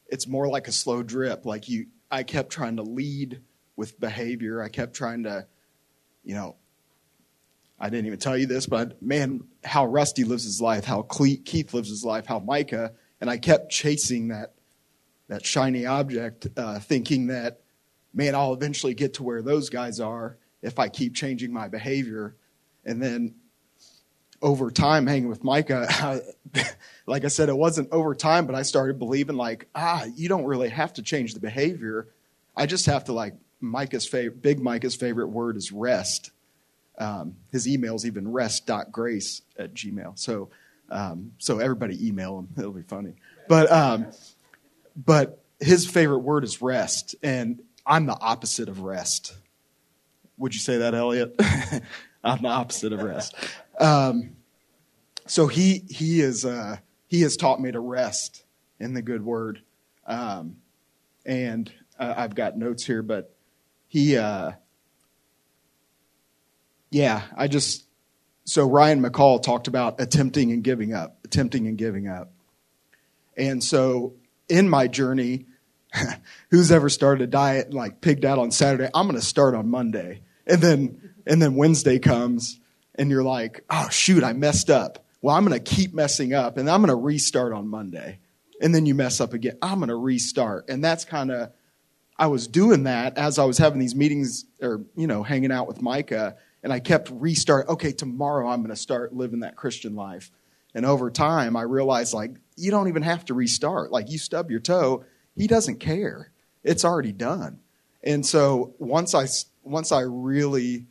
it's 0.06 0.28
more 0.28 0.48
like 0.48 0.68
a 0.68 0.72
slow 0.72 1.02
drip. 1.02 1.44
Like 1.44 1.68
you, 1.68 1.86
I 2.10 2.22
kept 2.22 2.50
trying 2.50 2.76
to 2.76 2.82
lead 2.82 3.40
with 3.76 3.98
behavior. 4.00 4.62
I 4.62 4.68
kept 4.68 4.94
trying 4.94 5.22
to, 5.24 5.46
you 6.24 6.34
know, 6.34 6.56
I 7.78 7.88
didn't 7.88 8.06
even 8.06 8.18
tell 8.18 8.36
you 8.36 8.46
this, 8.46 8.66
but 8.66 9.02
man, 9.02 9.44
how 9.64 9.86
Rusty 9.86 10.24
lives 10.24 10.44
his 10.44 10.60
life, 10.60 10.84
how 10.84 11.02
Keith 11.02 11.72
lives 11.72 11.88
his 11.88 12.04
life, 12.04 12.26
how 12.26 12.38
Micah, 12.38 12.92
and 13.20 13.30
I 13.30 13.38
kept 13.38 13.70
chasing 13.70 14.28
that 14.28 14.54
that 15.28 15.46
shiny 15.46 15.86
object, 15.86 16.48
uh, 16.56 16.80
thinking 16.80 17.28
that, 17.28 17.60
man, 18.12 18.34
I'll 18.34 18.52
eventually 18.52 18.94
get 18.94 19.14
to 19.14 19.22
where 19.22 19.42
those 19.42 19.70
guys 19.70 20.00
are 20.00 20.36
if 20.60 20.80
I 20.80 20.88
keep 20.88 21.14
changing 21.14 21.52
my 21.52 21.68
behavior. 21.68 22.34
And 22.84 23.00
then 23.00 23.36
over 24.42 24.70
time, 24.70 25.06
hanging 25.06 25.28
with 25.28 25.44
Micah, 25.44 26.22
like 27.06 27.24
I 27.24 27.28
said, 27.28 27.48
it 27.48 27.56
wasn't 27.56 27.90
over 27.92 28.14
time, 28.14 28.46
but 28.46 28.54
I 28.54 28.62
started 28.62 28.98
believing 28.98 29.36
like, 29.36 29.66
ah, 29.74 30.04
you 30.14 30.28
don't 30.28 30.44
really 30.44 30.68
have 30.68 30.92
to 30.94 31.02
change 31.02 31.34
the 31.34 31.40
behavior. 31.40 32.08
I 32.56 32.66
just 32.66 32.86
have 32.86 33.04
to 33.04 33.12
like 33.12 33.34
Micah's 33.60 34.06
favorite, 34.06 34.42
big 34.42 34.60
Micah's 34.60 34.94
favorite 34.94 35.28
word 35.28 35.56
is 35.56 35.72
rest. 35.72 36.30
Um, 36.98 37.36
his 37.50 37.66
email's 37.66 38.06
even 38.06 38.30
rest.grace 38.30 39.42
at 39.58 39.74
gmail. 39.74 40.18
So, 40.18 40.50
um, 40.90 41.32
so 41.38 41.58
everybody 41.58 42.06
email 42.06 42.38
him. 42.38 42.48
It'll 42.58 42.72
be 42.72 42.82
funny. 42.82 43.14
But, 43.48 43.70
um, 43.70 44.06
but 44.96 45.42
his 45.60 45.86
favorite 45.86 46.20
word 46.20 46.44
is 46.44 46.62
rest. 46.62 47.14
And 47.22 47.62
I'm 47.86 48.06
the 48.06 48.18
opposite 48.18 48.68
of 48.68 48.80
rest. 48.80 49.34
Would 50.38 50.54
you 50.54 50.60
say 50.60 50.78
that, 50.78 50.94
Elliot? 50.94 51.34
I'm 52.24 52.42
the 52.42 52.48
opposite 52.48 52.92
of 52.92 53.02
rest. 53.02 53.34
Um, 53.80 54.36
so 55.26 55.46
he 55.46 55.84
he 55.88 56.20
is 56.20 56.44
uh, 56.44 56.76
he 57.08 57.22
has 57.22 57.36
taught 57.36 57.60
me 57.60 57.72
to 57.72 57.80
rest 57.80 58.44
in 58.78 58.94
the 58.94 59.02
good 59.02 59.24
word, 59.24 59.62
um, 60.06 60.56
and 61.24 61.72
uh, 61.98 62.14
I've 62.16 62.34
got 62.34 62.58
notes 62.58 62.84
here, 62.84 63.02
but 63.02 63.34
he 63.88 64.16
uh, 64.16 64.52
yeah, 66.90 67.22
I 67.36 67.48
just 67.48 67.86
so 68.44 68.68
Ryan 68.68 69.02
McCall 69.02 69.42
talked 69.42 69.66
about 69.66 70.00
attempting 70.00 70.52
and 70.52 70.62
giving 70.62 70.92
up, 70.92 71.18
attempting 71.24 71.66
and 71.66 71.78
giving 71.78 72.06
up, 72.06 72.32
and 73.36 73.64
so 73.64 74.14
in 74.48 74.68
my 74.68 74.88
journey, 74.88 75.46
who's 76.50 76.70
ever 76.70 76.90
started 76.90 77.24
a 77.24 77.26
diet 77.28 77.72
like 77.72 78.02
pigged 78.02 78.26
out 78.26 78.38
on 78.38 78.50
Saturday? 78.50 78.90
I'm 78.92 79.06
going 79.06 79.18
to 79.18 79.24
start 79.24 79.54
on 79.54 79.68
Monday, 79.68 80.20
and 80.46 80.60
then 80.60 81.14
and 81.26 81.40
then 81.40 81.54
Wednesday 81.54 81.98
comes, 81.98 82.60
and 82.94 83.10
you're 83.10 83.22
like, 83.22 83.64
oh 83.70 83.88
shoot, 83.88 84.22
I 84.22 84.32
messed 84.32 84.70
up. 84.70 85.04
Well, 85.22 85.36
I'm 85.36 85.44
going 85.44 85.62
to 85.62 85.74
keep 85.74 85.92
messing 85.92 86.32
up, 86.32 86.56
and 86.56 86.68
I'm 86.70 86.80
going 86.80 86.88
to 86.88 86.94
restart 86.94 87.52
on 87.52 87.68
Monday, 87.68 88.20
and 88.60 88.74
then 88.74 88.86
you 88.86 88.94
mess 88.94 89.20
up 89.20 89.34
again. 89.34 89.58
I'm 89.60 89.78
going 89.78 89.88
to 89.88 89.96
restart, 89.96 90.68
and 90.68 90.82
that's 90.82 91.04
kind 91.04 91.30
of 91.30 91.52
I 92.18 92.26
was 92.26 92.46
doing 92.46 92.84
that 92.84 93.16
as 93.16 93.38
I 93.38 93.44
was 93.44 93.56
having 93.56 93.78
these 93.78 93.94
meetings 93.94 94.44
or 94.60 94.84
you 94.94 95.06
know 95.06 95.22
hanging 95.22 95.52
out 95.52 95.66
with 95.66 95.82
Micah, 95.82 96.36
and 96.62 96.72
I 96.72 96.80
kept 96.80 97.10
restart. 97.10 97.68
Okay, 97.68 97.92
tomorrow 97.92 98.48
I'm 98.48 98.60
going 98.60 98.70
to 98.70 98.76
start 98.76 99.14
living 99.14 99.40
that 99.40 99.56
Christian 99.56 99.94
life. 99.94 100.30
And 100.74 100.86
over 100.86 101.10
time, 101.10 101.56
I 101.56 101.62
realized 101.62 102.14
like 102.14 102.32
you 102.56 102.70
don't 102.70 102.88
even 102.88 103.02
have 103.02 103.24
to 103.26 103.34
restart. 103.34 103.90
Like 103.90 104.10
you 104.10 104.18
stub 104.18 104.50
your 104.50 104.60
toe, 104.60 105.04
he 105.36 105.46
doesn't 105.46 105.80
care. 105.80 106.30
It's 106.62 106.84
already 106.84 107.12
done. 107.12 107.60
And 108.02 108.24
so 108.24 108.74
once 108.78 109.14
I 109.14 109.26
once 109.62 109.92
I 109.92 110.00
really, 110.00 110.86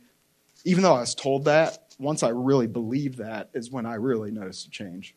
even 0.64 0.82
though 0.82 0.94
I 0.94 1.00
was 1.00 1.14
told 1.14 1.44
that, 1.46 1.89
once 2.00 2.22
I 2.22 2.30
really 2.30 2.66
believe 2.66 3.18
that 3.18 3.50
is 3.54 3.70
when 3.70 3.86
I 3.86 3.94
really 3.94 4.30
notice 4.30 4.64
a 4.64 4.70
change. 4.70 5.14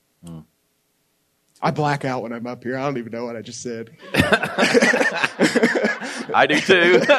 I 1.61 1.71
black 1.71 2.03
out 2.03 2.23
when 2.23 2.33
I'm 2.33 2.45
up 2.45 2.63
here. 2.63 2.77
I 2.77 2.81
don't 2.81 2.97
even 2.97 3.13
know 3.13 3.23
what 3.25 3.37
I 3.37 3.41
just 3.41 3.61
said. 3.61 3.91
I 6.33 6.45
do 6.47 6.59
too. 6.59 7.01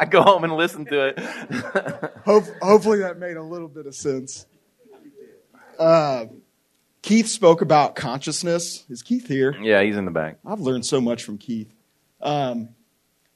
I 0.00 0.06
go 0.08 0.22
home 0.22 0.44
and 0.44 0.56
listen 0.56 0.84
to 0.86 1.06
it. 1.08 1.18
Hope, 2.24 2.44
hopefully 2.62 3.00
that 3.00 3.18
made 3.18 3.36
a 3.36 3.42
little 3.42 3.68
bit 3.68 3.86
of 3.86 3.96
sense. 3.96 4.46
Uh, 5.78 6.26
Keith 7.02 7.26
spoke 7.26 7.62
about 7.62 7.96
consciousness. 7.96 8.84
Is 8.88 9.02
Keith 9.02 9.26
here? 9.26 9.56
yeah, 9.60 9.82
he's 9.82 9.96
in 9.96 10.04
the 10.04 10.10
back. 10.12 10.38
I've 10.46 10.60
learned 10.60 10.86
so 10.86 11.00
much 11.00 11.24
from 11.24 11.38
Keith. 11.38 11.74
Um, 12.20 12.70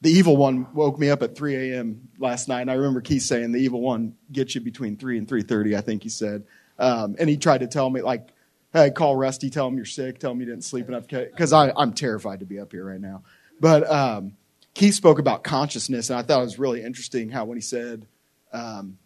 the 0.03 0.11
evil 0.11 0.37
one 0.37 0.67
woke 0.75 0.99
me 0.99 1.11
up 1.11 1.23
at 1.23 1.37
3 1.37 1.73
a.m. 1.73 2.09
last 2.19 2.49
night. 2.49 2.63
And 2.63 2.71
I 2.71 2.75
remember 2.75 3.01
Keith 3.01 3.23
saying 3.23 3.53
the 3.53 3.61
evil 3.61 3.81
one 3.81 4.17
gets 4.31 4.55
you 4.55 4.61
between 4.61 4.97
3 4.97 5.17
and 5.17 5.29
3.30, 5.29 5.77
I 5.77 5.81
think 5.81 6.03
he 6.03 6.09
said. 6.09 6.45
Um, 6.79 7.15
and 7.19 7.31
he 7.31 7.37
tried 7.37 7.59
to 7.59 7.69
tell 7.69 7.89
me, 7.89 8.03
like, 8.03 8.29
hey, 8.73 8.91
call 8.91 9.15
Rusty, 9.15 9.49
tell 9.49 9.69
him 9.69 9.77
you're 9.77 9.85
sick, 9.85 10.19
tell 10.19 10.33
him 10.33 10.41
you 10.41 10.47
didn't 10.47 10.65
sleep 10.65 10.89
enough, 10.89 11.07
because 11.07 11.53
I'm 11.53 11.93
terrified 11.93 12.41
to 12.41 12.47
be 12.47 12.59
up 12.59 12.73
here 12.73 12.85
right 12.85 13.01
now. 13.01 13.23
But 13.61 13.89
um, 13.89 14.37
Keith 14.75 14.95
spoke 14.95 15.21
about 15.21 15.45
consciousness, 15.45 16.11
and 16.11 16.19
I 16.19 16.23
thought 16.23 16.41
it 16.41 16.45
was 16.45 16.59
really 16.59 16.83
interesting 16.83 17.31
how 17.31 17.45
when 17.45 17.57
he 17.57 17.63
said 17.63 18.07
um, 18.53 18.99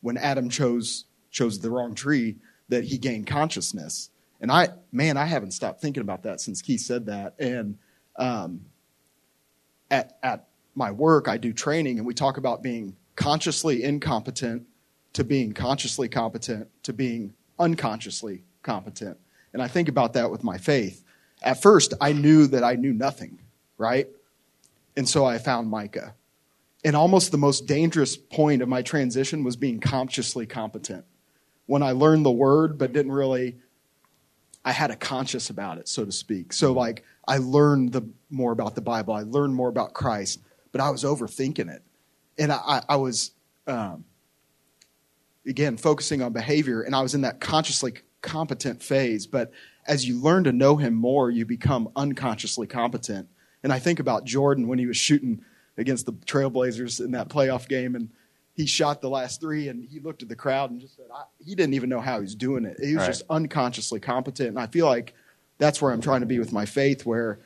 when 0.00 0.16
Adam 0.16 0.48
chose 0.50 1.04
chose 1.30 1.58
the 1.58 1.70
wrong 1.70 1.96
tree, 1.96 2.36
that 2.68 2.84
he 2.84 2.96
gained 2.96 3.26
consciousness. 3.26 4.10
And 4.40 4.52
I, 4.52 4.68
man, 4.92 5.16
I 5.16 5.24
haven't 5.24 5.50
stopped 5.50 5.80
thinking 5.80 6.00
about 6.00 6.22
that 6.22 6.40
since 6.40 6.62
Keith 6.62 6.80
said 6.80 7.06
that. 7.06 7.34
And 7.40 7.78
um, 8.16 8.66
at 9.90 10.18
at 10.22 10.48
my 10.74 10.90
work, 10.90 11.28
I 11.28 11.36
do 11.36 11.52
training, 11.52 11.98
and 11.98 12.06
we 12.06 12.14
talk 12.14 12.36
about 12.36 12.62
being 12.62 12.96
consciously 13.16 13.84
incompetent 13.84 14.66
to 15.12 15.24
being 15.24 15.52
consciously 15.52 16.08
competent 16.08 16.68
to 16.82 16.92
being 16.92 17.34
unconsciously 17.58 18.42
competent. 18.62 19.16
And 19.52 19.62
I 19.62 19.68
think 19.68 19.88
about 19.88 20.14
that 20.14 20.30
with 20.30 20.42
my 20.42 20.58
faith. 20.58 21.04
At 21.42 21.62
first, 21.62 21.94
I 22.00 22.12
knew 22.12 22.46
that 22.48 22.64
I 22.64 22.74
knew 22.74 22.92
nothing, 22.92 23.38
right? 23.78 24.08
And 24.96 25.08
so 25.08 25.24
I 25.24 25.38
found 25.38 25.68
Micah. 25.68 26.14
And 26.84 26.96
almost 26.96 27.30
the 27.30 27.38
most 27.38 27.66
dangerous 27.66 28.16
point 28.16 28.60
of 28.60 28.68
my 28.68 28.82
transition 28.82 29.44
was 29.44 29.56
being 29.56 29.80
consciously 29.80 30.46
competent. 30.46 31.04
When 31.66 31.82
I 31.82 31.92
learned 31.92 32.26
the 32.26 32.32
word, 32.32 32.76
but 32.76 32.92
didn't 32.92 33.12
really, 33.12 33.56
I 34.64 34.72
had 34.72 34.90
a 34.90 34.96
conscious 34.96 35.48
about 35.48 35.78
it, 35.78 35.88
so 35.88 36.04
to 36.04 36.12
speak. 36.12 36.52
So, 36.52 36.72
like, 36.72 37.04
I 37.26 37.38
learned 37.38 37.92
the, 37.92 38.02
more 38.34 38.52
about 38.52 38.74
the 38.74 38.80
Bible, 38.80 39.14
I 39.14 39.22
learned 39.22 39.54
more 39.54 39.68
about 39.68 39.94
Christ, 39.94 40.40
but 40.72 40.80
I 40.80 40.90
was 40.90 41.04
overthinking 41.04 41.70
it. 41.74 41.82
And 42.38 42.52
I, 42.52 42.56
I, 42.56 42.82
I 42.90 42.96
was, 42.96 43.30
um, 43.66 44.04
again, 45.46 45.76
focusing 45.76 46.22
on 46.22 46.32
behavior, 46.32 46.82
and 46.82 46.94
I 46.94 47.02
was 47.02 47.14
in 47.14 47.22
that 47.22 47.40
consciously 47.40 47.94
competent 48.22 48.82
phase, 48.82 49.26
but 49.26 49.52
as 49.86 50.08
you 50.08 50.20
learn 50.20 50.44
to 50.44 50.52
know 50.52 50.76
him 50.76 50.94
more, 50.94 51.30
you 51.30 51.44
become 51.44 51.90
unconsciously 51.94 52.66
competent. 52.66 53.28
And 53.62 53.72
I 53.72 53.78
think 53.78 54.00
about 54.00 54.24
Jordan 54.24 54.66
when 54.66 54.78
he 54.78 54.86
was 54.86 54.96
shooting 54.96 55.44
against 55.76 56.06
the 56.06 56.12
Trailblazers 56.12 57.00
in 57.04 57.10
that 57.12 57.28
playoff 57.28 57.68
game, 57.68 57.94
and 57.94 58.08
he 58.54 58.66
shot 58.66 59.00
the 59.02 59.10
last 59.10 59.40
three, 59.40 59.68
and 59.68 59.86
he 59.86 60.00
looked 60.00 60.22
at 60.22 60.28
the 60.28 60.36
crowd 60.36 60.70
and 60.70 60.80
just 60.80 60.96
said, 60.96 61.06
I, 61.14 61.24
he 61.44 61.54
didn't 61.54 61.74
even 61.74 61.90
know 61.90 62.00
how 62.00 62.16
he 62.16 62.22
was 62.22 62.34
doing 62.34 62.64
it. 62.64 62.78
He 62.80 62.94
was 62.94 63.00
Right. 63.02 63.06
just 63.06 63.24
unconsciously 63.28 64.00
competent. 64.00 64.50
And 64.50 64.58
I 64.58 64.66
feel 64.68 64.86
like 64.86 65.12
that's 65.58 65.82
where 65.82 65.92
I'm 65.92 66.00
trying 66.00 66.20
to 66.20 66.26
be 66.26 66.38
with 66.38 66.52
my 66.52 66.64
faith, 66.64 67.04
where 67.04 67.40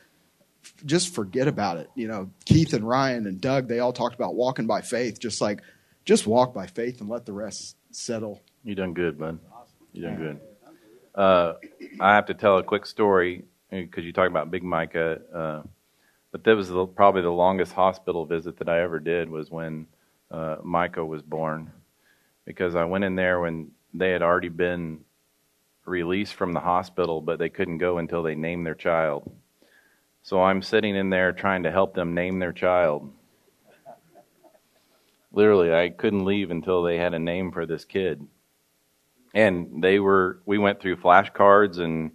just 0.85 1.13
forget 1.13 1.47
about 1.47 1.77
it. 1.77 1.89
You 1.95 2.07
know, 2.07 2.29
Keith 2.45 2.73
and 2.73 2.87
Ryan 2.87 3.27
and 3.27 3.39
Doug, 3.39 3.67
they 3.67 3.79
all 3.79 3.93
talked 3.93 4.15
about 4.15 4.35
walking 4.35 4.67
by 4.67 4.81
faith, 4.81 5.19
just 5.19 5.41
like, 5.41 5.61
just 6.05 6.25
walk 6.25 6.53
by 6.53 6.67
faith 6.67 7.01
and 7.01 7.09
let 7.09 7.25
the 7.25 7.33
rest 7.33 7.75
settle. 7.91 8.41
You 8.63 8.75
done 8.75 8.93
good, 8.93 9.19
bud. 9.19 9.39
You 9.93 10.03
done 10.03 10.15
good. 10.17 10.39
Uh, 11.15 11.53
I 11.99 12.15
have 12.15 12.27
to 12.27 12.33
tell 12.33 12.57
a 12.57 12.63
quick 12.63 12.85
story 12.85 13.45
because 13.69 14.03
you 14.05 14.13
talk 14.13 14.29
about 14.29 14.51
Big 14.51 14.63
Micah. 14.63 15.19
Uh, 15.33 15.61
but 16.31 16.43
that 16.43 16.55
was 16.55 16.69
the, 16.69 16.85
probably 16.85 17.21
the 17.21 17.29
longest 17.29 17.73
hospital 17.73 18.25
visit 18.25 18.57
that 18.59 18.69
I 18.69 18.81
ever 18.81 18.99
did 18.99 19.29
was 19.29 19.49
when 19.49 19.87
uh, 20.31 20.57
Micah 20.63 21.05
was 21.05 21.21
born, 21.21 21.71
because 22.45 22.75
I 22.75 22.85
went 22.85 23.03
in 23.03 23.15
there 23.15 23.39
when 23.39 23.71
they 23.93 24.11
had 24.11 24.21
already 24.21 24.49
been 24.49 24.99
released 25.85 26.35
from 26.35 26.53
the 26.53 26.59
hospital, 26.59 27.19
but 27.19 27.39
they 27.39 27.49
couldn't 27.49 27.79
go 27.79 27.97
until 27.97 28.21
they 28.21 28.35
named 28.35 28.65
their 28.65 28.75
child. 28.75 29.31
So 30.29 30.43
I'm 30.43 30.61
sitting 30.61 30.95
in 30.95 31.09
there 31.09 31.31
trying 31.31 31.63
to 31.63 31.71
help 31.71 31.95
them 31.95 32.13
name 32.13 32.37
their 32.37 32.53
child. 32.53 33.11
Literally, 35.31 35.73
I 35.73 35.89
couldn't 35.89 36.23
leave 36.23 36.51
until 36.51 36.83
they 36.83 36.97
had 36.97 37.15
a 37.15 37.19
name 37.19 37.51
for 37.51 37.65
this 37.65 37.83
kid. 37.83 38.27
And 39.33 39.83
they 39.83 39.97
were, 39.97 40.39
we 40.45 40.59
went 40.59 40.81
through 40.81 40.97
flashcards 40.97 41.79
and 41.79 42.11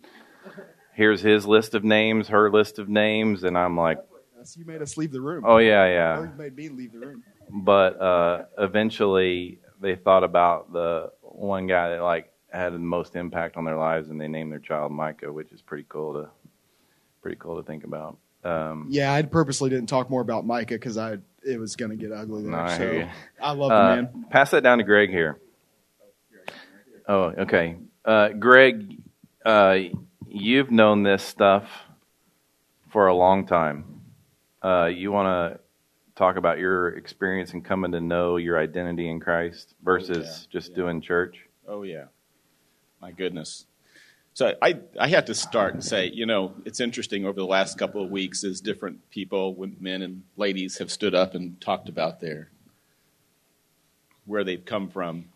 here's 0.93 1.23
his 1.23 1.45
list 1.45 1.75
of 1.75 1.83
names, 1.83 2.29
her 2.29 2.53
list 2.53 2.79
of 2.79 2.89
names, 2.89 3.43
and 3.43 3.59
I'm 3.59 3.77
like, 3.77 3.99
Yes, 4.39 4.57
you 4.57 4.65
made 4.65 4.81
us 4.81 4.97
leave 4.97 5.11
the 5.11 5.21
room. 5.21 5.43
oh 5.45 5.59
yeah, 5.59 5.83
Or 5.83 5.93
yeah. 5.93 6.21
you 6.21 6.33
made 6.39 6.55
me 6.55 6.69
leave 6.69 6.93
the 6.93 7.01
room. 7.01 7.25
But 7.51 8.01
uh, 8.01 8.45
eventually, 8.59 9.59
they 9.81 9.97
thought 9.97 10.23
about 10.23 10.73
the 10.73 11.11
one 11.21 11.67
guy 11.67 11.89
that 11.89 12.01
like 12.01 12.33
had 12.53 12.75
the 12.75 12.79
most 12.79 13.17
impact 13.17 13.57
on 13.57 13.65
their 13.65 13.77
lives, 13.77 14.09
and 14.09 14.21
they 14.21 14.29
named 14.29 14.53
their 14.53 14.61
child 14.61 14.93
Micah, 14.93 15.33
which 15.33 15.51
is 15.51 15.61
pretty 15.63 15.87
cool 15.89 16.13
to, 16.13 16.31
pretty 17.25 17.39
cool 17.41 17.57
to 17.57 17.63
think 17.67 17.85
about. 17.85 18.19
Um, 18.45 18.89
Yeah, 18.91 19.15
I 19.15 19.23
purposely 19.23 19.71
didn't 19.71 19.89
talk 19.89 20.11
more 20.11 20.21
about 20.21 20.45
Micah 20.45 20.75
because 20.75 20.99
I 20.99 21.17
it 21.43 21.59
was 21.59 21.75
going 21.75 21.91
to 21.91 21.97
get 21.97 22.13
ugly 22.13 22.43
there. 22.43 22.53
No, 22.53 22.59
I 22.59 22.77
so 22.77 22.79
hear 22.79 22.93
you. 23.01 23.09
I 23.41 23.53
love 23.53 23.73
Uh, 23.73 23.95
him, 23.95 24.05
man. 24.05 24.27
Pass 24.29 24.51
that 24.51 24.63
down 24.63 24.77
to 24.77 24.85
Greg 24.85 25.09
here. 25.09 25.39
Oh, 27.09 27.33
okay. 27.39 27.77
Uh, 28.05 28.29
Greg, 28.29 28.99
uh, 29.45 29.79
you've 30.29 30.71
known 30.71 31.03
this 31.03 31.23
stuff 31.23 31.67
for 32.91 33.07
a 33.07 33.15
long 33.15 33.47
time. 33.47 34.03
Uh, 34.63 34.87
you 34.87 35.11
want 35.11 35.27
to 35.27 35.61
talk 36.15 36.37
about 36.37 36.59
your 36.59 36.91
experience 36.91 37.55
in 37.55 37.63
coming 37.63 37.93
to 37.93 38.01
know 38.03 38.37
your 38.37 38.59
identity 38.59 39.09
in 39.09 39.19
Christ 39.19 39.75
versus 39.83 40.27
yeah, 40.27 40.53
just 40.59 40.71
yeah. 40.71 40.77
doing 40.77 41.01
church? 41.01 41.47
Oh 41.67 41.85
yeah, 41.85 42.05
my 43.01 43.13
goodness. 43.13 43.65
So 44.35 44.53
I 44.61 44.81
I 44.99 45.07
had 45.07 45.29
to 45.29 45.35
start 45.35 45.75
and 45.75 45.83
say, 45.83 46.11
you 46.13 46.27
know, 46.27 46.55
it's 46.65 46.81
interesting 46.81 47.25
over 47.25 47.39
the 47.39 47.47
last 47.47 47.79
couple 47.79 48.03
of 48.03 48.11
weeks 48.11 48.43
as 48.43 48.61
different 48.61 49.09
people, 49.11 49.57
men 49.79 50.03
and 50.03 50.25
ladies, 50.37 50.79
have 50.79 50.91
stood 50.91 51.15
up 51.15 51.37
and 51.37 51.61
talked 51.61 51.89
about 51.89 52.21
their 52.21 52.51
where 54.27 54.43
they've 54.43 54.65
come 54.65 54.89
from. 54.89 55.27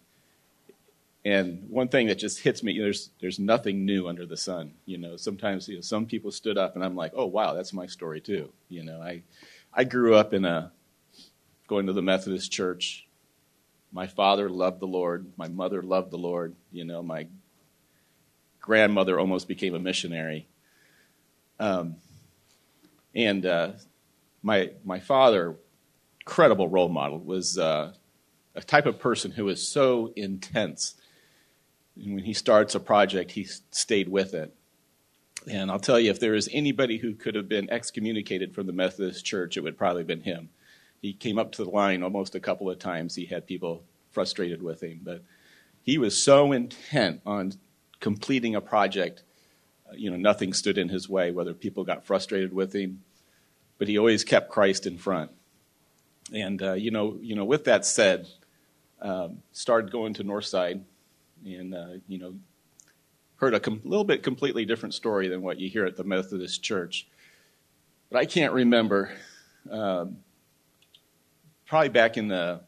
And 1.25 1.69
one 1.69 1.89
thing 1.89 2.09
that 2.09 2.19
just 2.19 2.41
hits 2.41 2.65
me, 2.65 2.77
there's 2.77 3.11
there's 3.21 3.39
nothing 3.39 3.85
new 3.85 4.09
under 4.09 4.27
the 4.27 4.37
sun. 4.37 4.73
You 4.85 4.99
know, 4.99 5.17
sometimes 5.17 5.69
you 5.69 5.77
know, 5.77 5.81
some 5.81 6.05
people 6.05 6.33
stood 6.33 6.59
up 6.59 6.75
and 6.75 6.85
I'm 6.85 6.97
like, 6.97 7.13
oh 7.15 7.27
wow, 7.27 7.55
that's 7.55 7.73
my 7.73 7.87
story 7.87 8.21
too. 8.21 8.51
You 8.69 8.83
know, 8.83 9.01
I 9.01 9.23
I 9.73 9.85
grew 9.85 10.17
up 10.17 10.35
in 10.35 10.45
a 10.45 10.73
going 11.69 11.87
to 11.87 11.93
the 11.93 12.03
Methodist 12.03 12.51
church. 12.51 13.07
My 13.93 14.09
father 14.09 14.49
loved 14.49 14.81
the 14.81 14.87
Lord. 14.87 15.27
My 15.37 15.47
mother 15.47 15.83
loved 15.83 16.11
the 16.11 16.19
Lord. 16.19 16.57
You 16.73 16.85
know, 16.85 17.01
my 17.01 17.29
grandmother 18.69 19.19
almost 19.19 19.49
became 19.49 19.75
a 19.75 19.79
missionary. 19.79 20.47
Um, 21.59 21.97
and 23.15 23.47
uh, 23.47 23.73
my 24.43 24.73
my 24.85 25.01
father, 25.01 25.57
credible 26.27 26.69
role 26.69 26.91
model, 26.91 27.19
was 27.19 27.57
uh, 27.57 27.95
a 28.55 28.63
type 28.63 28.85
of 28.85 28.99
person 28.99 29.31
who 29.33 29.49
is 29.49 29.67
so 29.67 30.13
intense. 30.17 30.95
And 31.97 32.15
when 32.15 32.25
he 32.25 32.35
starts 32.35 32.75
a 32.75 32.81
project, 32.81 33.33
he 33.33 33.45
stayed 33.71 34.09
with 34.09 34.35
it. 34.35 34.55
And 35.51 35.71
I'll 35.71 35.81
tell 35.81 35.99
you, 35.99 36.11
if 36.11 36.21
there 36.21 36.35
is 36.35 36.51
anybody 36.53 36.99
who 36.99 37.15
could 37.15 37.35
have 37.35 37.49
been 37.49 37.71
excommunicated 37.71 38.55
from 38.55 38.67
the 38.67 38.73
Methodist 38.75 39.25
Church, 39.25 39.57
it 39.57 39.63
would 39.63 39.79
probably 39.79 40.01
have 40.01 40.07
been 40.15 40.21
him. 40.21 40.51
He 41.01 41.15
came 41.15 41.39
up 41.39 41.53
to 41.53 41.65
the 41.65 41.71
line 41.71 42.03
almost 42.03 42.35
a 42.35 42.41
couple 42.41 42.69
of 42.71 42.79
times. 42.79 43.15
He 43.15 43.25
had 43.25 43.47
people 43.47 43.83
frustrated 44.11 44.63
with 44.63 44.83
him, 44.83 45.01
but 45.03 45.23
he 45.83 45.97
was 45.97 46.23
so 46.23 46.53
intent 46.53 47.23
on 47.25 47.55
completing 48.01 48.55
a 48.55 48.61
project. 48.61 49.23
uh, 49.89 49.95
You 49.97 50.11
know, 50.11 50.17
nothing 50.17 50.53
stood 50.53 50.79
in 50.79 50.89
his 50.89 51.09
way, 51.09 51.31
whether 51.31 51.55
people 51.55 51.85
got 51.85 52.05
frustrated 52.05 52.53
with 52.53 52.75
him, 52.75 53.03
but 53.79 53.89
he 53.89 53.99
always 53.99 54.25
kept 54.25 54.51
Christ 54.51 54.87
in 54.87 54.99
front. 54.99 55.31
And 56.33 56.63
uh, 56.63 56.75
you 56.75 56.91
know, 56.91 57.19
you 57.21 57.35
know, 57.35 57.45
with 57.45 57.65
that 57.65 57.87
said, 57.87 58.27
um, 59.01 59.43
started 59.53 59.91
going 59.91 60.15
to 60.15 60.25
Northside, 60.25 60.83
and 61.45 61.75
uh, 61.75 61.87
you 62.07 62.19
know, 62.19 62.35
heard 63.37 63.55
a 63.55 63.61
com- 63.61 63.81
little 63.85 64.05
bit 64.05 64.23
completely 64.23 64.65
different 64.65 64.95
story 64.95 65.29
than 65.29 65.43
what 65.43 65.59
you 65.59 65.69
hear 65.71 65.87
at 65.87 65.97
the 65.97 66.05
Methodist 66.05 66.63
Church. 66.63 67.07
But 68.11 68.19
I 68.19 68.27
can't 68.27 68.53
remember. 68.53 69.11
Um, 69.71 70.19
probably 71.67 71.91
back 71.91 72.17
in 72.17 72.29
the 72.29 72.61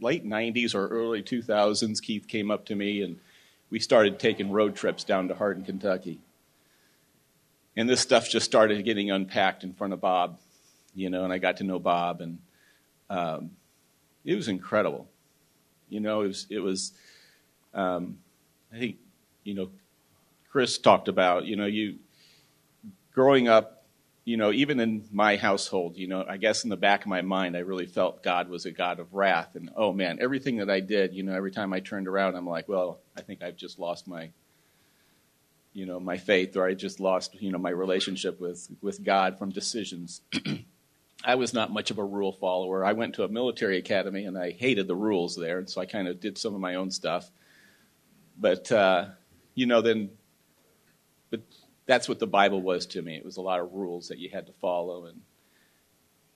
late 0.00 0.24
90s 0.24 0.74
or 0.74 0.86
early 0.88 1.22
2000s, 1.22 2.00
Keith 2.00 2.26
came 2.28 2.50
up 2.50 2.64
to 2.66 2.74
me 2.74 3.02
and 3.02 3.18
we 3.70 3.80
started 3.80 4.18
taking 4.18 4.50
road 4.50 4.74
trips 4.74 5.04
down 5.04 5.28
to 5.28 5.34
Hardin, 5.34 5.64
Kentucky. 5.64 6.20
And 7.76 7.88
this 7.88 8.00
stuff 8.00 8.28
just 8.28 8.46
started 8.46 8.84
getting 8.84 9.10
unpacked 9.10 9.62
in 9.62 9.72
front 9.72 9.92
of 9.92 10.00
Bob, 10.00 10.38
you 10.94 11.10
know, 11.10 11.24
and 11.24 11.32
I 11.32 11.38
got 11.38 11.58
to 11.58 11.64
know 11.64 11.78
Bob, 11.78 12.20
and 12.20 12.38
um, 13.08 13.50
it 14.24 14.34
was 14.34 14.48
incredible. 14.48 15.06
You 15.88 16.00
know, 16.00 16.22
it 16.22 16.28
was, 16.28 16.46
it 16.50 16.58
was 16.58 16.92
um, 17.74 18.18
I 18.72 18.78
think, 18.78 18.96
you 19.44 19.54
know, 19.54 19.70
Chris 20.50 20.78
talked 20.78 21.08
about, 21.08 21.44
you 21.44 21.56
know, 21.56 21.66
you 21.66 21.96
growing 23.12 23.48
up, 23.48 23.77
you 24.28 24.36
know, 24.36 24.52
even 24.52 24.78
in 24.78 25.08
my 25.10 25.36
household, 25.36 25.96
you 25.96 26.06
know, 26.06 26.22
I 26.28 26.36
guess 26.36 26.62
in 26.62 26.68
the 26.68 26.76
back 26.76 27.00
of 27.00 27.06
my 27.06 27.22
mind, 27.22 27.56
I 27.56 27.60
really 27.60 27.86
felt 27.86 28.22
God 28.22 28.50
was 28.50 28.66
a 28.66 28.70
God 28.70 29.00
of 29.00 29.14
wrath. 29.14 29.54
And 29.54 29.70
oh 29.74 29.90
man, 29.94 30.18
everything 30.20 30.58
that 30.58 30.68
I 30.68 30.80
did, 30.80 31.14
you 31.14 31.22
know, 31.22 31.34
every 31.34 31.50
time 31.50 31.72
I 31.72 31.80
turned 31.80 32.06
around, 32.06 32.36
I'm 32.36 32.46
like, 32.46 32.68
well, 32.68 33.00
I 33.16 33.22
think 33.22 33.42
I've 33.42 33.56
just 33.56 33.78
lost 33.78 34.06
my, 34.06 34.28
you 35.72 35.86
know, 35.86 35.98
my 35.98 36.18
faith, 36.18 36.58
or 36.58 36.66
I 36.66 36.74
just 36.74 37.00
lost, 37.00 37.40
you 37.40 37.50
know, 37.50 37.56
my 37.56 37.70
relationship 37.70 38.38
with 38.38 38.68
with 38.82 39.02
God 39.02 39.38
from 39.38 39.48
decisions. 39.48 40.20
I 41.24 41.36
was 41.36 41.54
not 41.54 41.72
much 41.72 41.90
of 41.90 41.96
a 41.96 42.04
rule 42.04 42.32
follower. 42.32 42.84
I 42.84 42.92
went 42.92 43.14
to 43.14 43.24
a 43.24 43.28
military 43.28 43.78
academy, 43.78 44.26
and 44.26 44.36
I 44.36 44.50
hated 44.50 44.88
the 44.88 44.94
rules 44.94 45.36
there, 45.36 45.58
and 45.58 45.70
so 45.70 45.80
I 45.80 45.86
kind 45.86 46.06
of 46.06 46.20
did 46.20 46.36
some 46.36 46.54
of 46.54 46.60
my 46.60 46.74
own 46.74 46.90
stuff. 46.90 47.30
But 48.38 48.70
uh, 48.70 49.06
you 49.54 49.64
know, 49.64 49.80
then, 49.80 50.10
but 51.30 51.40
that's 51.88 52.06
what 52.06 52.18
the 52.18 52.26
Bible 52.26 52.60
was 52.60 52.84
to 52.84 53.00
me. 53.00 53.16
It 53.16 53.24
was 53.24 53.38
a 53.38 53.42
lot 53.42 53.60
of 53.60 53.72
rules 53.72 54.08
that 54.08 54.18
you 54.18 54.28
had 54.28 54.46
to 54.46 54.52
follow. 54.52 55.06
And, 55.06 55.22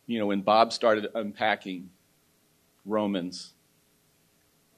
you 0.06 0.18
know, 0.18 0.26
when 0.26 0.40
Bob 0.40 0.72
started 0.72 1.08
unpacking 1.14 1.90
Romans, 2.86 3.52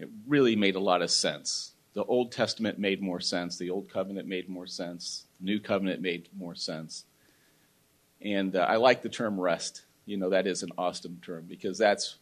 it 0.00 0.08
really 0.26 0.56
made 0.56 0.74
a 0.74 0.80
lot 0.80 1.00
of 1.00 1.12
sense. 1.12 1.74
The 1.92 2.02
Old 2.02 2.32
Testament 2.32 2.76
made 2.76 3.00
more 3.00 3.20
sense. 3.20 3.56
The 3.56 3.70
Old 3.70 3.88
Covenant 3.88 4.26
made 4.26 4.48
more 4.48 4.66
sense. 4.66 5.26
the 5.38 5.46
New 5.46 5.60
Covenant 5.60 6.02
made 6.02 6.28
more 6.36 6.56
sense. 6.56 7.04
And 8.20 8.56
uh, 8.56 8.66
I 8.68 8.74
like 8.74 9.00
the 9.00 9.08
term 9.08 9.40
rest. 9.40 9.82
You 10.06 10.16
know, 10.16 10.30
that 10.30 10.48
is 10.48 10.64
an 10.64 10.70
awesome 10.76 11.20
term 11.24 11.46
because 11.48 11.78
that's, 11.78 12.16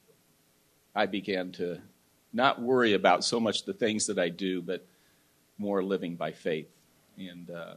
I 0.95 1.07
began 1.07 1.53
to 1.53 1.81
not 2.35 2.61
worry 2.61 2.93
about 2.93 3.25
so 3.25 3.41
much 3.41 3.65
the 3.65 3.73
things 3.73 4.07
that 4.09 4.19
I 4.19 4.29
do, 4.29 4.61
but 4.61 4.87
more 5.57 5.83
living 5.83 6.17
by 6.17 6.33
faith. 6.33 6.69
And, 7.17 7.49
uh, 7.49 7.75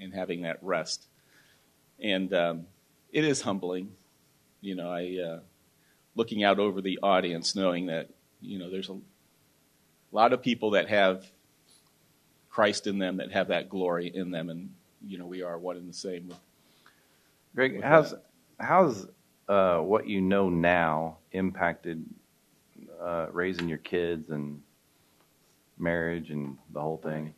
and 0.00 0.14
having 0.14 0.42
that 0.42 0.58
rest. 0.62 1.06
And 2.00 2.32
um, 2.34 2.66
it 3.12 3.24
is 3.24 3.40
humbling, 3.42 3.92
you 4.60 4.74
know. 4.74 4.90
I 4.90 5.18
uh, 5.22 5.40
looking 6.14 6.44
out 6.44 6.58
over 6.58 6.80
the 6.80 6.98
audience, 7.02 7.56
knowing 7.56 7.86
that 7.86 8.10
you 8.40 8.58
know 8.58 8.70
there's 8.70 8.88
a 8.90 8.98
lot 10.12 10.32
of 10.32 10.42
people 10.42 10.72
that 10.72 10.88
have 10.88 11.26
Christ 12.50 12.86
in 12.86 12.98
them, 12.98 13.18
that 13.18 13.32
have 13.32 13.48
that 13.48 13.68
glory 13.68 14.08
in 14.14 14.30
them, 14.30 14.50
and 14.50 14.70
you 15.06 15.18
know 15.18 15.26
we 15.26 15.42
are 15.42 15.58
one 15.58 15.76
and 15.76 15.88
the 15.88 15.94
same. 15.94 16.32
Greg, 17.54 17.76
With 17.76 17.84
how's 17.84 18.14
that. 18.14 18.24
how's 18.60 19.06
uh, 19.48 19.78
what 19.78 20.08
you 20.08 20.20
know 20.20 20.50
now 20.50 21.18
impacted 21.32 22.04
uh, 23.00 23.28
raising 23.32 23.68
your 23.68 23.78
kids 23.78 24.30
and 24.30 24.62
marriage 25.78 26.30
and 26.30 26.58
the 26.72 26.80
whole 26.82 26.98
thing? 26.98 27.34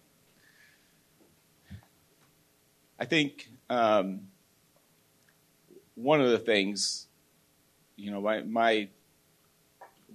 I 2.98 3.04
think 3.04 3.48
um, 3.70 4.20
one 5.94 6.20
of 6.20 6.30
the 6.30 6.38
things, 6.38 7.06
you 7.96 8.10
know, 8.10 8.20
my, 8.20 8.42
my 8.42 8.88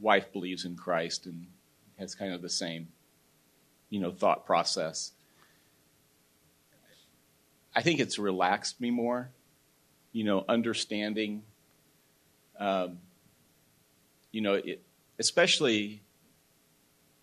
wife 0.01 0.31
believes 0.33 0.65
in 0.65 0.75
Christ 0.75 1.25
and 1.25 1.47
has 1.97 2.13
kind 2.13 2.33
of 2.33 2.41
the 2.41 2.49
same, 2.49 2.89
you 3.89 3.99
know, 3.99 4.11
thought 4.11 4.45
process. 4.45 5.11
I 7.75 7.81
think 7.81 7.99
it's 7.99 8.19
relaxed 8.19 8.81
me 8.81 8.91
more, 8.91 9.29
you 10.11 10.23
know, 10.23 10.43
understanding, 10.49 11.43
um, 12.59 12.99
you 14.31 14.41
know, 14.41 14.55
it, 14.55 14.81
especially. 15.19 16.01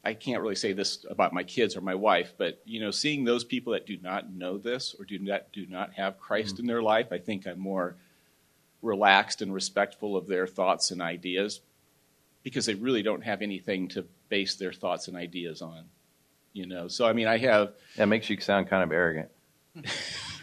I 0.03 0.15
can't 0.15 0.41
really 0.41 0.55
say 0.55 0.73
this 0.73 1.05
about 1.11 1.35
my 1.35 1.43
kids 1.43 1.77
or 1.77 1.83
my 1.83 1.95
wife, 1.95 2.33
but 2.39 2.61
you 2.65 2.81
know, 2.81 2.91
seeing 2.91 3.25
those 3.25 3.45
people 3.45 3.75
that 3.75 3.87
do 3.87 3.99
not 4.03 4.33
know 4.33 4.57
this 4.57 4.95
or 4.99 5.05
do 5.05 5.19
not 5.19 5.53
do 5.53 5.67
not 5.67 5.95
have 5.95 6.19
Christ 6.19 6.55
mm-hmm. 6.55 6.63
in 6.63 6.67
their 6.69 6.83
life, 6.83 7.09
I 7.13 7.19
think 7.19 7.47
I'm 7.47 7.61
more 7.61 7.97
relaxed 8.83 9.43
and 9.43 9.53
respectful 9.53 10.17
of 10.17 10.27
their 10.27 10.47
thoughts 10.47 10.91
and 10.91 11.03
ideas 11.03 11.61
because 12.43 12.67
they 12.67 12.75
really 12.75 13.03
don't 13.03 13.23
have 13.23 13.43
anything 13.43 13.89
to 13.89 14.07
base 14.29 14.55
their 14.55 14.73
thoughts 14.73 15.09
and 15.09 15.17
ideas 15.17 15.61
on. 15.61 15.85
You 16.53 16.67
know, 16.67 16.89
so 16.89 17.07
I 17.07 17.13
mean, 17.13 17.29
I 17.29 17.39
have. 17.39 17.73
That 17.97 18.07
makes 18.07 18.29
you 18.29 18.41
sound 18.41 18.69
kind 18.69 18.83
of 18.83 18.91
arrogant. 18.91 19.29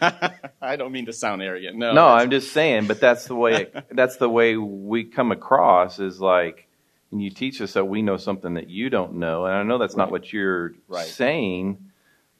I 0.00 0.76
don't 0.76 0.92
mean 0.92 1.06
to 1.06 1.12
sound 1.12 1.42
arrogant. 1.42 1.76
No, 1.76 1.92
no, 1.92 2.06
I'm 2.06 2.30
just 2.30 2.52
saying. 2.52 2.86
But 2.86 3.00
that's 3.00 3.26
the 3.26 3.34
way. 3.34 3.70
that's 3.90 4.16
the 4.16 4.28
way 4.28 4.56
we 4.56 5.04
come 5.04 5.32
across. 5.32 5.98
Is 5.98 6.20
like, 6.20 6.67
and 7.10 7.22
you 7.22 7.30
teach 7.30 7.60
us 7.60 7.72
that 7.72 7.86
we 7.86 8.02
know 8.02 8.16
something 8.16 8.54
that 8.54 8.68
you 8.68 8.90
don't 8.90 9.14
know, 9.14 9.46
and 9.46 9.54
I 9.54 9.62
know 9.62 9.78
that's 9.78 9.94
right. 9.94 10.04
not 10.04 10.10
what 10.10 10.32
you're 10.32 10.74
right. 10.88 11.06
saying, 11.06 11.90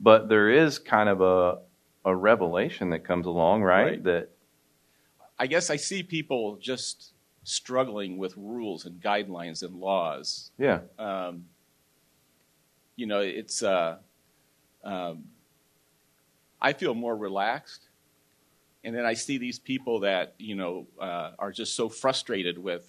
but 0.01 0.29
there 0.29 0.51
is 0.51 0.79
kind 0.79 1.09
of 1.09 1.21
a 1.21 1.59
a 2.05 2.15
revelation 2.15 2.91
that 2.91 3.05
comes 3.05 3.27
along, 3.27 3.63
right? 3.63 3.85
right? 3.85 4.05
That 4.05 4.31
I 5.39 5.47
guess 5.47 5.71
I 5.71 5.77
see 5.77 6.03
people 6.03 6.57
just 6.57 7.13
struggling 7.45 8.19
with 8.19 8.37
rules 8.37 8.85
and 8.85 9.01
guidelines 9.01 9.63
and 9.63 9.77
laws. 9.77 10.51
Yeah. 10.59 10.81
Um, 10.99 11.47
you 12.97 13.07
know, 13.07 13.21
it's. 13.21 13.63
Uh, 13.63 13.99
um, 14.85 15.25
I 16.61 16.73
feel 16.73 16.95
more 16.95 17.17
relaxed, 17.17 17.89
and 18.83 18.95
then 18.97 19.05
I 19.05 19.15
see 19.15 19.39
these 19.39 19.59
people 19.59 20.01
that 20.01 20.35
you 20.39 20.57
know 20.57 20.87
uh, 21.01 21.33
are 21.39 21.53
just 21.53 21.77
so 21.77 21.89
frustrated 21.89 22.59
with 22.59 22.85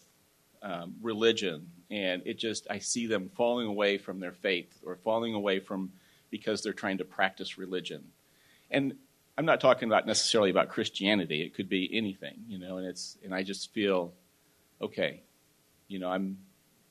um, 0.61 0.95
religion, 1.01 1.67
and 1.89 2.21
it 2.25 2.37
just 2.37 2.67
I 2.69 2.79
see 2.79 3.07
them 3.07 3.29
falling 3.35 3.67
away 3.67 3.97
from 3.97 4.19
their 4.19 4.31
faith 4.31 4.79
or 4.85 4.95
falling 4.97 5.33
away 5.33 5.59
from 5.59 5.91
because 6.29 6.61
they're 6.61 6.73
trying 6.73 6.97
to 6.99 7.05
practice 7.05 7.57
religion, 7.57 8.03
and 8.71 8.93
I'm 9.37 9.45
not 9.45 9.61
talking 9.61 9.87
about 9.87 10.05
necessarily 10.05 10.49
about 10.49 10.69
Christianity. 10.69 11.41
It 11.41 11.53
could 11.53 11.69
be 11.69 11.89
anything, 11.93 12.43
you 12.47 12.59
know, 12.59 12.77
and 12.77 12.85
it's 12.85 13.17
and 13.23 13.33
I 13.33 13.43
just 13.43 13.73
feel 13.73 14.13
okay, 14.81 15.21
you 15.87 15.99
know, 15.99 16.09
I'm 16.09 16.37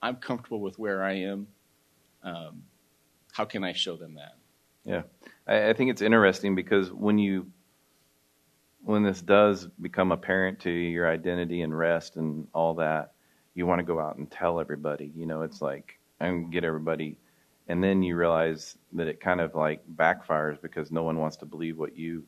I'm 0.02 0.16
comfortable 0.16 0.60
with 0.60 0.78
where 0.78 1.02
I 1.02 1.12
am. 1.12 1.46
Um, 2.22 2.62
how 3.32 3.44
can 3.44 3.64
I 3.64 3.72
show 3.72 3.96
them 3.96 4.14
that? 4.14 4.36
Yeah, 4.84 5.02
I, 5.46 5.70
I 5.70 5.72
think 5.74 5.90
it's 5.90 6.02
interesting 6.02 6.54
because 6.54 6.90
when 6.90 7.18
you 7.18 7.46
when 8.82 9.02
this 9.02 9.20
does 9.20 9.66
become 9.80 10.12
apparent 10.12 10.60
to 10.60 10.70
you, 10.70 10.88
your 10.88 11.10
identity 11.10 11.62
and 11.62 11.76
rest 11.76 12.16
and 12.16 12.46
all 12.54 12.74
that, 12.74 13.12
you 13.58 13.66
want 13.66 13.80
to 13.80 13.84
go 13.84 14.00
out 14.00 14.16
and 14.16 14.30
tell 14.30 14.60
everybody. 14.60 15.12
You 15.16 15.26
know, 15.26 15.42
it's 15.42 15.60
like 15.60 15.98
and 16.20 16.50
get 16.50 16.64
everybody, 16.64 17.16
and 17.68 17.82
then 17.82 18.02
you 18.02 18.16
realize 18.16 18.78
that 18.92 19.08
it 19.08 19.20
kind 19.20 19.40
of 19.40 19.54
like 19.54 19.82
backfires 19.96 20.60
because 20.60 20.90
no 20.90 21.02
one 21.02 21.18
wants 21.18 21.36
to 21.38 21.46
believe 21.46 21.78
what 21.78 21.96
you 21.96 22.24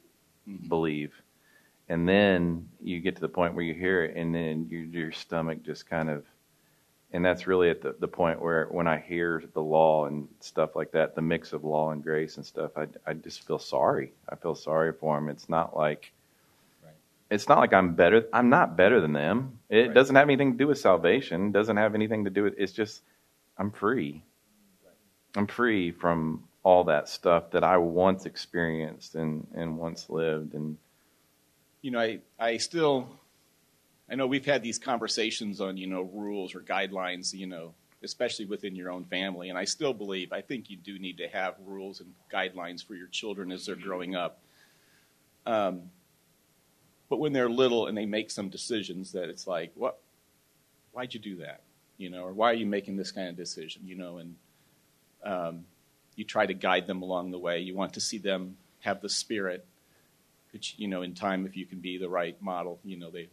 mm-hmm. 0.48 0.68
believe 0.68 1.12
and 1.90 2.08
then 2.08 2.68
you 2.80 3.00
get 3.00 3.16
to 3.16 3.20
the 3.20 3.28
point 3.28 3.52
where 3.52 3.64
you 3.64 3.74
hear 3.74 4.04
it 4.04 4.16
and 4.16 4.32
then 4.32 4.66
you, 4.70 4.78
your 4.78 5.12
stomach 5.12 5.62
just 5.62 5.90
kind 5.90 6.08
of 6.08 6.24
and 7.12 7.24
that's 7.24 7.48
really 7.48 7.68
at 7.68 7.82
the, 7.82 7.96
the 7.98 8.08
point 8.08 8.40
where 8.40 8.66
when 8.66 8.86
i 8.86 8.96
hear 8.96 9.42
the 9.54 9.60
law 9.60 10.06
and 10.06 10.28
stuff 10.38 10.76
like 10.76 10.92
that 10.92 11.14
the 11.16 11.20
mix 11.20 11.52
of 11.52 11.64
law 11.64 11.90
and 11.90 12.02
grace 12.02 12.36
and 12.36 12.46
stuff 12.46 12.70
i, 12.76 12.86
I 13.06 13.12
just 13.14 13.44
feel 13.46 13.58
sorry 13.58 14.12
i 14.28 14.36
feel 14.36 14.54
sorry 14.54 14.92
for 14.92 15.16
them 15.16 15.28
it's 15.28 15.48
not 15.48 15.76
like. 15.76 16.12
It's 17.30 17.48
not 17.48 17.58
like 17.58 17.72
i'm 17.72 17.94
better 17.94 18.26
i'm 18.32 18.48
not 18.48 18.76
better 18.76 19.00
than 19.00 19.12
them 19.12 19.58
it 19.68 19.88
right. 19.88 19.94
doesn't 19.94 20.16
have 20.16 20.26
anything 20.26 20.52
to 20.52 20.58
do 20.58 20.66
with 20.66 20.78
salvation 20.78 21.48
it 21.48 21.52
doesn't 21.52 21.76
have 21.76 21.94
anything 21.94 22.24
to 22.24 22.30
do 22.30 22.42
with 22.44 22.54
it's 22.58 22.72
just 22.72 23.02
i'm 23.58 23.70
free 23.70 24.22
i'm 25.36 25.46
free 25.46 25.90
from 25.90 26.44
all 26.62 26.84
that 26.84 27.08
stuff 27.08 27.50
that 27.50 27.64
i 27.64 27.76
once 27.76 28.26
experienced 28.26 29.14
and, 29.14 29.46
and 29.54 29.78
once 29.78 30.10
lived 30.10 30.54
and 30.54 30.76
you 31.82 31.90
know, 31.90 32.00
I, 32.00 32.20
I 32.38 32.56
still, 32.58 33.08
I 34.10 34.14
know 34.14 34.26
we've 34.26 34.44
had 34.44 34.62
these 34.62 34.78
conversations 34.78 35.60
on, 35.60 35.76
you 35.76 35.86
know, 35.86 36.02
rules 36.02 36.54
or 36.54 36.60
guidelines, 36.60 37.32
you 37.32 37.46
know, 37.46 37.74
especially 38.02 38.44
within 38.44 38.74
your 38.74 38.90
own 38.90 39.04
family. 39.04 39.48
And 39.48 39.58
I 39.58 39.64
still 39.64 39.94
believe, 39.94 40.32
I 40.32 40.40
think 40.40 40.70
you 40.70 40.76
do 40.76 40.98
need 40.98 41.18
to 41.18 41.28
have 41.28 41.54
rules 41.64 42.00
and 42.00 42.12
guidelines 42.32 42.86
for 42.86 42.94
your 42.94 43.08
children 43.08 43.52
as 43.52 43.66
they're 43.66 43.76
growing 43.76 44.14
up. 44.14 44.40
Um, 45.46 45.90
but 47.10 47.18
when 47.18 47.34
they're 47.34 47.50
little 47.50 47.88
and 47.88 47.98
they 47.98 48.06
make 48.06 48.30
some 48.30 48.48
decisions 48.48 49.12
that 49.12 49.28
it's 49.28 49.46
like, 49.46 49.72
what, 49.74 49.98
why'd 50.92 51.12
you 51.12 51.20
do 51.20 51.36
that? 51.36 51.60
You 51.98 52.08
know, 52.08 52.24
or 52.24 52.32
why 52.32 52.50
are 52.50 52.54
you 52.54 52.64
making 52.64 52.96
this 52.96 53.12
kind 53.12 53.28
of 53.28 53.36
decision? 53.36 53.82
You 53.84 53.96
know, 53.96 54.16
and 54.16 54.36
um, 55.22 55.64
you 56.16 56.24
try 56.24 56.46
to 56.46 56.54
guide 56.54 56.86
them 56.86 57.02
along 57.02 57.30
the 57.30 57.38
way. 57.38 57.60
You 57.60 57.74
want 57.74 57.92
to 57.94 58.00
see 58.00 58.16
them 58.16 58.56
have 58.80 59.02
the 59.02 59.08
spirit 59.10 59.66
which 60.52 60.74
you 60.78 60.88
know 60.88 61.02
in 61.02 61.14
time 61.14 61.46
if 61.46 61.56
you 61.56 61.66
can 61.66 61.78
be 61.78 61.98
the 61.98 62.08
right 62.08 62.40
model 62.42 62.78
you 62.84 62.96
know 62.96 63.10
they 63.10 63.28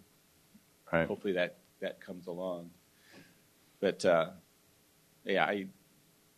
right. 0.91 1.07
hopefully 1.07 1.33
that 1.33 1.57
that 1.79 1.99
comes 1.99 2.27
along 2.27 2.69
but 3.79 4.03
uh, 4.05 4.29
yeah 5.25 5.45
i 5.45 5.65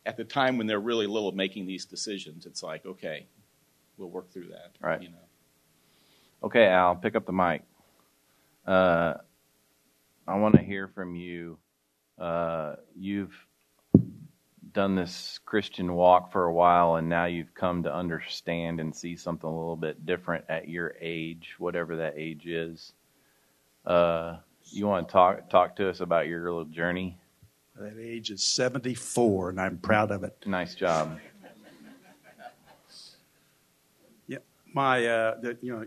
at 0.05 0.17
the 0.17 0.23
time 0.23 0.57
when 0.57 0.67
they're 0.67 0.79
really 0.79 1.07
little 1.07 1.31
making 1.31 1.65
these 1.65 1.85
decisions 1.85 2.45
it's 2.45 2.63
like 2.63 2.85
okay 2.85 3.25
we'll 3.97 4.09
work 4.09 4.31
through 4.31 4.47
that 4.47 4.71
right 4.81 5.01
you 5.01 5.09
know 5.09 5.15
okay 6.43 6.67
al 6.67 6.95
pick 6.95 7.15
up 7.15 7.25
the 7.25 7.33
mic 7.33 7.63
uh, 8.67 9.13
i 10.27 10.37
want 10.37 10.55
to 10.55 10.61
hear 10.61 10.87
from 10.87 11.15
you 11.15 11.57
uh, 12.19 12.75
you've 12.95 13.33
done 14.73 14.95
this 14.95 15.39
Christian 15.45 15.93
walk 15.93 16.31
for 16.31 16.45
a 16.45 16.53
while 16.53 16.95
and 16.95 17.09
now 17.09 17.25
you've 17.25 17.53
come 17.53 17.83
to 17.83 17.93
understand 17.93 18.79
and 18.79 18.95
see 18.95 19.15
something 19.15 19.49
a 19.49 19.53
little 19.53 19.75
bit 19.75 20.05
different 20.05 20.45
at 20.49 20.67
your 20.69 20.95
age, 21.01 21.55
whatever 21.57 21.95
that 21.97 22.13
age 22.17 22.45
is. 22.45 22.93
Uh, 23.85 24.37
you 24.71 24.85
want 24.85 25.07
to 25.07 25.11
talk 25.11 25.49
talk 25.49 25.75
to 25.77 25.89
us 25.89 25.99
about 25.99 26.27
your 26.27 26.43
little 26.43 26.65
journey? 26.65 27.17
That 27.75 27.97
age 27.99 28.29
is 28.29 28.43
74 28.43 29.51
and 29.51 29.61
I'm 29.61 29.77
proud 29.77 30.11
of 30.11 30.23
it. 30.23 30.37
Nice 30.45 30.75
job. 30.75 31.17
Yeah, 34.27 34.39
my 34.73 35.05
uh, 35.05 35.39
the, 35.39 35.57
you 35.61 35.71
know 35.71 35.85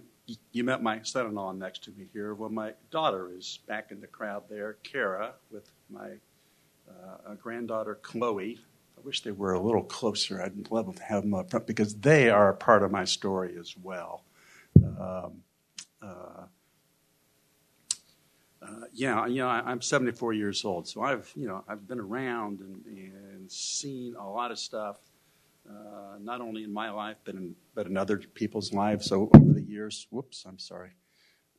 you 0.53 0.65
met 0.65 0.83
my 0.83 1.03
son-in-law 1.03 1.53
next 1.53 1.85
to 1.85 1.91
me 1.93 2.07
here. 2.13 2.35
Well, 2.35 2.51
my 2.51 2.75
daughter 2.91 3.31
is 3.37 3.59
back 3.67 3.91
in 3.91 4.01
the 4.01 4.07
crowd 4.07 4.45
there, 4.49 4.79
Kara, 4.83 5.35
with 5.51 5.71
my 5.91 6.13
uh, 6.89 7.35
granddaughter 7.35 7.99
Chloe, 8.03 8.59
I 8.97 9.01
wish 9.07 9.23
they 9.23 9.33
were 9.33 9.55
a 9.55 9.61
little 9.61 9.83
closer. 9.83 10.41
I'd 10.41 10.71
love 10.71 10.95
to 10.95 11.03
have 11.03 11.23
them 11.23 11.35
up 11.35 11.51
front 11.51 11.67
because 11.67 11.95
they 11.97 12.31
are 12.31 12.51
a 12.51 12.55
part 12.55 12.83
of 12.83 12.91
my 12.91 13.05
story 13.05 13.57
as 13.59 13.75
well. 13.83 14.25
Um, 14.77 15.43
uh, 16.01 16.45
uh, 18.63 18.85
yeah, 18.93 19.27
you 19.27 19.39
know, 19.39 19.49
I, 19.49 19.73
am 19.73 19.81
74 19.81 20.35
years 20.35 20.65
old, 20.65 20.87
so 20.87 21.03
I've, 21.03 21.31
you 21.35 21.49
know, 21.49 21.65
I've 21.67 21.89
been 21.89 21.99
around 21.99 22.61
and, 22.61 22.85
and 22.87 23.51
seen 23.51 24.15
a 24.15 24.29
lot 24.29 24.53
of 24.53 24.59
stuff, 24.59 24.99
uh, 25.73 26.19
not 26.21 26.41
only 26.41 26.65
in 26.65 26.73
my 26.73 26.91
life 26.91 27.17
but 27.25 27.35
in 27.35 27.55
but 27.75 27.87
in 27.87 27.97
other 27.97 28.19
people's 28.19 28.73
lives. 28.73 29.07
So 29.07 29.31
over 29.35 29.53
the 29.53 29.63
years, 29.63 30.07
whoops, 30.11 30.45
I'm 30.47 30.59
sorry. 30.59 30.91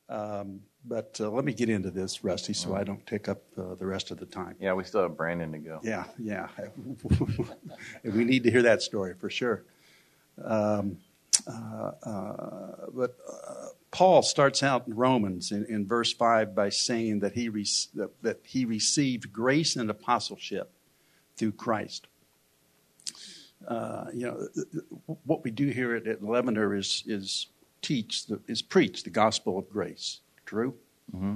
Um, 0.10 0.62
but 0.86 1.18
uh, 1.20 1.30
let 1.30 1.46
me 1.46 1.54
get 1.54 1.70
into 1.70 1.90
this, 1.90 2.24
Rusty, 2.24 2.54
so 2.54 2.76
I 2.76 2.84
don't 2.84 3.06
take 3.08 3.30
up 3.30 3.42
uh, 3.58 3.76
the 3.76 3.86
rest 3.86 4.12
of 4.12 4.20
the 4.20 4.26
time. 4.26 4.56
Yeah, 4.60 4.74
we 4.74 4.84
still 4.84 5.02
have 5.02 5.16
Brandon 5.16 5.52
to 5.54 5.58
go. 5.58 5.80
Yeah, 5.82 6.04
yeah. 6.20 6.50
we 8.04 8.26
need 8.26 8.44
to 8.44 8.52
hear 8.52 8.64
that 8.64 8.82
story 8.82 9.14
for 9.14 9.30
sure. 9.30 9.64
Um, 10.44 10.98
uh, 11.48 11.92
uh 12.04 12.76
but 12.94 13.18
uh, 13.28 13.68
Paul 13.92 14.24
starts 14.24 14.62
out 14.62 14.88
in 14.88 14.96
Romans 14.96 15.52
in, 15.52 15.66
in, 15.66 15.88
verse 15.88 16.12
5 16.12 16.54
by 16.54 16.70
saying 16.70 17.20
that 17.20 17.34
he, 17.34 17.48
re- 17.50 17.66
that, 17.96 18.10
that 18.24 18.40
he 18.44 18.66
received 18.66 19.32
grace 19.32 19.76
and 19.76 19.90
apostleship 19.90 20.72
through 21.38 21.54
Christ. 21.54 22.08
Uh, 23.68 24.06
you 24.14 24.28
know, 24.28 24.48
what 25.26 25.44
we 25.44 25.52
do 25.52 25.68
here 25.68 25.96
at, 25.96 26.08
at 26.08 26.22
Leavener 26.22 26.78
is, 26.78 27.04
is 27.08 27.48
teach, 27.82 28.28
the, 28.28 28.40
is 28.48 28.62
preach 28.62 29.04
the 29.04 29.10
gospel 29.10 29.58
of 29.58 29.70
grace. 29.70 30.20
True? 30.46 30.76
Mm-hmm. 31.16 31.36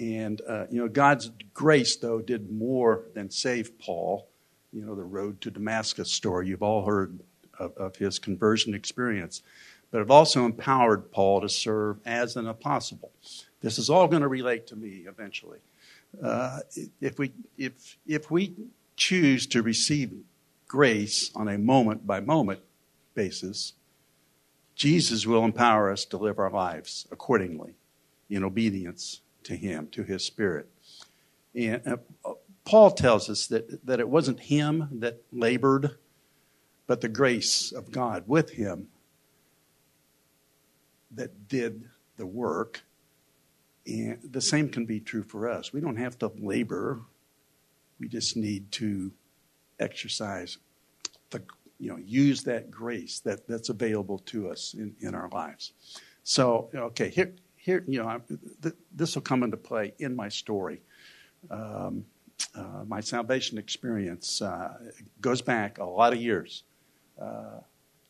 And, 0.00 0.40
uh, 0.48 0.66
you 0.70 0.80
know, 0.80 0.88
God's 0.88 1.30
grace, 1.54 1.96
though, 1.96 2.20
did 2.20 2.50
more 2.50 3.04
than 3.14 3.30
save 3.30 3.78
Paul. 3.78 4.28
You 4.72 4.84
know, 4.84 4.94
the 4.94 5.02
road 5.02 5.40
to 5.40 5.50
Damascus 5.50 6.12
story, 6.12 6.48
you've 6.48 6.62
all 6.62 6.84
heard 6.84 7.18
of, 7.58 7.76
of 7.76 7.96
his 7.96 8.18
conversion 8.18 8.74
experience. 8.74 9.42
but 9.90 10.00
it 10.02 10.10
also 10.10 10.44
empowered 10.44 11.10
Paul 11.10 11.40
to 11.40 11.48
serve 11.48 11.98
as 12.04 12.36
an 12.36 12.46
apostle. 12.46 13.10
This 13.60 13.78
is 13.78 13.88
all 13.90 14.06
going 14.06 14.22
to 14.22 14.28
relate 14.28 14.66
to 14.68 14.76
me 14.76 15.04
eventually. 15.08 15.58
Uh, 16.22 16.60
if 17.00 17.18
we 17.18 17.32
if 17.58 17.98
if 18.06 18.30
we 18.30 18.54
choose 18.96 19.46
to 19.46 19.62
receive 19.62 20.12
grace 20.68 21.30
on 21.34 21.48
a 21.48 21.58
moment 21.58 22.06
by 22.06 22.20
moment 22.20 22.60
basis, 23.14 23.72
Jesus 24.74 25.26
will 25.26 25.44
empower 25.44 25.90
us 25.90 26.04
to 26.04 26.16
live 26.16 26.38
our 26.38 26.50
lives 26.50 27.08
accordingly 27.10 27.74
in 28.30 28.44
obedience 28.44 29.22
to 29.42 29.56
Him, 29.56 29.88
to 29.88 30.04
His 30.04 30.24
Spirit. 30.24 30.68
And 31.54 31.82
uh, 31.86 31.96
Paul 32.68 32.90
tells 32.90 33.30
us 33.30 33.46
that, 33.46 33.86
that 33.86 33.98
it 33.98 34.08
wasn't 34.08 34.40
him 34.40 34.88
that 35.00 35.22
labored, 35.32 35.96
but 36.86 37.00
the 37.00 37.08
grace 37.08 37.72
of 37.72 37.90
God 37.90 38.24
with 38.26 38.50
him 38.50 38.88
that 41.10 41.48
did 41.48 41.88
the 42.18 42.26
work. 42.26 42.82
And 43.86 44.18
the 44.22 44.42
same 44.42 44.68
can 44.68 44.84
be 44.84 45.00
true 45.00 45.22
for 45.22 45.48
us. 45.48 45.72
We 45.72 45.80
don't 45.80 45.96
have 45.96 46.18
to 46.18 46.30
labor, 46.38 47.00
we 47.98 48.06
just 48.06 48.36
need 48.36 48.70
to 48.72 49.12
exercise 49.80 50.58
the 51.30 51.42
you 51.78 51.90
know 51.90 51.98
use 51.98 52.42
that 52.42 52.70
grace 52.70 53.20
that, 53.20 53.46
that's 53.46 53.68
available 53.68 54.18
to 54.20 54.48
us 54.48 54.74
in, 54.74 54.94
in 55.00 55.14
our 55.14 55.28
lives 55.30 55.72
so 56.22 56.68
okay 56.74 57.08
here 57.08 57.32
here 57.56 57.84
you 57.86 58.02
know 58.02 58.20
th- 58.62 58.74
this 58.94 59.14
will 59.14 59.22
come 59.22 59.42
into 59.42 59.56
play 59.56 59.92
in 59.98 60.14
my 60.14 60.28
story 60.28 60.80
um, 61.50 62.04
uh, 62.54 62.84
my 62.86 63.00
salvation 63.00 63.58
experience 63.58 64.40
uh, 64.42 64.74
goes 65.20 65.42
back 65.42 65.78
a 65.78 65.84
lot 65.84 66.12
of 66.12 66.20
years. 66.20 66.62
Uh, 67.20 67.60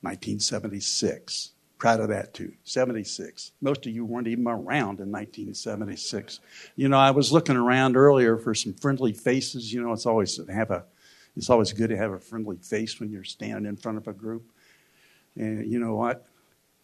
1976. 0.02 1.52
Proud 1.78 2.00
of 2.00 2.08
that 2.08 2.34
too. 2.34 2.52
76. 2.64 3.52
Most 3.60 3.86
of 3.86 3.92
you 3.92 4.04
weren't 4.04 4.26
even 4.26 4.46
around 4.46 5.00
in 5.00 5.10
1976. 5.10 6.40
You 6.76 6.88
know, 6.88 6.98
I 6.98 7.10
was 7.10 7.32
looking 7.32 7.56
around 7.56 7.96
earlier 7.96 8.36
for 8.36 8.54
some 8.54 8.74
friendly 8.74 9.12
faces. 9.12 9.72
You 9.72 9.82
know, 9.82 9.92
it's 9.92 10.06
always 10.06 10.38
have 10.48 10.70
a, 10.70 10.84
it's 11.38 11.48
always 11.50 11.72
good 11.72 11.88
to 11.90 11.96
have 11.96 12.12
a 12.12 12.18
friendly 12.18 12.56
face 12.56 12.98
when 12.98 13.10
you're 13.10 13.24
standing 13.24 13.64
in 13.64 13.76
front 13.76 13.96
of 13.96 14.08
a 14.08 14.12
group. 14.12 14.50
And 15.36 15.70
you 15.70 15.78
know 15.78 15.94
what? 15.94 16.26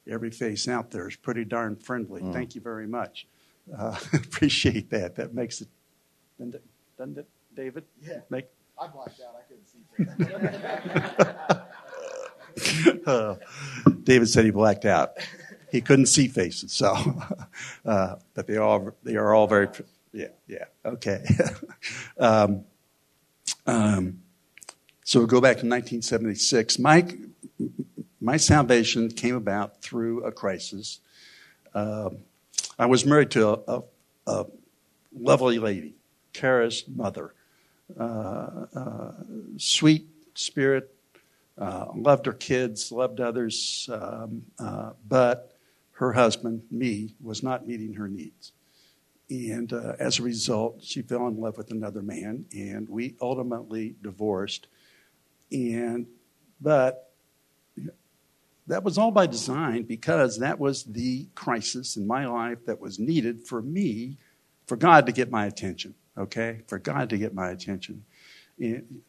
Every 0.09 0.31
face 0.31 0.69
out 0.69 0.93
there 0.93 1.09
is 1.09 1.17
pretty 1.17 1.45
darn 1.45 1.77
friendly. 1.77 2.23
Mm. 2.23 2.33
Thank 2.33 2.55
you 2.55 2.61
very 2.61 2.87
much. 2.87 3.27
Uh, 3.77 3.99
appreciate 4.13 4.91
that. 4.91 5.17
That 5.17 5.35
makes 5.35 5.61
it 5.61 5.69
doesn't 6.39 6.55
it, 6.55 6.63
doesn't 6.97 7.19
it 7.19 7.29
David? 7.55 7.85
Yeah. 8.01 8.21
Make... 8.31 8.47
I 8.81 8.87
blacked 8.87 9.21
out. 9.21 9.35
I 9.37 9.43
couldn't 9.49 9.67
see 9.67 9.81
uh, 13.07 13.35
David 14.05 14.29
said 14.29 14.45
he 14.45 14.51
blacked 14.51 14.85
out. 14.85 15.13
He 15.71 15.81
couldn't 15.81 16.07
see 16.07 16.29
faces, 16.29 16.73
so. 16.73 16.95
Uh, 17.85 18.17
but 18.33 18.47
they 18.47 18.57
all 18.57 18.93
they 19.03 19.15
are 19.17 19.35
all 19.35 19.47
very. 19.47 19.69
Yeah, 20.13 20.29
yeah. 20.49 20.65
Okay. 20.87 21.23
um, 22.19 22.65
um, 23.67 24.21
so 25.05 25.21
we'll 25.21 25.29
go 25.29 25.41
back 25.41 25.59
to 25.59 25.67
1976. 25.67 26.79
My 26.79 27.07
my 28.21 28.39
salvation 28.39 29.11
came 29.11 29.37
about 29.37 29.83
through 29.83 30.25
a 30.25 30.33
crisis. 30.33 30.99
Um, 31.75 32.19
I 32.79 32.87
was 32.87 33.05
married 33.05 33.31
to 33.33 33.49
a, 33.49 33.61
a, 33.69 33.83
a 34.27 34.47
lovely 35.13 35.59
lady 35.59 35.95
Kara's 36.33 36.85
mother. 36.89 37.33
Uh, 37.99 38.67
uh, 38.75 39.13
sweet 39.57 40.07
spirit, 40.35 40.95
uh, 41.59 41.87
loved 41.95 42.27
her 42.27 42.33
kids, 42.33 42.91
loved 42.91 43.21
others, 43.21 43.89
um, 43.93 44.43
uh, 44.59 44.91
but 45.07 45.53
her 45.93 46.13
husband, 46.13 46.63
me, 46.71 47.15
was 47.23 47.43
not 47.43 47.67
meeting 47.67 47.95
her 47.95 48.09
needs. 48.09 48.53
And 49.31 49.73
uh, 49.73 49.95
as 49.99 50.19
a 50.19 50.23
result, 50.23 50.83
she 50.83 51.03
fell 51.03 51.27
in 51.29 51.41
love 51.41 51.57
with 51.57 51.71
another 51.71 52.03
man, 52.03 52.47
and 52.53 52.89
we 52.89 53.15
ultimately 53.21 53.95
divorced. 54.03 54.67
And 55.53 56.07
but 56.61 57.13
that 58.67 58.83
was 58.83 58.97
all 58.97 59.11
by 59.11 59.27
design 59.27 59.83
because 59.83 60.39
that 60.39 60.59
was 60.59 60.85
the 60.85 61.27
crisis 61.35 61.97
in 61.97 62.07
my 62.07 62.27
life 62.27 62.65
that 62.67 62.81
was 62.81 62.99
needed 62.99 63.47
for 63.47 63.61
me, 63.61 64.17
for 64.67 64.77
God 64.77 65.07
to 65.07 65.13
get 65.13 65.31
my 65.31 65.47
attention 65.47 65.95
okay, 66.17 66.61
for 66.67 66.79
God 66.79 67.11
to 67.11 67.19
get 67.19 67.35
my 67.35 67.51
attention. 67.51 68.05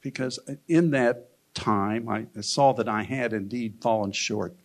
Because 0.01 0.39
in 0.67 0.91
that 0.91 1.29
time, 1.53 2.09
I 2.09 2.25
saw 2.41 2.73
that 2.73 2.89
I 2.89 3.03
had 3.03 3.33
indeed 3.33 3.77
fallen 3.81 4.11
short 4.11 4.55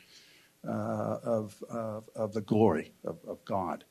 uh, 0.66 1.18
of, 1.22 1.62
of, 1.70 2.04
of, 2.14 2.32
the 2.32 2.40
glory 2.40 2.92
of, 3.04 3.18
of 3.26 3.44
God, 3.44 3.84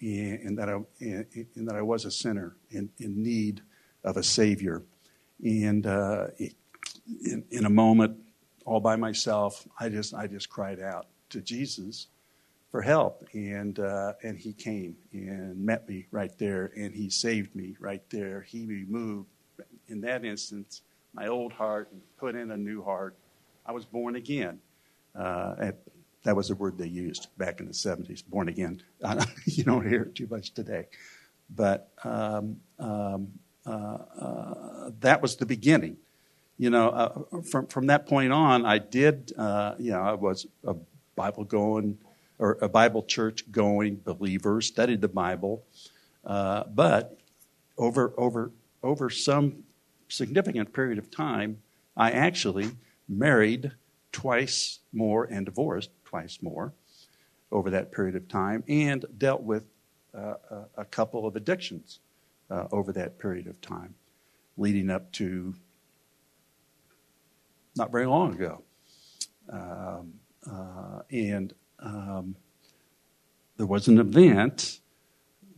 and, 0.00 0.58
that 0.58 0.68
I, 0.68 0.78
and, 1.00 1.68
that 1.68 1.76
I 1.76 1.82
was 1.82 2.04
a 2.04 2.10
sinner 2.10 2.56
in, 2.70 2.90
in 2.98 3.22
need 3.22 3.62
of 4.02 4.16
a 4.16 4.22
Savior. 4.22 4.82
And 5.42 5.86
uh, 5.86 6.28
in, 7.06 7.44
in 7.50 7.66
a 7.66 7.70
moment, 7.70 8.18
all 8.64 8.80
by 8.80 8.96
myself, 8.96 9.66
I 9.78 9.88
just, 9.88 10.14
I 10.14 10.26
just 10.26 10.48
cried 10.48 10.80
out 10.80 11.06
to 11.30 11.40
Jesus 11.40 12.08
for 12.70 12.82
help, 12.82 13.24
and 13.32 13.78
uh, 13.78 14.14
and 14.24 14.36
he 14.36 14.52
came 14.52 14.96
and 15.12 15.64
met 15.64 15.88
me 15.88 16.06
right 16.10 16.36
there, 16.38 16.72
and 16.76 16.92
he 16.92 17.08
saved 17.08 17.54
me 17.54 17.76
right 17.78 18.02
there. 18.10 18.40
He 18.40 18.66
removed, 18.66 19.28
in 19.86 20.00
that 20.00 20.24
instance, 20.24 20.82
my 21.12 21.28
old 21.28 21.52
heart 21.52 21.88
and 21.92 22.02
put 22.18 22.34
in 22.34 22.50
a 22.50 22.56
new 22.56 22.82
heart. 22.82 23.16
I 23.64 23.72
was 23.72 23.84
born 23.84 24.16
again. 24.16 24.58
Uh, 25.14 25.70
that 26.24 26.34
was 26.34 26.48
the 26.48 26.54
word 26.54 26.76
they 26.76 26.88
used 26.88 27.28
back 27.38 27.60
in 27.60 27.66
the 27.66 27.72
70s, 27.72 28.26
born 28.26 28.48
again. 28.48 28.82
you 29.44 29.62
don't 29.62 29.86
hear 29.86 30.02
it 30.02 30.14
too 30.14 30.26
much 30.28 30.52
today. 30.52 30.86
But 31.54 31.90
um, 32.02 32.56
um, 32.78 33.28
uh, 33.66 33.70
uh, 33.70 34.90
that 35.00 35.22
was 35.22 35.36
the 35.36 35.46
beginning. 35.46 35.98
You 36.56 36.70
know, 36.70 36.88
uh, 36.88 37.40
from, 37.42 37.66
from 37.66 37.86
that 37.88 38.06
point 38.06 38.32
on, 38.32 38.64
I 38.64 38.78
did, 38.78 39.32
uh, 39.36 39.74
you 39.78 39.90
know, 39.90 40.00
I 40.00 40.12
was 40.14 40.46
a 40.64 40.74
Bible 41.16 41.44
going 41.44 41.98
or 42.38 42.58
a 42.60 42.68
Bible 42.68 43.02
church 43.02 43.50
going 43.50 43.96
believer, 44.04 44.60
studied 44.60 45.00
the 45.00 45.08
Bible, 45.08 45.64
uh, 46.24 46.64
but 46.72 47.18
over 47.76 48.12
over 48.16 48.52
over 48.82 49.10
some 49.10 49.64
significant 50.08 50.72
period 50.72 50.98
of 50.98 51.10
time, 51.10 51.58
I 51.96 52.10
actually 52.10 52.70
married 53.08 53.72
twice 54.12 54.80
more 54.92 55.24
and 55.24 55.46
divorced 55.46 55.90
twice 56.04 56.38
more 56.40 56.72
over 57.50 57.70
that 57.70 57.92
period 57.92 58.16
of 58.16 58.28
time, 58.28 58.64
and 58.68 59.04
dealt 59.16 59.42
with 59.42 59.64
uh, 60.14 60.34
a, 60.76 60.84
couple 60.84 61.26
of 61.26 61.36
addictions 61.36 62.00
uh, 62.50 62.66
over 62.70 62.92
that 62.92 63.18
period 63.18 63.46
of 63.46 63.60
time, 63.60 63.94
leading 64.56 64.90
up 64.90 65.12
to 65.12 65.54
not 67.76 67.90
very 67.90 68.06
long 68.06 68.34
ago. 68.34 68.62
Um, 69.50 70.14
uh, 70.50 71.00
and 71.10 71.52
um, 71.80 72.36
there 73.56 73.66
was 73.66 73.88
an 73.88 73.98
event 73.98 74.80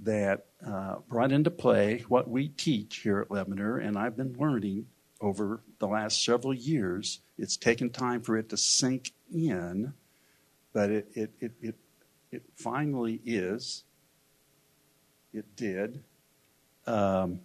that 0.03 0.47
uh, 0.67 0.97
brought 1.09 1.33
into 1.33 1.51
play 1.51 2.05
what 2.09 2.29
we 2.29 2.49
teach 2.49 2.99
here 2.99 3.21
at 3.21 3.31
Lebanon, 3.31 3.81
and 3.83 3.99
I've 3.99 4.17
been 4.17 4.37
learning 4.39 4.87
over 5.21 5.63
the 5.79 5.87
last 5.87 6.25
several 6.25 6.55
years. 6.55 7.21
It's 7.39 7.57
taken 7.57 7.91
time 7.91 8.23
for 8.23 8.37
it 8.37 8.49
to 8.51 8.57
sink 8.57 9.13
in, 9.33 9.95
but 10.73 10.91
it, 10.91 11.09
it, 11.15 11.31
it, 11.41 11.53
it, 11.61 11.75
it 12.31 12.43
finally 12.57 13.21
is. 13.25 13.85
It 15.33 15.57
did. 15.57 16.03
Um, 16.87 17.41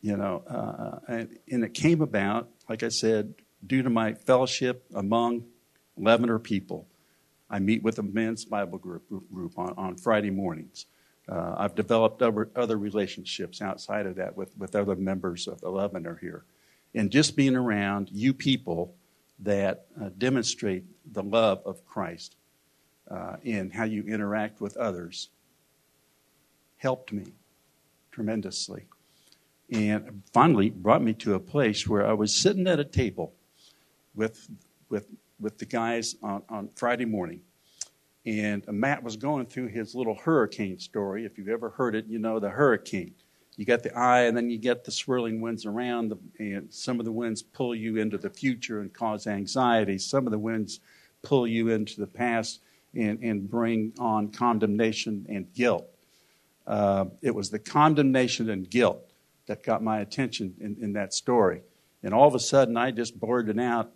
you 0.00 0.16
know, 0.16 0.42
uh, 0.46 0.98
and, 1.08 1.38
and, 1.50 1.64
it 1.64 1.72
came 1.72 2.02
about, 2.02 2.50
like 2.68 2.82
I 2.82 2.90
said, 2.90 3.34
due 3.66 3.82
to 3.82 3.90
my 3.90 4.14
fellowship 4.14 4.84
among 4.94 5.44
Lebanon 5.96 6.38
people. 6.40 6.86
I 7.50 7.58
meet 7.58 7.82
with 7.82 7.98
a 7.98 8.02
men's 8.02 8.44
Bible 8.44 8.78
group, 8.78 9.04
group 9.32 9.58
on, 9.58 9.74
on 9.76 9.96
Friday 9.96 10.30
mornings. 10.30 10.86
Uh, 11.28 11.54
I've 11.56 11.74
developed 11.74 12.20
other, 12.20 12.50
other 12.56 12.76
relationships 12.76 13.62
outside 13.62 14.06
of 14.06 14.16
that 14.16 14.36
with, 14.36 14.56
with 14.58 14.74
other 14.74 14.96
members 14.96 15.46
of 15.46 15.60
the 15.60 15.70
Lebanon 15.70 16.18
here. 16.20 16.44
And 16.94 17.10
just 17.10 17.36
being 17.36 17.56
around 17.56 18.10
you 18.12 18.34
people 18.34 18.94
that 19.40 19.86
uh, 20.00 20.10
demonstrate 20.16 20.84
the 21.12 21.22
love 21.22 21.62
of 21.64 21.84
Christ 21.86 22.36
uh, 23.10 23.36
in 23.42 23.70
how 23.70 23.84
you 23.84 24.04
interact 24.04 24.60
with 24.60 24.76
others 24.76 25.28
helped 26.76 27.12
me 27.12 27.32
tremendously. 28.12 28.84
And 29.70 30.22
finally 30.32 30.70
brought 30.70 31.02
me 31.02 31.14
to 31.14 31.34
a 31.34 31.40
place 31.40 31.88
where 31.88 32.06
I 32.06 32.12
was 32.12 32.34
sitting 32.34 32.66
at 32.66 32.78
a 32.78 32.84
table 32.84 33.32
with, 34.14 34.48
with 34.88 35.06
with 35.40 35.58
the 35.58 35.66
guys 35.66 36.16
on, 36.22 36.42
on 36.48 36.68
Friday 36.74 37.04
morning. 37.04 37.40
And 38.26 38.66
Matt 38.68 39.02
was 39.02 39.16
going 39.16 39.46
through 39.46 39.68
his 39.68 39.94
little 39.94 40.14
hurricane 40.14 40.78
story. 40.78 41.26
If 41.26 41.36
you've 41.36 41.48
ever 41.48 41.70
heard 41.70 41.94
it, 41.94 42.06
you 42.06 42.18
know 42.18 42.38
the 42.40 42.48
hurricane. 42.48 43.14
You 43.56 43.64
got 43.66 43.82
the 43.82 43.96
eye, 43.96 44.22
and 44.22 44.36
then 44.36 44.50
you 44.50 44.58
get 44.58 44.84
the 44.84 44.90
swirling 44.90 45.40
winds 45.40 45.66
around, 45.66 46.08
the, 46.08 46.18
and 46.38 46.72
some 46.72 46.98
of 46.98 47.04
the 47.04 47.12
winds 47.12 47.42
pull 47.42 47.74
you 47.74 47.98
into 47.98 48.18
the 48.18 48.30
future 48.30 48.80
and 48.80 48.92
cause 48.92 49.26
anxiety. 49.26 49.98
Some 49.98 50.26
of 50.26 50.32
the 50.32 50.38
winds 50.38 50.80
pull 51.22 51.46
you 51.46 51.68
into 51.68 52.00
the 52.00 52.06
past 52.06 52.60
and, 52.94 53.22
and 53.22 53.48
bring 53.48 53.92
on 53.98 54.28
condemnation 54.32 55.26
and 55.28 55.52
guilt. 55.52 55.86
Uh, 56.66 57.04
it 57.20 57.34
was 57.34 57.50
the 57.50 57.58
condemnation 57.58 58.48
and 58.48 58.68
guilt 58.68 59.12
that 59.46 59.62
got 59.62 59.82
my 59.82 60.00
attention 60.00 60.54
in, 60.58 60.76
in 60.80 60.92
that 60.94 61.12
story. 61.12 61.60
And 62.02 62.14
all 62.14 62.26
of 62.26 62.34
a 62.34 62.40
sudden, 62.40 62.76
I 62.76 62.90
just 62.90 63.20
blurted 63.20 63.60
out 63.60 63.92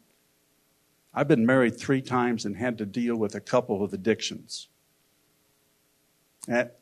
I've 1.15 1.29
been 1.29 1.47
married 1.47 1.79
three 1.79 2.03
times 2.03 2.45
and 2.45 2.57
had 2.57 2.79
to 2.79 2.87
deal 2.87 3.17
with 3.17 3.35
a 3.35 3.41
couple 3.41 3.83
of 3.83 3.93
addictions. 3.93 4.69
That, 6.47 6.79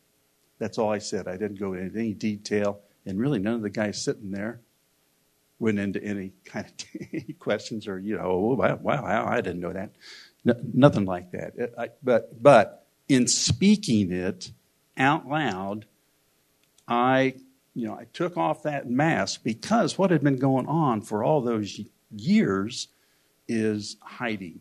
that's 0.59 0.79
all 0.79 0.93
I 0.93 0.99
said. 0.99 1.29
I 1.29 1.37
didn't 1.37 1.59
go 1.59 1.74
into 1.74 1.99
any 1.99 2.14
detail. 2.14 2.81
And 3.05 3.20
really, 3.20 3.39
none 3.39 3.55
of 3.55 3.62
the 3.62 3.70
guys 3.70 4.03
sitting 4.03 4.31
there 4.33 4.61
went 5.59 5.79
into 5.79 6.03
any 6.03 6.33
kind 6.45 6.66
of 6.66 7.39
questions 7.39 7.89
or, 7.89 7.99
you 7.99 8.16
know, 8.16 8.24
oh, 8.24 8.55
wow, 8.55 8.79
wow, 8.81 9.27
I 9.27 9.41
didn't 9.41 9.61
know 9.61 9.72
that. 9.72 9.93
No, 10.45 10.55
nothing 10.74 11.07
like 11.07 11.31
that. 11.33 11.55
It, 11.57 11.74
I, 11.79 11.89
but, 12.03 12.43
but 12.43 12.87
in 13.09 13.27
speaking 13.27 14.12
it 14.12 14.51
out 14.97 15.29
loud, 15.29 15.87
I, 16.87 17.37
you 17.74 17.87
know, 17.87 17.95
I 17.95 18.07
took 18.12 18.37
off 18.37 18.64
that 18.64 18.89
mask 18.89 19.43
because 19.43 19.99
what 19.99 20.11
had 20.11 20.22
been 20.22 20.37
going 20.37 20.66
on 20.66 21.01
for 21.01 21.24
all 21.24 21.41
those 21.41 21.81
years 22.11 22.89
is 23.49 23.97
hiding, 24.01 24.61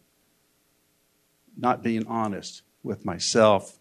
not 1.57 1.83
being 1.83 2.07
honest 2.07 2.61
with 2.83 3.05
myself. 3.05 3.79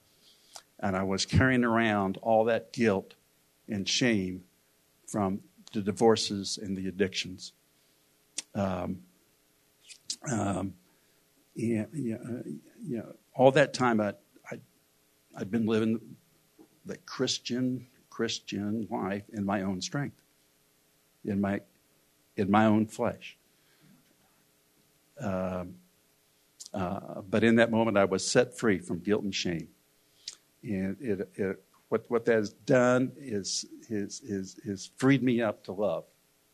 And 0.80 0.96
I 0.96 1.02
was 1.02 1.26
carrying 1.26 1.64
around 1.64 2.18
all 2.22 2.44
that 2.44 2.72
guilt 2.72 3.14
and 3.68 3.88
shame 3.88 4.44
from 5.06 5.40
the 5.72 5.80
divorces 5.80 6.58
and 6.60 6.76
the 6.76 6.88
addictions. 6.88 7.52
Um, 8.54 9.00
um, 10.30 10.74
all 13.34 13.50
that 13.52 13.74
time 13.74 14.00
I, 14.00 14.14
I, 14.50 14.60
I'd 15.36 15.50
been 15.50 15.66
living 15.66 16.00
the 16.84 16.96
Christian 16.98 17.86
Christian 18.10 18.86
life 18.90 19.24
in 19.32 19.44
my 19.44 19.62
own 19.62 19.80
strength, 19.80 20.20
in 21.24 21.40
my 21.40 21.60
in 22.36 22.50
my 22.50 22.66
own 22.66 22.86
flesh. 22.86 23.36
Um, 25.20 25.74
uh, 26.72 27.20
but 27.30 27.44
in 27.44 27.56
that 27.56 27.70
moment, 27.70 27.96
I 27.96 28.04
was 28.04 28.26
set 28.26 28.58
free 28.58 28.78
from 28.78 28.98
guilt 28.98 29.22
and 29.22 29.34
shame. 29.34 29.68
And 30.62 30.96
it, 31.00 31.30
it, 31.36 31.62
what, 31.88 32.04
what 32.08 32.24
that 32.24 32.34
has 32.34 32.50
done 32.50 33.12
is, 33.16 33.66
is, 33.88 34.20
is, 34.22 34.58
is 34.64 34.90
freed 34.96 35.22
me 35.22 35.40
up 35.40 35.62
to 35.64 35.72
love 35.72 36.04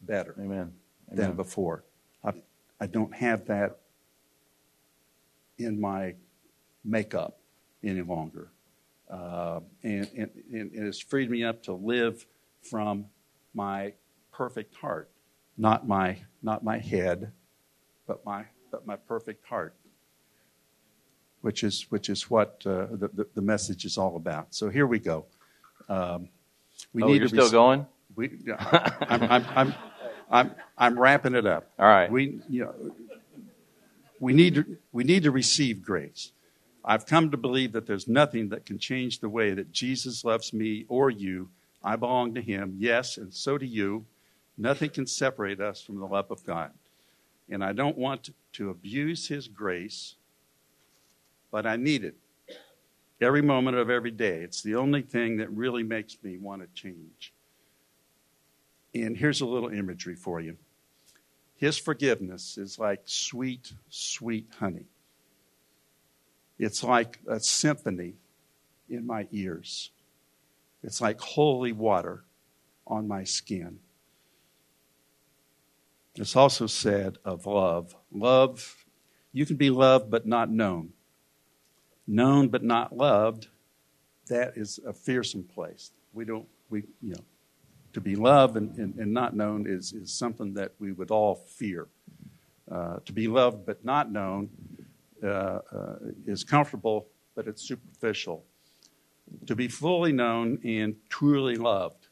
better 0.03 0.35
Amen. 0.39 0.73
than 1.11 1.25
Amen. 1.27 1.37
before. 1.37 1.85
I, 2.25 2.33
I 2.81 2.87
don't 2.87 3.15
have 3.15 3.47
that 3.47 3.79
in 5.59 5.81
my 5.81 6.15
makeup 6.85 7.39
any 7.83 8.03
longer. 8.03 8.51
Uh, 9.09 9.61
and, 9.83 10.09
and, 10.17 10.31
and 10.53 10.75
it 10.75 10.83
has 10.83 11.01
freed 11.01 11.31
me 11.31 11.45
up 11.45 11.63
to 11.65 11.73
live 11.73 12.27
from 12.63 13.07
my 13.55 13.93
perfect 14.33 14.75
heart, 14.77 15.11
not 15.57 15.89
my, 15.89 16.19
not 16.43 16.63
my 16.63 16.79
head, 16.79 17.33
but 18.11 18.27
my, 18.27 18.45
but 18.73 18.85
my 18.89 18.97
perfect 18.97 19.47
heart, 19.47 19.73
which 21.43 21.63
is, 21.63 21.87
which 21.91 22.09
is 22.09 22.29
what 22.29 22.61
uh, 22.67 22.87
the, 22.91 23.09
the, 23.15 23.27
the 23.37 23.41
message 23.41 23.85
is 23.85 23.97
all 23.97 24.17
about. 24.17 24.53
So 24.53 24.69
here 24.69 24.85
we 24.85 24.99
go. 24.99 25.27
Um, 25.89 26.29
we 26.93 27.05
oh, 27.05 27.13
you're 27.13 27.21
to 27.21 27.29
still 27.29 27.51
going? 27.53 27.87
We, 28.17 28.33
yeah, 28.45 28.57
I'm, 29.03 29.23
I'm, 29.23 29.47
I'm, 29.55 29.75
I'm, 30.29 30.55
I'm 30.77 30.99
wrapping 30.99 31.37
it 31.37 31.47
up. 31.47 31.71
All 31.79 31.87
right. 31.87 32.11
We, 32.11 32.41
you 32.49 32.65
know, 32.65 32.75
we 34.19 34.33
need 34.33 34.57
to, 34.57 34.65
we 34.91 35.05
need 35.05 35.23
to 35.23 35.31
receive 35.31 35.81
grace. 35.81 36.33
I've 36.85 37.07
come 37.07 37.31
to 37.31 37.37
believe 37.37 37.71
that 37.75 37.87
there's 37.87 38.09
nothing 38.09 38.49
that 38.49 38.67
can 38.67 38.81
change 38.81 39.21
the 39.21 39.29
way 39.29 39.55
that 39.55 39.71
Jesus 39.71 40.25
loves 40.25 40.53
me 40.53 40.85
or 40.89 41.11
you. 41.11 41.51
I 41.81 41.95
belong 41.95 42.35
to 42.35 42.43
him, 42.43 42.75
yes, 42.77 43.19
and 43.19 43.33
so 43.33 43.57
do 43.57 43.67
you. 43.67 44.05
Nothing 44.59 44.91
can 44.91 45.07
separate 45.07 45.61
us 45.61 45.81
from 45.81 46.01
the 46.01 46.07
love 46.07 46.33
of 46.33 46.45
God. 46.45 46.73
And 47.51 47.65
I 47.65 47.73
don't 47.73 47.99
want 47.99 48.31
to 48.55 48.71
abuse 48.71 49.29
his 49.29 49.49
grace, 49.49 50.15
but 51.51 51.67
I 51.67 51.77
need 51.77 52.05
it 52.05 52.17
every 53.21 53.43
moment 53.43 53.77
of 53.77 53.91
every 53.91 54.11
day. 54.11 54.41
It's 54.43 54.63
the 54.63 54.77
only 54.77 55.03
thing 55.03 55.39
that 55.39 55.51
really 55.51 55.83
makes 55.83 56.17
me 56.23 56.39
want 56.39 56.63
to 56.63 56.69
change. 56.81 57.33
And 58.95 59.17
here's 59.17 59.41
a 59.41 59.47
little 59.47 59.69
imagery 59.69 60.17
for 60.17 60.41
you. 60.41 60.57
His 61.57 61.77
forgiveness 61.77 62.57
is 62.57 62.79
like 62.79 63.03
sweet, 63.05 63.73
sweet 63.91 64.47
honey. 64.59 64.87
It's 66.59 66.83
like 66.83 67.19
a 67.29 67.41
symphony 67.41 68.15
in 68.89 69.07
my 69.07 69.29
ears. 69.31 69.91
It's 70.83 71.01
like 71.01 71.21
holy 71.21 71.73
water 71.73 72.25
on 72.87 73.07
my 73.07 73.25
skin. 73.25 73.81
It's 76.21 76.37
also 76.37 76.67
said 76.67 77.17
of 77.25 77.47
love. 77.47 77.97
Love, 78.13 78.85
you 79.33 79.47
can 79.47 79.57
be 79.57 79.71
loved 79.71 80.11
but 80.11 80.27
not 80.27 80.51
known. 80.51 80.91
Known 82.07 82.49
but 82.49 82.63
not 82.63 82.95
loved, 82.95 83.49
that 84.27 84.53
is 84.55 84.79
a 84.87 84.93
fearsome 84.93 85.45
place. 85.45 85.93
We 86.13 86.27
don't, 86.27 86.47
we, 86.69 86.85
you 87.01 87.15
know, 87.15 87.25
to 87.95 88.03
be 88.03 88.17
loved 88.17 88.59
and, 88.59 88.77
and, 88.77 88.97
and 88.97 89.15
not 89.15 89.35
known 89.35 89.67
is, 89.67 89.95
is 89.95 90.13
something 90.13 90.53
that 90.55 90.73
we 90.79 90.93
would 90.93 91.11
all 91.11 91.37
fear. 91.37 91.89
Uh, 92.71 92.99
to 93.07 93.15
be 93.15 93.27
loved 93.27 93.65
but 93.65 93.83
not 93.83 94.13
known 94.13 94.51
uh, 95.25 95.27
uh, 95.27 95.97
is 96.27 96.45
comfortable, 96.45 97.09
but 97.35 97.49
it's 97.49 97.63
superficial. 97.63 98.45
To 99.47 99.57
be 99.57 99.69
fully 99.69 100.13
known 100.13 100.59
and 100.65 100.97
truly 101.09 101.57
loved, 101.57 102.09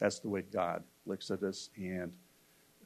that's 0.00 0.18
the 0.18 0.28
way 0.28 0.42
God 0.42 0.82
looks 1.06 1.30
at 1.30 1.44
us, 1.44 1.70
and 1.76 2.12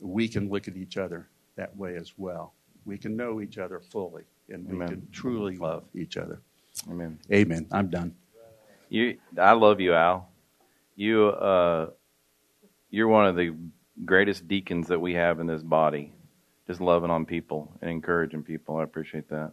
we 0.01 0.29
can 0.29 0.49
look 0.49 0.69
at 0.69 0.77
each 0.77 0.97
other 0.97 1.29
that 1.57 1.77
way 1.77 1.97
as 1.97 2.13
well. 2.17 2.55
We 2.85 2.99
can 2.99 3.17
know 3.17 3.41
each 3.41 3.59
other 3.59 3.81
fully, 3.81 4.23
and 4.49 4.67
we 4.69 4.79
can 4.87 5.09
truly 5.13 5.57
love 5.57 5.85
each 5.95 6.17
other. 6.17 6.41
Amen. 6.91 7.19
Amen. 7.33 7.67
I'm 7.73 7.89
done. 7.89 8.15
You, 8.89 9.19
I 9.39 9.53
love 9.53 9.81
you, 9.81 9.95
Al. 9.95 10.29
You, 10.95 11.27
uh, 11.29 11.91
you're 12.91 13.09
one 13.09 13.27
of 13.27 13.35
the 13.37 13.55
greatest 14.05 14.47
deacons 14.47 14.89
that 14.89 15.01
we 15.01 15.15
have 15.15 15.41
in 15.41 15.47
this 15.47 15.63
body. 15.63 16.13
Just 16.67 16.81
loving 16.81 17.11
on 17.11 17.27
people 17.27 17.73
and 17.81 17.91
encouraging 17.91 18.43
people. 18.43 18.77
I 18.77 18.83
appreciate 18.85 19.29
that. 19.31 19.53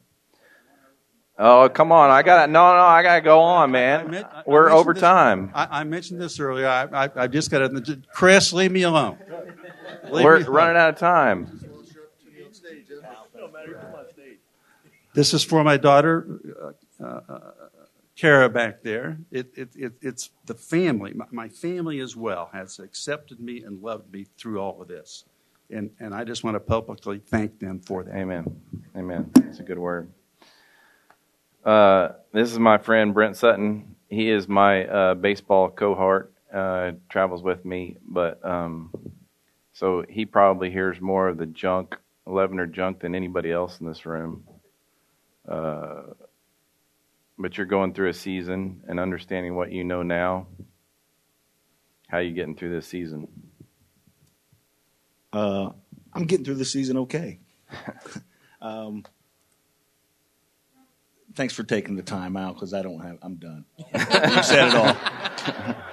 Oh, 1.37 1.67
come 1.67 1.91
on! 1.91 2.11
I 2.11 2.21
got 2.21 2.45
to 2.45 2.51
no, 2.51 2.75
no. 2.75 2.81
I 2.83 3.01
got 3.01 3.15
to 3.15 3.21
go 3.21 3.39
on, 3.41 3.71
man. 3.71 4.01
I 4.01 4.03
meant- 4.09 4.25
I- 4.31 4.39
I 4.39 4.43
We're 4.45 4.63
mentioned 4.65 4.79
over 4.79 4.93
this- 4.93 5.01
time. 5.01 5.51
I, 5.55 5.79
I 5.79 5.83
mentioned 5.83 6.21
this 6.21 6.39
earlier. 6.39 6.67
I, 6.67 6.83
I, 7.05 7.09
I 7.15 7.27
just 7.27 7.49
got 7.49 7.59
to. 7.69 8.01
Chris, 8.13 8.53
leave 8.53 8.71
me 8.71 8.83
alone. 8.83 9.17
Leave 10.11 10.25
We're 10.25 10.43
running 10.43 10.77
out 10.77 10.89
of 10.89 10.97
time. 10.97 11.59
This 15.13 15.33
is 15.33 15.43
for 15.43 15.63
my 15.63 15.77
daughter, 15.77 16.73
uh, 16.99 17.05
uh, 17.05 17.39
Kara, 18.15 18.49
back 18.49 18.81
there. 18.81 19.17
It, 19.31 19.51
it, 19.55 19.69
it, 19.75 19.93
it's 20.01 20.31
the 20.45 20.55
family. 20.55 21.13
My, 21.13 21.25
my 21.31 21.49
family 21.49 21.99
as 21.99 22.15
well 22.15 22.49
has 22.51 22.79
accepted 22.79 23.39
me 23.39 23.63
and 23.63 23.81
loved 23.81 24.11
me 24.11 24.25
through 24.37 24.59
all 24.59 24.81
of 24.81 24.87
this. 24.87 25.25
And, 25.69 25.91
and 25.99 26.13
I 26.13 26.23
just 26.23 26.43
want 26.43 26.55
to 26.55 26.59
publicly 26.59 27.19
thank 27.19 27.59
them 27.59 27.79
for 27.79 28.03
that. 28.03 28.15
Amen. 28.15 28.59
Amen. 28.95 29.31
That's 29.35 29.59
a 29.59 29.63
good 29.63 29.79
word. 29.79 30.11
Uh, 31.63 32.09
this 32.31 32.51
is 32.51 32.59
my 32.59 32.77
friend 32.77 33.13
Brent 33.13 33.37
Sutton. 33.37 33.95
He 34.09 34.29
is 34.29 34.47
my 34.47 34.85
uh, 34.85 35.13
baseball 35.15 35.69
cohort. 35.69 36.31
Uh, 36.53 36.91
travels 37.09 37.41
with 37.41 37.65
me, 37.65 37.97
but 38.07 38.43
um, 38.45 38.91
so 39.73 40.05
he 40.07 40.25
probably 40.25 40.69
hears 40.71 41.01
more 41.01 41.27
of 41.27 41.37
the 41.37 41.47
junk, 41.47 41.97
Levener 42.27 42.71
junk, 42.71 42.99
than 42.99 43.15
anybody 43.15 43.51
else 43.51 43.79
in 43.79 43.87
this 43.87 44.05
room. 44.05 44.47
Uh, 45.47 46.03
but 47.37 47.57
you're 47.57 47.65
going 47.65 47.93
through 47.93 48.09
a 48.09 48.13
season 48.13 48.83
and 48.87 48.99
understanding 48.99 49.55
what 49.55 49.71
you 49.71 49.83
know 49.83 50.03
now. 50.03 50.47
How 52.07 52.17
are 52.17 52.21
you 52.21 52.33
getting 52.33 52.55
through 52.55 52.73
this 52.75 52.87
season? 52.87 53.27
Uh, 55.33 55.71
I'm 56.13 56.25
getting 56.25 56.45
through 56.45 56.55
the 56.55 56.65
season 56.65 56.97
okay. 56.97 57.39
um, 58.61 59.03
thanks 61.33 61.55
for 61.55 61.63
taking 61.63 61.95
the 61.95 62.03
time 62.03 62.37
out 62.37 62.53
because 62.53 62.75
I 62.75 62.83
don't 62.83 62.99
have. 62.99 63.17
I'm 63.23 63.35
done. 63.35 63.65
you 63.79 64.43
said 64.43 64.67
it 64.67 64.75
all. 64.75 65.75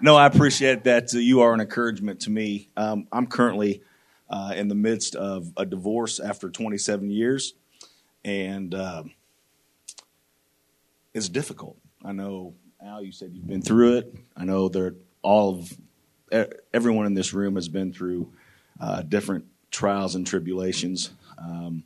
no, 0.00 0.16
I 0.16 0.26
appreciate 0.26 0.84
that. 0.84 1.14
Uh, 1.14 1.18
you 1.18 1.40
are 1.40 1.52
an 1.54 1.60
encouragement 1.60 2.20
to 2.20 2.30
me. 2.30 2.68
Um, 2.76 3.06
I'm 3.12 3.26
currently 3.26 3.82
uh, 4.30 4.52
in 4.56 4.68
the 4.68 4.74
midst 4.74 5.14
of 5.14 5.52
a 5.56 5.64
divorce 5.64 6.20
after 6.20 6.50
27 6.50 7.10
years, 7.10 7.54
and 8.24 8.74
um 8.74 9.12
it's 11.14 11.28
difficult. 11.28 11.78
I 12.04 12.12
know, 12.12 12.54
Al. 12.84 13.02
You 13.02 13.12
said 13.12 13.30
you've 13.32 13.46
been 13.46 13.62
through 13.62 13.98
it. 13.98 14.14
I 14.36 14.44
know 14.44 14.68
that 14.68 14.96
all 15.22 15.54
of 15.54 16.58
everyone 16.72 17.06
in 17.06 17.14
this 17.14 17.32
room 17.32 17.54
has 17.54 17.68
been 17.68 17.92
through 17.92 18.32
uh, 18.80 19.02
different 19.02 19.46
trials 19.70 20.16
and 20.16 20.26
tribulations. 20.26 21.12
Um, 21.38 21.84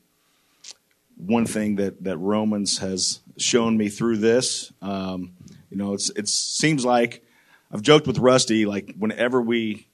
one 1.17 1.45
thing 1.45 1.77
that, 1.77 2.03
that 2.05 2.17
Romans 2.17 2.79
has 2.79 3.21
shown 3.37 3.77
me 3.77 3.91
through 3.91 4.17
this. 4.17 4.73
Um, 4.81 5.33
you 5.71 5.77
know, 5.77 5.93
it's 5.93 6.09
it 6.11 6.29
seems 6.29 6.85
like 6.85 7.23
I've 7.71 7.83
joked 7.83 8.07
with 8.07 8.19
Rusty 8.19 8.66
like 8.66 8.95
whenever 8.99 9.41
we 9.43 9.89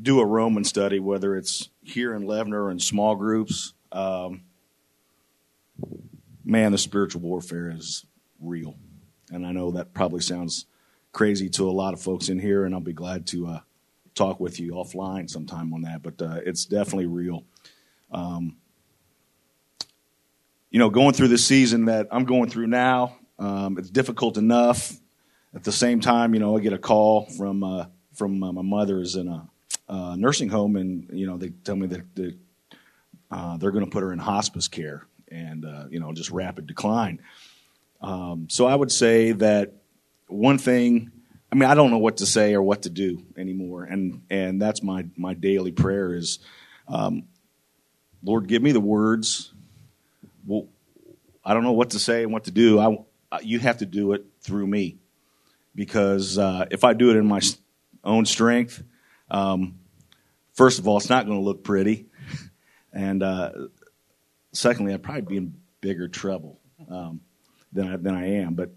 do 0.00 0.20
a 0.20 0.26
Roman 0.26 0.64
study, 0.64 0.98
whether 0.98 1.36
it's 1.36 1.68
here 1.82 2.14
in 2.14 2.24
Levner 2.24 2.64
or 2.64 2.70
in 2.70 2.80
small 2.80 3.14
groups, 3.14 3.74
um, 3.92 4.42
man, 6.44 6.72
the 6.72 6.78
spiritual 6.78 7.22
warfare 7.22 7.70
is 7.70 8.04
real, 8.40 8.74
and 9.30 9.46
I 9.46 9.52
know 9.52 9.72
that 9.72 9.94
probably 9.94 10.20
sounds 10.20 10.66
crazy 11.12 11.48
to 11.48 11.68
a 11.68 11.72
lot 11.72 11.94
of 11.94 12.00
folks 12.00 12.28
in 12.28 12.38
here, 12.40 12.64
and 12.64 12.74
I'll 12.74 12.80
be 12.80 12.92
glad 12.92 13.26
to 13.28 13.46
uh, 13.46 13.60
talk 14.14 14.40
with 14.40 14.58
you 14.58 14.72
offline 14.72 15.30
sometime 15.30 15.72
on 15.72 15.82
that. 15.82 16.02
But 16.02 16.20
uh, 16.20 16.40
it's 16.44 16.64
definitely 16.66 17.06
real. 17.06 17.44
Um, 18.10 18.56
you 20.70 20.80
know, 20.80 20.90
going 20.90 21.14
through 21.14 21.28
the 21.28 21.38
season 21.38 21.84
that 21.84 22.08
I'm 22.10 22.24
going 22.24 22.50
through 22.50 22.66
now, 22.66 23.16
um, 23.38 23.78
it's 23.78 23.90
difficult 23.90 24.36
enough. 24.36 24.92
At 25.54 25.64
the 25.64 25.72
same 25.72 26.00
time, 26.00 26.34
you 26.34 26.40
know, 26.40 26.56
I 26.56 26.60
get 26.60 26.72
a 26.72 26.78
call 26.78 27.26
from 27.26 27.62
uh, 27.62 27.86
from 28.14 28.42
uh, 28.42 28.52
my 28.52 28.62
mother 28.62 29.00
is 29.00 29.16
in 29.16 29.28
a 29.28 29.48
uh, 29.88 30.16
nursing 30.16 30.48
home, 30.48 30.76
and 30.76 31.08
you 31.12 31.26
know, 31.26 31.36
they 31.36 31.50
tell 31.50 31.76
me 31.76 31.86
that, 31.88 32.14
that 32.16 32.36
uh, 33.30 33.56
they're 33.56 33.70
going 33.70 33.84
to 33.84 33.90
put 33.90 34.02
her 34.02 34.12
in 34.12 34.18
hospice 34.18 34.68
care, 34.68 35.06
and 35.28 35.64
uh, 35.64 35.84
you 35.90 36.00
know, 36.00 36.12
just 36.12 36.30
rapid 36.30 36.66
decline. 36.66 37.20
Um, 38.00 38.48
so 38.50 38.66
I 38.66 38.74
would 38.74 38.90
say 38.90 39.32
that 39.32 39.74
one 40.26 40.58
thing. 40.58 41.10
I 41.52 41.56
mean, 41.56 41.70
I 41.70 41.76
don't 41.76 41.92
know 41.92 41.98
what 41.98 42.16
to 42.16 42.26
say 42.26 42.54
or 42.54 42.62
what 42.62 42.82
to 42.82 42.90
do 42.90 43.22
anymore, 43.36 43.84
and 43.84 44.22
and 44.28 44.60
that's 44.60 44.82
my 44.82 45.06
my 45.16 45.34
daily 45.34 45.70
prayer 45.70 46.14
is, 46.14 46.40
um, 46.88 47.24
Lord, 48.24 48.48
give 48.48 48.60
me 48.60 48.72
the 48.72 48.80
words 48.80 49.54
well, 50.46 50.68
I 51.44 51.54
don't 51.54 51.62
know 51.62 51.72
what 51.72 51.90
to 51.90 51.98
say 51.98 52.22
and 52.22 52.32
what 52.32 52.44
to 52.44 52.50
do. 52.50 52.78
I, 52.78 53.40
you 53.42 53.58
have 53.58 53.78
to 53.78 53.86
do 53.86 54.12
it 54.12 54.24
through 54.40 54.66
me 54.66 54.98
because 55.74 56.38
uh, 56.38 56.66
if 56.70 56.84
I 56.84 56.94
do 56.94 57.10
it 57.10 57.16
in 57.16 57.26
my 57.26 57.40
own 58.02 58.26
strength, 58.26 58.82
um, 59.30 59.78
first 60.52 60.78
of 60.78 60.86
all, 60.86 60.96
it's 60.96 61.10
not 61.10 61.26
going 61.26 61.38
to 61.38 61.44
look 61.44 61.64
pretty, 61.64 62.06
and 62.92 63.22
uh, 63.22 63.50
secondly, 64.52 64.94
I'd 64.94 65.02
probably 65.02 65.22
be 65.22 65.36
in 65.36 65.54
bigger 65.80 66.08
trouble 66.08 66.60
um, 66.90 67.20
than 67.72 67.92
I, 67.92 67.96
than 67.96 68.14
I 68.14 68.40
am. 68.40 68.54
But 68.54 68.70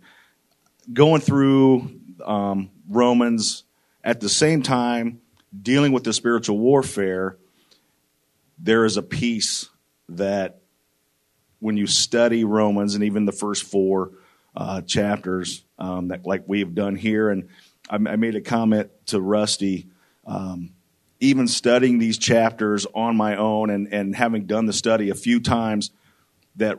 going 0.91 1.22
through 1.22 2.00
um, 2.26 2.72
Romans 2.88 3.64
at 4.04 4.20
the 4.20 4.30
same 4.30 4.62
time, 4.64 5.22
dealing 5.60 5.91
with 5.91 6.04
the 6.04 6.14
spiritual 6.14 6.58
warfare, 6.58 7.38
there 8.60 8.86
is 8.86 8.98
a 8.98 9.04
peace 9.04 9.70
that 10.10 10.62
when 11.60 11.78
you 11.78 11.88
study 11.88 12.43
Romans 12.43 12.95
and 12.95 13.04
even 13.04 13.26
the 13.26 13.32
first 13.32 13.64
four 13.64 14.12
uh, 14.56 14.82
chapters, 14.82 15.64
um, 15.80 16.09
that 16.09 16.25
like 16.25 16.43
we've 16.47 16.73
done 16.73 16.95
here, 16.95 17.30
and 17.30 17.49
I, 17.89 17.95
I 17.95 18.15
made 18.15 18.36
a 18.36 18.41
comment 18.41 18.89
to 19.07 19.21
Rusty. 19.21 19.88
Um, 20.25 20.71
even 21.19 21.47
studying 21.47 21.97
these 21.97 22.17
chapters 22.17 22.86
on 22.93 23.17
my 23.17 23.38
own 23.38 23.71
and, 23.71 23.91
and 23.91 24.15
having 24.15 24.45
done 24.45 24.67
the 24.67 24.73
study 24.73 25.09
a 25.09 25.15
few 25.15 25.39
times, 25.39 25.89
that 26.57 26.78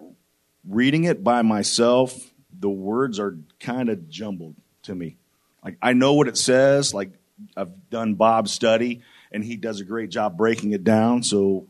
reading 0.69 1.05
it 1.05 1.25
by 1.25 1.43
myself, 1.43 2.17
the 2.57 2.69
words 2.69 3.19
are 3.19 3.37
kind 3.59 3.89
of 3.89 4.09
jumbled 4.09 4.55
to 4.83 4.95
me. 4.95 5.17
Like 5.65 5.77
I 5.83 5.93
know 5.93 6.15
what 6.15 6.29
it 6.29 6.37
says. 6.37 6.95
Like 6.95 7.11
I've 7.57 7.91
done 7.91 8.15
Bob's 8.15 8.53
study, 8.53 9.03
and 9.33 9.45
he 9.45 9.57
does 9.57 9.81
a 9.81 9.85
great 9.85 10.11
job 10.11 10.37
breaking 10.37 10.73
it 10.73 10.85
down. 10.85 11.23
So 11.23 11.67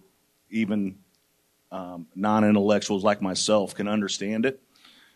even 0.50 0.98
um, 1.70 2.06
non 2.14 2.44
intellectuals 2.44 3.04
like 3.04 3.20
myself 3.22 3.74
can 3.74 3.88
understand 3.88 4.46
it. 4.46 4.60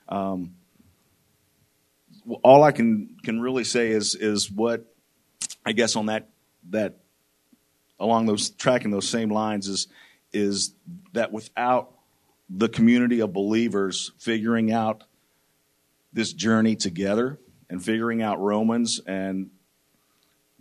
Um, 0.08 0.54
all 2.43 2.62
I 2.62 2.73
can 2.73 3.16
can 3.23 3.41
really 3.41 3.64
say 3.64 3.91
is 3.91 4.14
is 4.14 4.51
what 4.51 4.85
I 5.64 5.73
guess 5.73 5.97
on 5.97 6.07
that 6.07 6.29
that 6.70 6.97
along 7.99 8.27
those 8.27 8.51
tracking 8.51 8.91
those 8.91 9.09
same 9.09 9.31
lines 9.31 9.68
is 9.68 9.89
is 10.33 10.75
that 11.12 11.33
without 11.33 11.93
the 12.49 12.68
community 12.68 13.20
of 13.20 13.33
believers 13.33 14.12
figuring 14.18 14.73
out 14.73 15.05
this 16.12 16.33
journey 16.33 16.77
together 16.77 17.39
and 17.70 17.83
figuring 17.83 18.23
out 18.23 18.41
Romans 18.41 19.01
and 19.07 19.51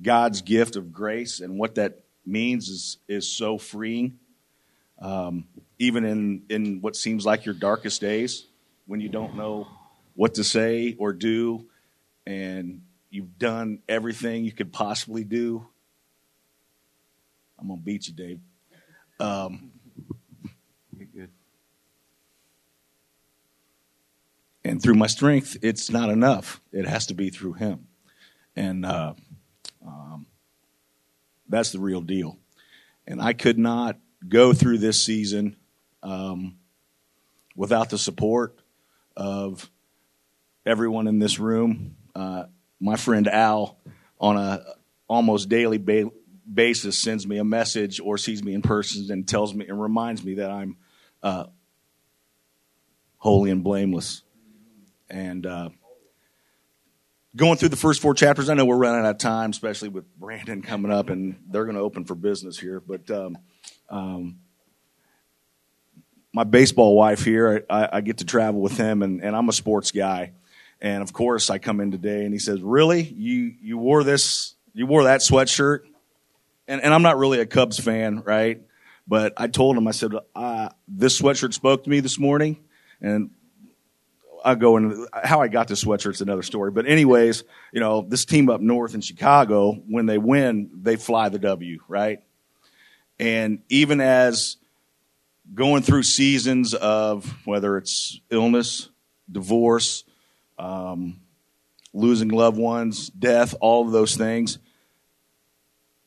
God's 0.02 0.42
gift 0.42 0.76
of 0.76 0.92
grace 0.92 1.40
and 1.40 1.60
what 1.60 1.76
that 1.76 2.04
means 2.26 2.70
is 2.70 2.98
is 3.08 3.28
so 3.28 3.58
freeing. 3.58 4.18
Um, 5.00 5.46
even 5.80 6.06
in, 6.06 6.44
in 6.48 6.82
what 6.82 6.96
seems 6.96 7.26
like 7.26 7.44
your 7.44 7.56
darkest 7.56 8.02
days, 8.02 8.46
when 8.86 9.02
you 9.02 9.10
don't 9.10 9.36
know 9.36 9.68
what 10.16 10.36
to 10.36 10.44
say 10.44 10.96
or 10.98 11.14
do, 11.14 11.66
and 12.26 12.82
you've 13.10 13.38
done 13.38 13.80
everything 13.88 14.46
you 14.46 14.52
could 14.52 14.72
possibly 14.72 15.24
do. 15.24 15.66
I'm 17.60 17.68
gonna 17.68 17.82
beat 17.82 18.08
you, 18.08 18.14
Dave. 18.14 18.40
Um, 19.20 19.72
good. 21.14 21.30
And 24.64 24.82
through 24.82 24.96
my 24.96 25.08
strength, 25.08 25.58
it's 25.62 25.90
not 25.90 26.10
enough. 26.10 26.62
It 26.72 26.88
has 26.88 27.08
to 27.08 27.14
be 27.14 27.30
through 27.30 27.54
Him, 27.54 27.88
and 28.56 28.86
uh, 28.86 29.14
um, 29.86 30.26
that's 31.50 31.72
the 31.72 31.80
real 31.80 32.02
deal. 32.02 32.38
And 33.08 33.22
I 33.22 33.34
could 33.34 33.58
not 33.58 33.98
go 34.28 34.54
through 34.54 34.78
this 34.78 35.04
season 35.04 35.56
um, 36.04 36.58
without 37.56 37.90
the 37.90 37.98
support 37.98 38.58
of 39.16 39.70
everyone 40.66 41.08
in 41.08 41.20
this 41.20 41.40
room. 41.40 41.96
Uh, 42.16 42.44
my 42.80 42.96
friend 42.96 43.28
Al, 43.28 43.78
on 44.20 44.38
a 44.38 44.64
almost 45.08 45.50
daily 45.50 45.78
ba- 45.78 46.12
basis, 46.52 46.98
sends 46.98 47.28
me 47.28 47.38
a 47.38 47.44
message 47.44 48.00
or 48.00 48.18
sees 48.18 48.44
me 48.44 48.54
in 48.54 48.62
person 48.62 49.12
and 49.12 49.28
tells 49.28 49.54
me 49.54 49.68
and 49.68 49.82
reminds 49.82 50.24
me 50.24 50.36
that 50.36 50.52
I'm 50.52 50.78
uh, 51.24 51.46
holy 53.18 53.52
and 53.52 53.64
blameless. 53.64 54.24
And 55.10 55.46
uh, 55.46 55.70
going 57.36 57.58
through 57.58 57.70
the 57.70 57.76
first 57.76 58.02
four 58.02 58.14
chapters, 58.14 58.50
I 58.50 58.54
know 58.54 58.66
we're 58.66 58.78
running 58.78 59.06
out 59.06 59.12
of 59.12 59.18
time, 59.18 59.50
especially 59.50 59.90
with 59.90 60.06
Brandon 60.18 60.62
coming 60.62 60.92
up, 60.92 61.10
and 61.10 61.44
they're 61.50 61.66
going 61.66 61.76
to 61.76 61.82
open 61.82 62.06
for 62.06 62.16
business 62.16 62.58
here. 62.58 62.80
But 62.80 63.12
um, 63.12 63.38
um, 63.90 64.40
my 66.34 66.46
baseball 66.46 66.96
wife 66.96 67.26
here, 67.26 67.66
I, 67.70 67.90
I 67.94 68.02
get 68.02 68.20
to 68.20 68.26
travel 68.26 68.62
with 68.62 68.78
him, 68.78 69.02
and, 69.02 69.22
and 69.22 69.36
I'm 69.36 69.50
a 69.50 69.54
sports 69.54 69.92
guy. 69.92 70.32
And 70.82 71.04
of 71.04 71.14
course, 71.14 71.50
I 71.50 71.60
come 71.60 71.80
in 71.80 71.92
today, 71.92 72.24
and 72.26 72.34
he 72.34 72.40
says, 72.40 72.62
"Really, 72.62 73.04
you 73.04 73.54
you 73.62 73.78
wore 73.78 74.04
this? 74.04 74.56
You 74.74 74.88
wore 74.88 75.04
that 75.04 75.22
sweatshirt?" 75.22 75.82
And 76.68 76.82
and 76.82 76.94
I'm 76.94 77.04
not 77.04 77.18
really 77.18 77.40
a 77.40 77.46
Cubs 77.46 77.80
fan, 77.80 78.24
right? 78.26 78.62
But 79.08 79.34
I 79.38 79.48
told 79.48 79.78
him, 79.78 79.88
I 79.88 79.92
said, 79.92 80.12
uh, 80.36 80.70
"This 80.88 81.22
sweatshirt 81.22 81.54
spoke 81.54 81.84
to 81.84 81.90
me 81.90 82.00
this 82.00 82.18
morning," 82.18 82.58
and 83.00 83.30
I 84.44 84.56
go 84.56 84.78
into 84.78 85.08
how 85.14 85.42
I 85.42 85.48
got 85.48 85.68
this 85.68 85.84
sweatshirt's 85.84 86.22
another 86.22 86.42
story. 86.42 86.72
But 86.72 86.88
anyways, 86.88 87.44
you 87.72 87.80
know, 87.80 88.02
this 88.08 88.26
team 88.26 88.50
up 88.50 88.62
north 88.62 88.96
in 88.96 89.02
Chicago, 89.02 89.74
when 89.88 90.06
they 90.06 90.18
win, 90.18 90.72
they 90.82 90.96
fly 90.96 91.30
the 91.30 91.40
W, 91.40 91.80
right? 91.88 92.24
And 93.20 93.60
even 93.70 94.02
as 94.02 94.58
going 95.54 95.84
through 95.84 96.04
seasons 96.04 96.74
of 96.74 97.32
whether 97.46 97.78
it's 97.78 98.20
illness, 98.32 98.90
divorce, 99.32 100.06
um, 100.62 101.20
losing 101.94 102.30
loved 102.30 102.58
ones, 102.58 103.10
death, 103.10 103.56
all 103.62 103.86
of 103.86 103.92
those 103.92 104.16
things. 104.16 104.60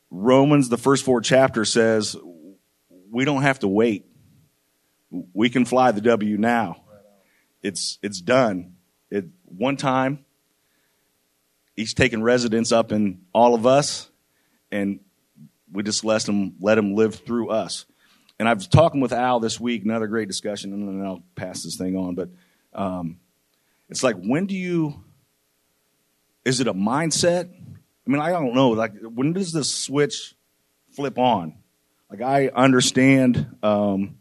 Romans, 0.09 0.69
the 0.69 0.77
first 0.77 1.03
four 1.03 1.21
chapters 1.21 1.71
says 1.71 2.15
we 3.11 3.25
don't 3.25 3.41
have 3.41 3.59
to 3.59 3.67
wait. 3.67 4.05
We 5.33 5.49
can 5.49 5.65
fly 5.65 5.91
the 5.91 6.01
W 6.01 6.37
now. 6.37 6.83
It's 7.61 7.99
it's 8.01 8.21
done. 8.21 8.75
It 9.09 9.25
one 9.45 9.77
time. 9.77 10.25
He's 11.75 11.93
taken 11.93 12.23
residence 12.23 12.71
up 12.71 12.93
in 12.93 13.21
all 13.33 13.53
of 13.53 13.65
us, 13.65 14.09
and 14.71 15.01
we 15.71 15.83
just 15.83 16.05
let 16.05 16.27
him 16.27 16.55
let 16.61 16.77
him 16.77 16.95
live 16.95 17.15
through 17.15 17.49
us 17.49 17.85
and 18.37 18.49
I 18.49 18.53
was 18.53 18.67
talking 18.67 18.99
with 19.01 19.13
Al 19.13 19.39
this 19.39 19.59
week, 19.59 19.83
another 19.83 20.07
great 20.07 20.27
discussion, 20.27 20.73
and 20.73 20.87
then 20.87 21.05
I'll 21.05 21.23
pass 21.35 21.63
this 21.63 21.77
thing 21.77 21.95
on. 21.95 22.15
But 22.15 22.29
um, 22.73 23.17
it's 23.89 24.03
like, 24.03 24.15
when 24.15 24.45
do 24.45 24.55
you? 24.55 25.03
Is 26.43 26.59
it 26.59 26.67
a 26.67 26.73
mindset? 26.73 27.49
I 27.51 28.09
mean, 28.09 28.21
I 28.21 28.29
don't 28.29 28.53
know. 28.53 28.69
Like, 28.69 28.93
when 29.01 29.33
does 29.33 29.51
this 29.51 29.73
switch 29.73 30.35
flip 30.91 31.17
on? 31.17 31.55
Like, 32.09 32.21
I 32.21 32.49
understand. 32.49 33.57
Um, 33.63 34.17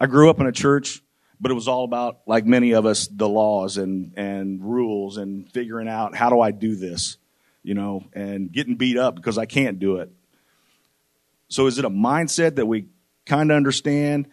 I 0.00 0.06
grew 0.06 0.30
up 0.30 0.40
in 0.40 0.46
a 0.46 0.52
church, 0.52 1.02
but 1.40 1.50
it 1.50 1.54
was 1.54 1.68
all 1.68 1.84
about, 1.84 2.20
like 2.26 2.46
many 2.46 2.72
of 2.72 2.86
us, 2.86 3.08
the 3.08 3.28
laws 3.28 3.76
and 3.76 4.12
and 4.16 4.62
rules 4.62 5.16
and 5.16 5.50
figuring 5.52 5.88
out 5.88 6.14
how 6.14 6.30
do 6.30 6.40
I 6.40 6.50
do 6.50 6.76
this, 6.76 7.18
you 7.62 7.74
know, 7.74 8.04
and 8.14 8.50
getting 8.50 8.76
beat 8.76 8.96
up 8.96 9.16
because 9.16 9.38
I 9.38 9.46
can't 9.46 9.78
do 9.78 9.96
it 9.96 10.10
so 11.48 11.66
is 11.66 11.78
it 11.78 11.84
a 11.84 11.90
mindset 11.90 12.56
that 12.56 12.66
we 12.66 12.86
kind 13.24 13.50
of 13.50 13.56
understand 13.56 14.28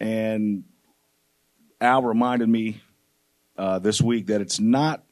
and 0.00 0.64
Al 1.80 2.02
reminded 2.02 2.48
me 2.48 2.80
uh, 3.56 3.78
this 3.78 4.00
week 4.00 4.26
that 4.26 4.40
it's 4.40 4.60
not 4.60 5.04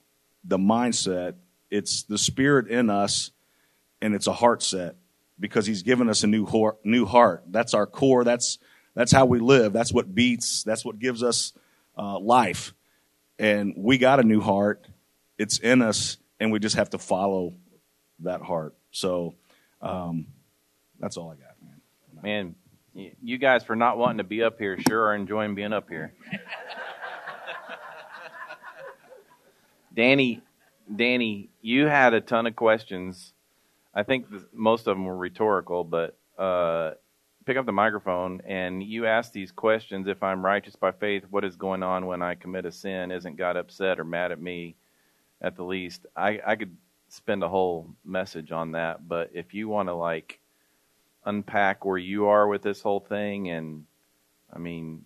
the 0.45 0.59
mindset, 0.59 1.35
it's 1.71 2.03
the 2.05 2.19
spirit 2.19 2.69
in 2.69 2.91
us, 2.91 3.31
and 4.01 4.15
it's 4.15 4.27
a 4.27 4.33
heart 4.33 4.63
set 4.63 4.97
because 5.39 5.67
He's 5.67 5.83
given 5.83 6.09
us 6.09 6.25
a 6.25 6.27
new 6.27 6.45
heart. 6.45 6.79
New 6.85 7.05
heart. 7.07 7.45
That's 7.49 7.75
our 7.75 7.87
core. 7.87 8.25
That's 8.25 8.59
that's 8.95 9.13
how 9.13 9.27
we 9.27 9.39
live. 9.39 9.73
That's 9.73 9.93
what 9.93 10.15
beats. 10.15 10.63
That's 10.65 10.85
what 10.85 10.99
gives 10.99 11.23
us 11.23 11.53
uh, 11.97 12.19
life. 12.19 12.75
And 13.39 13.75
we 13.77 13.99
got 13.99 14.21
a 14.21 14.23
new 14.23 14.41
heart. 14.41 14.87
It's 15.39 15.59
in 15.59 15.83
us, 15.83 16.19
and 16.39 16.53
we 16.53 16.59
just 16.59 16.77
have 16.77 16.91
to 16.91 16.99
follow 16.99 17.55
that 18.21 18.43
heart. 18.43 18.75
So 18.91 19.35
um, 19.81 20.27
that's 21.01 21.17
all 21.17 21.31
I 21.31 21.35
got, 21.35 21.55
man. 22.23 22.55
Man, 22.95 23.15
you 23.23 23.39
guys 23.39 23.65
for 23.65 23.75
not 23.75 23.99
wanting 23.99 24.19
to 24.19 24.25
be 24.25 24.43
up 24.43 24.59
here 24.59 24.79
sure 24.87 25.07
are 25.07 25.15
enjoying 25.15 25.55
being 25.55 25.73
up 25.73 25.89
here. 25.89 26.13
Danny, 29.95 30.41
Danny, 30.95 31.51
you 31.61 31.87
had 31.87 32.15
a 32.15 32.21
ton 32.21 32.47
of 32.47 32.57
questions. 32.57 33.35
I 33.95 34.03
think 34.03 34.31
th- 34.31 34.43
most 34.53 34.87
of 34.87 34.97
them 34.97 35.05
were 35.05 35.17
rhetorical, 35.17 35.85
but 35.85 36.17
uh, 36.39 36.93
pick 37.45 37.57
up 37.57 37.67
the 37.67 37.73
microphone 37.73 38.41
and 38.47 38.83
you 38.83 39.07
ask 39.07 39.33
these 39.33 39.53
questions. 39.53 40.09
If 40.09 40.23
I'm 40.23 40.45
righteous 40.45 40.77
by 40.77 40.93
faith, 40.93 41.25
what 41.31 41.45
is 41.45 41.57
going 41.57 41.83
on 41.83 42.07
when 42.07 42.23
I 42.23 42.35
commit 42.35 42.65
a 42.65 42.73
sin? 42.73 43.11
Isn't 43.11 43.37
God 43.37 43.57
upset 43.57 44.01
or 44.01 44.05
mad 44.05 44.33
at 44.33 44.41
me? 44.41 44.77
At 45.41 45.57
the 45.57 45.65
least, 45.65 46.07
I, 46.17 46.41
I 46.47 46.57
could 46.57 46.77
spend 47.09 47.43
a 47.43 47.49
whole 47.49 47.89
message 48.05 48.53
on 48.53 48.73
that. 48.73 49.09
But 49.09 49.31
if 49.35 49.53
you 49.53 49.69
want 49.69 49.89
to 49.89 49.95
like 49.95 50.39
unpack 51.25 51.85
where 51.85 51.99
you 51.99 52.27
are 52.27 52.47
with 52.49 52.63
this 52.63 52.81
whole 52.81 53.01
thing, 53.01 53.51
and 53.51 53.85
I 54.53 54.59
mean, 54.59 55.05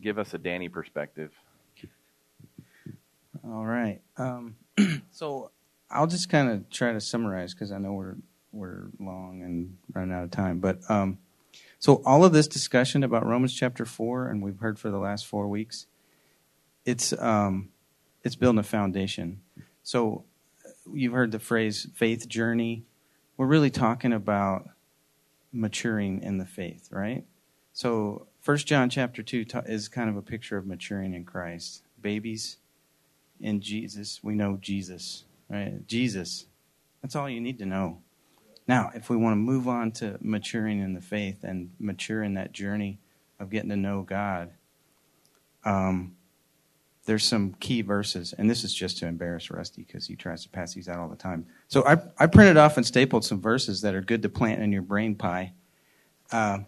give 0.00 0.18
us 0.18 0.34
a 0.34 0.38
Danny 0.38 0.68
perspective. 0.68 1.32
All 3.46 3.66
right. 3.66 4.00
Um, 4.16 4.56
so 5.10 5.50
I'll 5.90 6.06
just 6.06 6.30
kind 6.30 6.50
of 6.50 6.70
try 6.70 6.92
to 6.92 7.00
summarize 7.00 7.52
because 7.52 7.72
I 7.72 7.78
know 7.78 7.92
we're 7.92 8.16
we're 8.52 8.86
long 8.98 9.42
and 9.42 9.76
running 9.92 10.14
out 10.14 10.24
of 10.24 10.30
time. 10.30 10.60
But 10.60 10.78
um, 10.88 11.18
so 11.78 12.02
all 12.06 12.24
of 12.24 12.32
this 12.32 12.48
discussion 12.48 13.02
about 13.02 13.26
Romans 13.26 13.52
chapter 13.52 13.84
four, 13.84 14.28
and 14.28 14.42
we've 14.42 14.58
heard 14.58 14.78
for 14.78 14.90
the 14.90 14.98
last 14.98 15.26
four 15.26 15.48
weeks, 15.48 15.86
it's 16.86 17.12
um, 17.20 17.70
it's 18.22 18.36
building 18.36 18.60
a 18.60 18.64
foundation. 18.64 19.40
So 19.82 20.24
you've 20.90 21.12
heard 21.12 21.32
the 21.32 21.38
phrase 21.38 21.86
faith 21.94 22.28
journey. 22.28 22.84
We're 23.36 23.46
really 23.46 23.70
talking 23.70 24.12
about 24.12 24.70
maturing 25.52 26.22
in 26.22 26.38
the 26.38 26.46
faith, 26.46 26.88
right? 26.90 27.24
So 27.72 28.26
First 28.40 28.66
John 28.66 28.88
chapter 28.88 29.22
two 29.22 29.44
is 29.66 29.88
kind 29.88 30.08
of 30.08 30.16
a 30.16 30.22
picture 30.22 30.56
of 30.56 30.66
maturing 30.66 31.12
in 31.12 31.24
Christ. 31.24 31.82
Babies 32.00 32.58
in 33.44 33.60
Jesus, 33.60 34.20
we 34.22 34.34
know 34.34 34.58
Jesus, 34.60 35.24
right? 35.50 35.86
Jesus. 35.86 36.46
That's 37.02 37.14
all 37.14 37.28
you 37.28 37.42
need 37.42 37.58
to 37.58 37.66
know. 37.66 37.98
Now, 38.66 38.90
if 38.94 39.10
we 39.10 39.18
want 39.18 39.34
to 39.34 39.36
move 39.36 39.68
on 39.68 39.92
to 39.92 40.16
maturing 40.22 40.80
in 40.80 40.94
the 40.94 41.02
faith 41.02 41.44
and 41.44 41.70
mature 41.78 42.22
in 42.22 42.34
that 42.34 42.52
journey 42.52 42.98
of 43.38 43.50
getting 43.50 43.68
to 43.68 43.76
know 43.76 44.00
God, 44.00 44.50
um, 45.62 46.16
there's 47.04 47.22
some 47.22 47.52
key 47.60 47.82
verses, 47.82 48.32
and 48.32 48.48
this 48.48 48.64
is 48.64 48.72
just 48.72 48.96
to 48.98 49.06
embarrass 49.06 49.50
Rusty 49.50 49.82
because 49.82 50.06
he 50.06 50.16
tries 50.16 50.42
to 50.44 50.48
pass 50.48 50.72
these 50.72 50.88
out 50.88 50.98
all 50.98 51.08
the 51.08 51.14
time. 51.14 51.46
So 51.68 51.84
I, 51.86 51.98
I 52.18 52.26
printed 52.26 52.56
off 52.56 52.78
and 52.78 52.86
stapled 52.86 53.26
some 53.26 53.42
verses 53.42 53.82
that 53.82 53.94
are 53.94 54.00
good 54.00 54.22
to 54.22 54.30
plant 54.30 54.62
in 54.62 54.72
your 54.72 54.80
brain 54.80 55.14
pie. 55.14 55.52
Uh, 56.32 56.60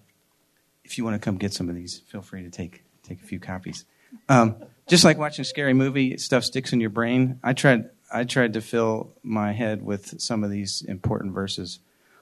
if 0.84 0.98
you 0.98 1.04
want 1.04 1.14
to 1.14 1.24
come 1.24 1.38
get 1.38 1.54
some 1.54 1.70
of 1.70 1.74
these, 1.74 2.00
feel 2.00 2.20
free 2.20 2.42
to 2.42 2.50
take 2.50 2.84
take 3.02 3.22
a 3.22 3.24
few 3.24 3.40
copies. 3.40 3.86
Um, 4.28 4.56
just 4.86 5.04
like 5.04 5.18
watching 5.18 5.42
a 5.42 5.46
scary 5.46 5.74
movie, 5.74 6.16
stuff 6.16 6.44
sticks 6.44 6.72
in 6.72 6.80
your 6.80 6.90
brain. 6.90 7.40
I 7.42 7.52
tried 7.52 7.90
I 8.12 8.24
tried 8.24 8.52
to 8.52 8.60
fill 8.60 9.12
my 9.22 9.52
head 9.52 9.82
with 9.82 10.20
some 10.20 10.44
of 10.44 10.50
these 10.50 10.82
important 10.82 11.34
verses. 11.34 11.80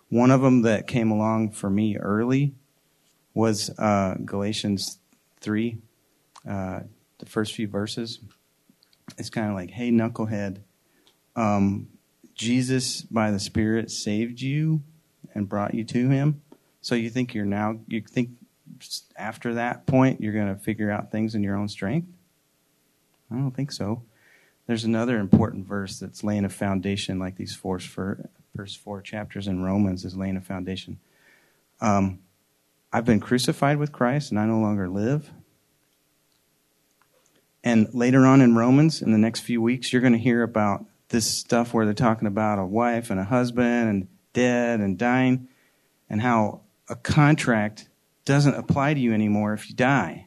One 0.08 0.30
of 0.30 0.40
them 0.40 0.62
that 0.62 0.86
came 0.86 1.10
along 1.10 1.52
for 1.52 1.68
me 1.68 1.96
early 1.96 2.54
was 3.34 3.70
uh, 3.78 4.14
Galatians 4.24 4.98
three, 5.40 5.78
uh, 6.48 6.80
the 7.18 7.26
first 7.26 7.54
few 7.54 7.68
verses. 7.68 8.20
It's 9.18 9.30
kind 9.30 9.48
of 9.48 9.54
like, 9.54 9.70
"Hey, 9.70 9.90
knucklehead, 9.90 10.58
um, 11.36 11.88
Jesus 12.34 13.02
by 13.02 13.30
the 13.30 13.40
Spirit 13.40 13.90
saved 13.90 14.40
you 14.40 14.82
and 15.34 15.48
brought 15.48 15.74
you 15.74 15.84
to 15.84 16.08
Him. 16.08 16.42
So 16.80 16.94
you 16.94 17.10
think 17.10 17.34
you're 17.34 17.44
now 17.44 17.80
you 17.88 18.00
think 18.00 18.30
after 19.16 19.54
that 19.54 19.86
point 19.86 20.20
you're 20.20 20.32
going 20.32 20.52
to 20.52 20.60
figure 20.60 20.90
out 20.90 21.10
things 21.10 21.34
in 21.34 21.42
your 21.42 21.56
own 21.56 21.68
strength? 21.68 22.08
I 23.30 23.36
don't 23.36 23.52
think 23.52 23.72
so. 23.72 24.02
There's 24.66 24.84
another 24.84 25.18
important 25.18 25.66
verse 25.66 25.98
that's 25.98 26.24
laying 26.24 26.44
a 26.44 26.48
foundation, 26.48 27.18
like 27.18 27.36
these 27.36 27.54
four, 27.54 27.78
first 27.78 28.78
four 28.78 29.02
chapters 29.02 29.46
in 29.46 29.62
Romans 29.62 30.04
is 30.04 30.16
laying 30.16 30.36
a 30.36 30.40
foundation. 30.40 30.98
Um, 31.80 32.20
I've 32.92 33.04
been 33.04 33.20
crucified 33.20 33.78
with 33.78 33.92
Christ, 33.92 34.30
and 34.30 34.38
I 34.38 34.46
no 34.46 34.58
longer 34.58 34.88
live. 34.88 35.30
And 37.62 37.92
later 37.92 38.24
on 38.26 38.40
in 38.40 38.54
Romans, 38.54 39.02
in 39.02 39.12
the 39.12 39.18
next 39.18 39.40
few 39.40 39.60
weeks, 39.60 39.92
you're 39.92 40.02
going 40.02 40.12
to 40.12 40.18
hear 40.18 40.42
about 40.42 40.84
this 41.08 41.26
stuff 41.26 41.74
where 41.74 41.84
they're 41.84 41.94
talking 41.94 42.28
about 42.28 42.58
a 42.58 42.64
wife 42.64 43.10
and 43.10 43.18
a 43.18 43.24
husband 43.24 43.88
and 43.88 44.08
dead 44.32 44.80
and 44.80 44.98
dying, 44.98 45.48
and 46.08 46.20
how 46.20 46.60
a 46.88 46.96
contract 46.96 47.88
doesn't 48.24 48.54
apply 48.54 48.94
to 48.94 49.00
you 49.00 49.12
anymore 49.12 49.52
if 49.52 49.68
you 49.68 49.74
die. 49.74 50.26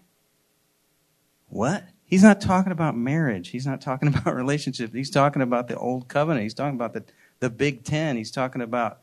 What? 1.49 1.83
He's 2.07 2.23
not 2.23 2.39
talking 2.39 2.71
about 2.71 2.95
marriage. 2.95 3.49
He's 3.49 3.67
not 3.67 3.81
talking 3.81 4.07
about 4.13 4.33
relationship. 4.33 4.93
He's 4.93 5.11
talking 5.11 5.41
about 5.41 5.67
the 5.67 5.77
old 5.77 6.07
covenant. 6.07 6.43
He's 6.43 6.53
talking 6.53 6.75
about 6.75 6.93
the, 6.93 7.03
the 7.39 7.49
Big 7.49 7.83
Ten. 7.83 8.15
He's 8.17 8.31
talking 8.31 8.61
about 8.61 8.99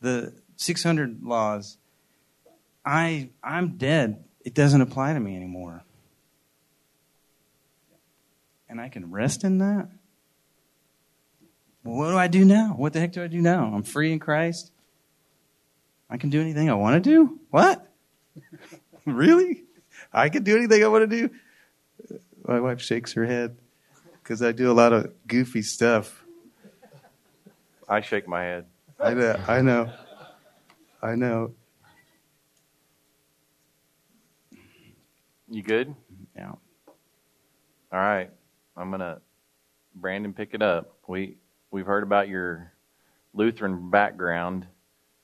the 0.00 0.32
600 0.56 1.22
laws. 1.22 1.76
I, 2.84 3.28
I'm 3.44 3.76
dead. 3.76 4.24
It 4.44 4.54
doesn't 4.54 4.80
apply 4.80 5.12
to 5.12 5.20
me 5.20 5.36
anymore. 5.36 5.84
And 8.68 8.80
I 8.80 8.88
can 8.88 9.10
rest 9.10 9.44
in 9.44 9.58
that? 9.58 9.88
Well, 11.84 11.96
what 11.96 12.10
do 12.10 12.16
I 12.16 12.26
do 12.26 12.44
now? 12.44 12.74
What 12.76 12.94
the 12.94 13.00
heck 13.00 13.12
do 13.12 13.22
I 13.22 13.26
do 13.26 13.40
now? 13.40 13.72
I'm 13.74 13.82
free 13.82 14.12
in 14.12 14.18
Christ. 14.18 14.72
I 16.08 16.16
can 16.16 16.30
do 16.30 16.40
anything 16.40 16.70
I 16.70 16.74
want 16.74 17.02
to 17.02 17.10
do? 17.10 17.38
What? 17.50 17.86
really? 19.04 19.64
I 20.12 20.28
can 20.28 20.42
do 20.42 20.56
anything 20.56 20.82
I 20.82 20.88
want 20.88 21.08
to 21.10 21.28
do? 21.28 22.20
My 22.46 22.60
wife 22.60 22.80
shakes 22.80 23.12
her 23.14 23.26
head 23.26 23.56
because 24.22 24.40
I 24.40 24.52
do 24.52 24.70
a 24.70 24.74
lot 24.74 24.92
of 24.92 25.12
goofy 25.26 25.62
stuff. 25.62 26.24
I 27.88 28.00
shake 28.00 28.28
my 28.28 28.42
head. 28.42 28.66
I 29.00 29.14
know. 29.14 29.36
I 29.48 29.60
know. 29.62 29.92
I 31.02 31.14
know. 31.16 31.54
You 35.48 35.62
good? 35.62 35.94
Yeah. 36.36 36.52
All 37.92 37.98
right. 37.98 38.30
I'm 38.76 38.90
gonna 38.92 39.20
Brandon 39.96 40.32
pick 40.32 40.50
it 40.54 40.62
up. 40.62 40.98
We 41.08 41.38
we've 41.72 41.86
heard 41.86 42.04
about 42.04 42.28
your 42.28 42.72
Lutheran 43.34 43.90
background 43.90 44.66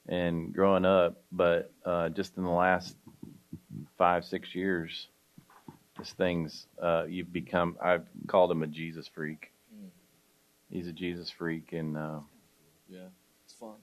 and 0.08 0.52
growing 0.52 0.84
up, 0.84 1.22
but 1.30 1.72
uh, 1.84 2.08
just 2.08 2.36
in 2.36 2.42
the 2.42 2.50
last 2.50 2.96
five 3.96 4.24
six 4.24 4.54
years, 4.54 5.08
this 6.02 6.12
thing's 6.14 6.66
uh, 6.82 7.04
you've 7.08 7.32
become. 7.32 7.76
I've 7.80 8.06
called 8.26 8.50
him 8.50 8.62
a 8.62 8.66
Jesus 8.66 9.06
freak. 9.06 9.52
He's 10.68 10.88
a 10.88 10.92
Jesus 10.92 11.30
freak, 11.30 11.72
and 11.72 11.96
uh, 11.96 12.20
Yeah, 12.88 13.08
it's 13.44 13.54
fun. 13.54 13.76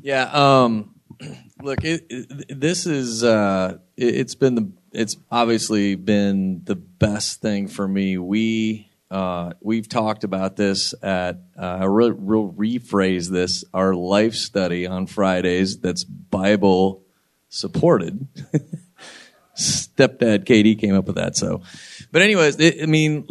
Yeah. 0.00 0.30
Um, 0.32 0.94
look, 1.62 1.82
it, 1.82 2.06
it, 2.08 2.60
this 2.60 2.86
is 2.86 3.24
uh, 3.24 3.78
it, 3.96 4.14
it's 4.14 4.34
been 4.36 4.54
the 4.54 4.70
it's 4.92 5.16
obviously 5.30 5.96
been 5.96 6.62
the 6.64 6.76
best 6.76 7.40
thing 7.40 7.66
for 7.66 7.88
me. 7.88 8.16
We 8.16 8.92
uh, 9.10 9.54
we've 9.60 9.88
talked 9.88 10.22
about 10.22 10.54
this 10.56 10.94
at 11.02 11.38
uh, 11.58 11.78
I 11.80 11.86
will 11.86 12.12
real 12.12 12.52
rephrase 12.52 13.28
this 13.28 13.64
our 13.74 13.94
life 13.94 14.34
study 14.34 14.86
on 14.86 15.08
Fridays. 15.08 15.78
That's 15.78 16.04
Bible 16.04 17.02
supported. 17.48 18.28
Stepdad 19.96 20.46
Katie 20.46 20.74
came 20.74 20.94
up 20.94 21.06
with 21.06 21.16
that. 21.16 21.36
So, 21.36 21.62
but 22.10 22.22
anyways, 22.22 22.58
it, 22.58 22.82
I 22.82 22.86
mean, 22.86 23.26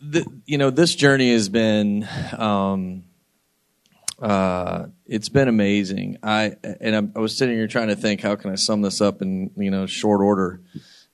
the, 0.00 0.26
you 0.46 0.58
know, 0.58 0.70
this 0.70 0.94
journey 0.94 1.32
has 1.32 1.48
been. 1.48 2.08
Um, 2.36 3.04
uh, 4.20 4.86
it's 5.06 5.28
been 5.28 5.46
amazing. 5.46 6.18
I 6.24 6.56
and 6.80 6.96
I'm, 6.96 7.12
I 7.14 7.20
was 7.20 7.36
sitting 7.36 7.54
here 7.54 7.68
trying 7.68 7.88
to 7.88 7.96
think 7.96 8.20
how 8.20 8.34
can 8.34 8.50
I 8.50 8.56
sum 8.56 8.82
this 8.82 9.00
up 9.00 9.22
in 9.22 9.52
you 9.56 9.70
know 9.70 9.86
short 9.86 10.20
order. 10.20 10.60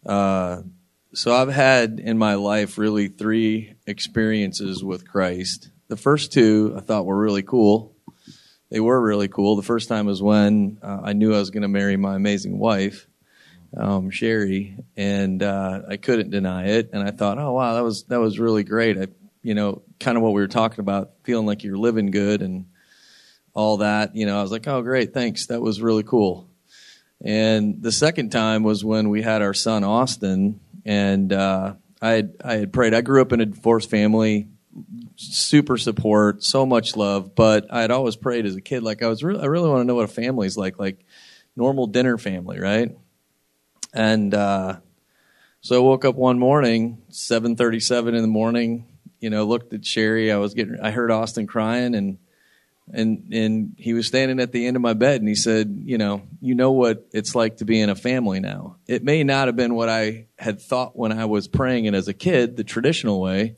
Uh, 0.07 0.62
so 1.12 1.35
I've 1.35 1.51
had 1.51 2.01
in 2.01 2.19
my 2.19 2.35
life 2.35 2.79
really 2.79 3.09
three 3.09 3.75
experiences 3.87 4.83
with 4.83 5.07
Christ. 5.07 5.71
The 5.89 5.97
first 5.97 6.33
two 6.33 6.75
I 6.77 6.81
thought 6.81 7.05
were 7.05 7.19
really 7.19 7.43
cool. 7.43 7.95
They 8.71 8.81
were 8.81 9.01
really 9.01 9.29
cool. 9.29 9.55
The 9.55 9.62
first 9.62 9.89
time 9.89 10.07
was 10.07 10.23
when 10.23 10.79
uh, 10.83 11.01
I 11.05 11.12
knew 11.12 11.35
I 11.35 11.39
was 11.39 11.51
going 11.51 11.62
to 11.62 11.69
marry 11.69 11.97
my 11.97 12.16
amazing 12.16 12.59
wife. 12.59 13.07
Um, 13.77 14.11
Sherry, 14.11 14.77
and 14.97 15.43
uh, 15.43 15.83
I 15.89 15.97
couldn't 15.97 16.31
deny 16.31 16.67
it. 16.67 16.91
And 16.93 17.03
I 17.03 17.11
thought, 17.11 17.39
oh 17.39 17.53
wow, 17.53 17.75
that 17.75 17.85
was 17.85 18.05
that 18.05 18.21
was 18.21 18.39
really 18.39 18.65
great. 18.65 18.99
I, 18.99 19.09
you 19.43 19.55
know, 19.55 19.83
kind 20.01 20.17
of 20.17 20.23
what 20.23 20.33
we 20.33 20.41
were 20.41 20.49
talking 20.49 20.81
about, 20.81 21.13
feeling 21.25 21.47
like 21.47 21.65
you're 21.65 21.77
living 21.77 22.11
good 22.11 22.43
and 22.43 22.67
all 23.53 23.79
that. 23.79 24.17
You 24.17 24.27
know, 24.27 24.39
I 24.39 24.43
was 24.43 24.53
like, 24.53 24.67
oh 24.67 24.83
great, 24.83 25.13
thanks, 25.15 25.47
that 25.47 25.61
was 25.61 25.81
really 25.81 26.03
cool. 26.03 26.49
And 27.25 27.83
the 27.83 27.93
second 27.93 28.31
time 28.31 28.63
was 28.63 28.85
when 28.85 29.09
we 29.09 29.23
had 29.23 29.43
our 29.43 29.55
son 29.55 29.85
Austin, 29.85 30.61
and 30.85 31.33
uh, 31.33 31.75
I 32.01 32.11
had 32.11 32.37
I 32.45 32.55
had 32.55 32.73
prayed. 32.73 32.95
I 32.95 33.01
grew 33.01 33.23
up 33.23 33.33
in 33.33 33.41
a 33.41 33.47
divorced 33.47 33.91
family, 33.91 34.49
super 35.17 35.77
support, 35.77 36.43
so 36.43 36.67
much 36.67 36.97
love, 36.97 37.35
but 37.35 37.67
I 37.71 37.81
had 37.81 37.91
always 37.91 38.17
prayed 38.17 38.47
as 38.47 38.57
a 38.57 38.61
kid, 38.61 38.83
like 38.83 39.03
I 39.03 39.09
was 39.09 39.23
really, 39.23 39.41
I 39.41 39.47
really 39.47 39.69
want 39.69 39.81
to 39.81 39.85
know 39.85 39.95
what 39.95 40.05
a 40.05 40.09
family's 40.09 40.57
like, 40.57 40.79
like 40.79 41.05
normal 41.57 41.87
dinner 41.87 42.19
family, 42.19 42.59
right? 42.59 42.97
And 43.95 44.35
uh, 44.35 44.79
so 45.61 45.77
I 45.77 45.79
woke 45.79 46.05
up 46.05 46.16
one 46.16 46.39
morning, 46.39 47.01
seven 47.11 47.55
thirty-seven 47.55 48.15
in 48.15 48.23
the 48.23 48.29
morning. 48.29 48.89
You 49.21 49.31
know, 49.31 49.45
looked 49.45 49.73
at 49.73 49.87
Sherry. 49.87 50.33
I 50.33 50.37
was 50.37 50.53
getting. 50.53 50.81
I 50.81 50.91
heard 50.91 51.12
Austin 51.12 51.47
crying, 51.47 51.95
and 51.95 52.19
and 52.93 53.33
and 53.33 53.75
he 53.79 53.95
was 53.95 54.09
standing 54.09 54.41
at 54.41 54.51
the 54.51 54.66
end 54.66 54.75
of 54.75 54.83
my 54.83 54.95
bed, 54.95 55.21
and 55.21 55.29
he 55.29 55.37
said, 55.37 55.85
"You 55.87 55.97
know, 55.97 56.23
you 56.43 56.57
know 56.57 56.73
what 56.73 57.07
it's 57.12 57.37
like 57.37 57.59
to 57.59 57.65
be 57.65 57.81
in 57.81 57.89
a 57.89 57.95
family 57.95 58.41
now. 58.41 58.77
It 58.89 59.05
may 59.05 59.23
not 59.23 59.47
have 59.47 59.55
been 59.55 59.77
what 59.77 59.89
I 59.89 60.27
had 60.39 60.61
thought 60.61 60.97
when 60.97 61.12
I 61.12 61.27
was 61.27 61.47
praying 61.47 61.87
and 61.87 61.95
as 61.95 62.09
a 62.09 62.12
kid, 62.12 62.57
the 62.57 62.65
traditional 62.65 63.21
way, 63.21 63.55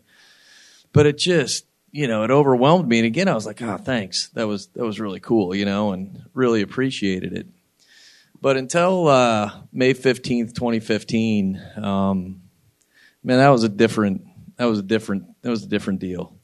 but 0.93 1.07
it 1.07 1.19
just." 1.19 1.65
You 1.93 2.09
know, 2.09 2.25
it 2.25 2.31
overwhelmed 2.31 2.87
me, 2.87 2.99
and 2.99 3.07
again, 3.07 3.27
I 3.27 3.35
was 3.35 3.47
like, 3.47 3.63
"Oh, 3.63 3.79
thanks. 3.79 4.29
That 4.35 4.47
was 4.47 4.67
that 4.75 4.85
was 4.85 5.01
really 5.01 5.21
cool." 5.21 5.55
You 5.55 5.65
know, 5.65 5.93
and 5.93 6.25
really 6.35 6.61
appreciated 6.61 7.33
it. 7.33 7.47
But 8.41 8.57
until 8.57 9.09
uh, 9.09 9.51
May 9.73 9.93
fifteenth, 9.93 10.55
twenty 10.55 10.81
fifteen, 10.81 11.61
um, 11.77 12.43
man, 13.23 13.39
that 13.39 13.49
was 13.49 13.65
a 13.65 13.69
different. 13.69 14.27
That 14.57 14.67
was 14.67 14.79
a 14.79 14.83
different. 14.83 15.43
That 15.43 15.51
was 15.51 15.63
a 15.65 15.69
different 15.69 16.01
deal. 16.01 16.37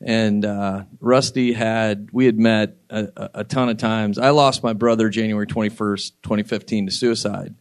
And 0.00 0.44
uh, 0.44 0.84
Rusty 1.00 1.52
had 1.52 2.08
we 2.12 2.26
had 2.26 2.38
met 2.38 2.76
a, 2.90 3.30
a, 3.34 3.44
ton 3.44 3.68
of 3.68 3.76
times. 3.76 4.18
I 4.18 4.30
lost 4.30 4.62
my 4.62 4.72
brother 4.72 5.08
January 5.08 5.46
twenty 5.46 5.68
first, 5.68 6.20
twenty 6.22 6.42
fifteen, 6.42 6.86
to 6.86 6.92
suicide, 6.92 7.54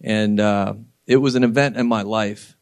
and 0.00 0.40
uh, 0.40 0.74
it 1.06 1.16
was 1.16 1.36
an 1.36 1.44
event 1.44 1.76
in 1.76 1.86
my 1.86 2.02
life, 2.02 2.56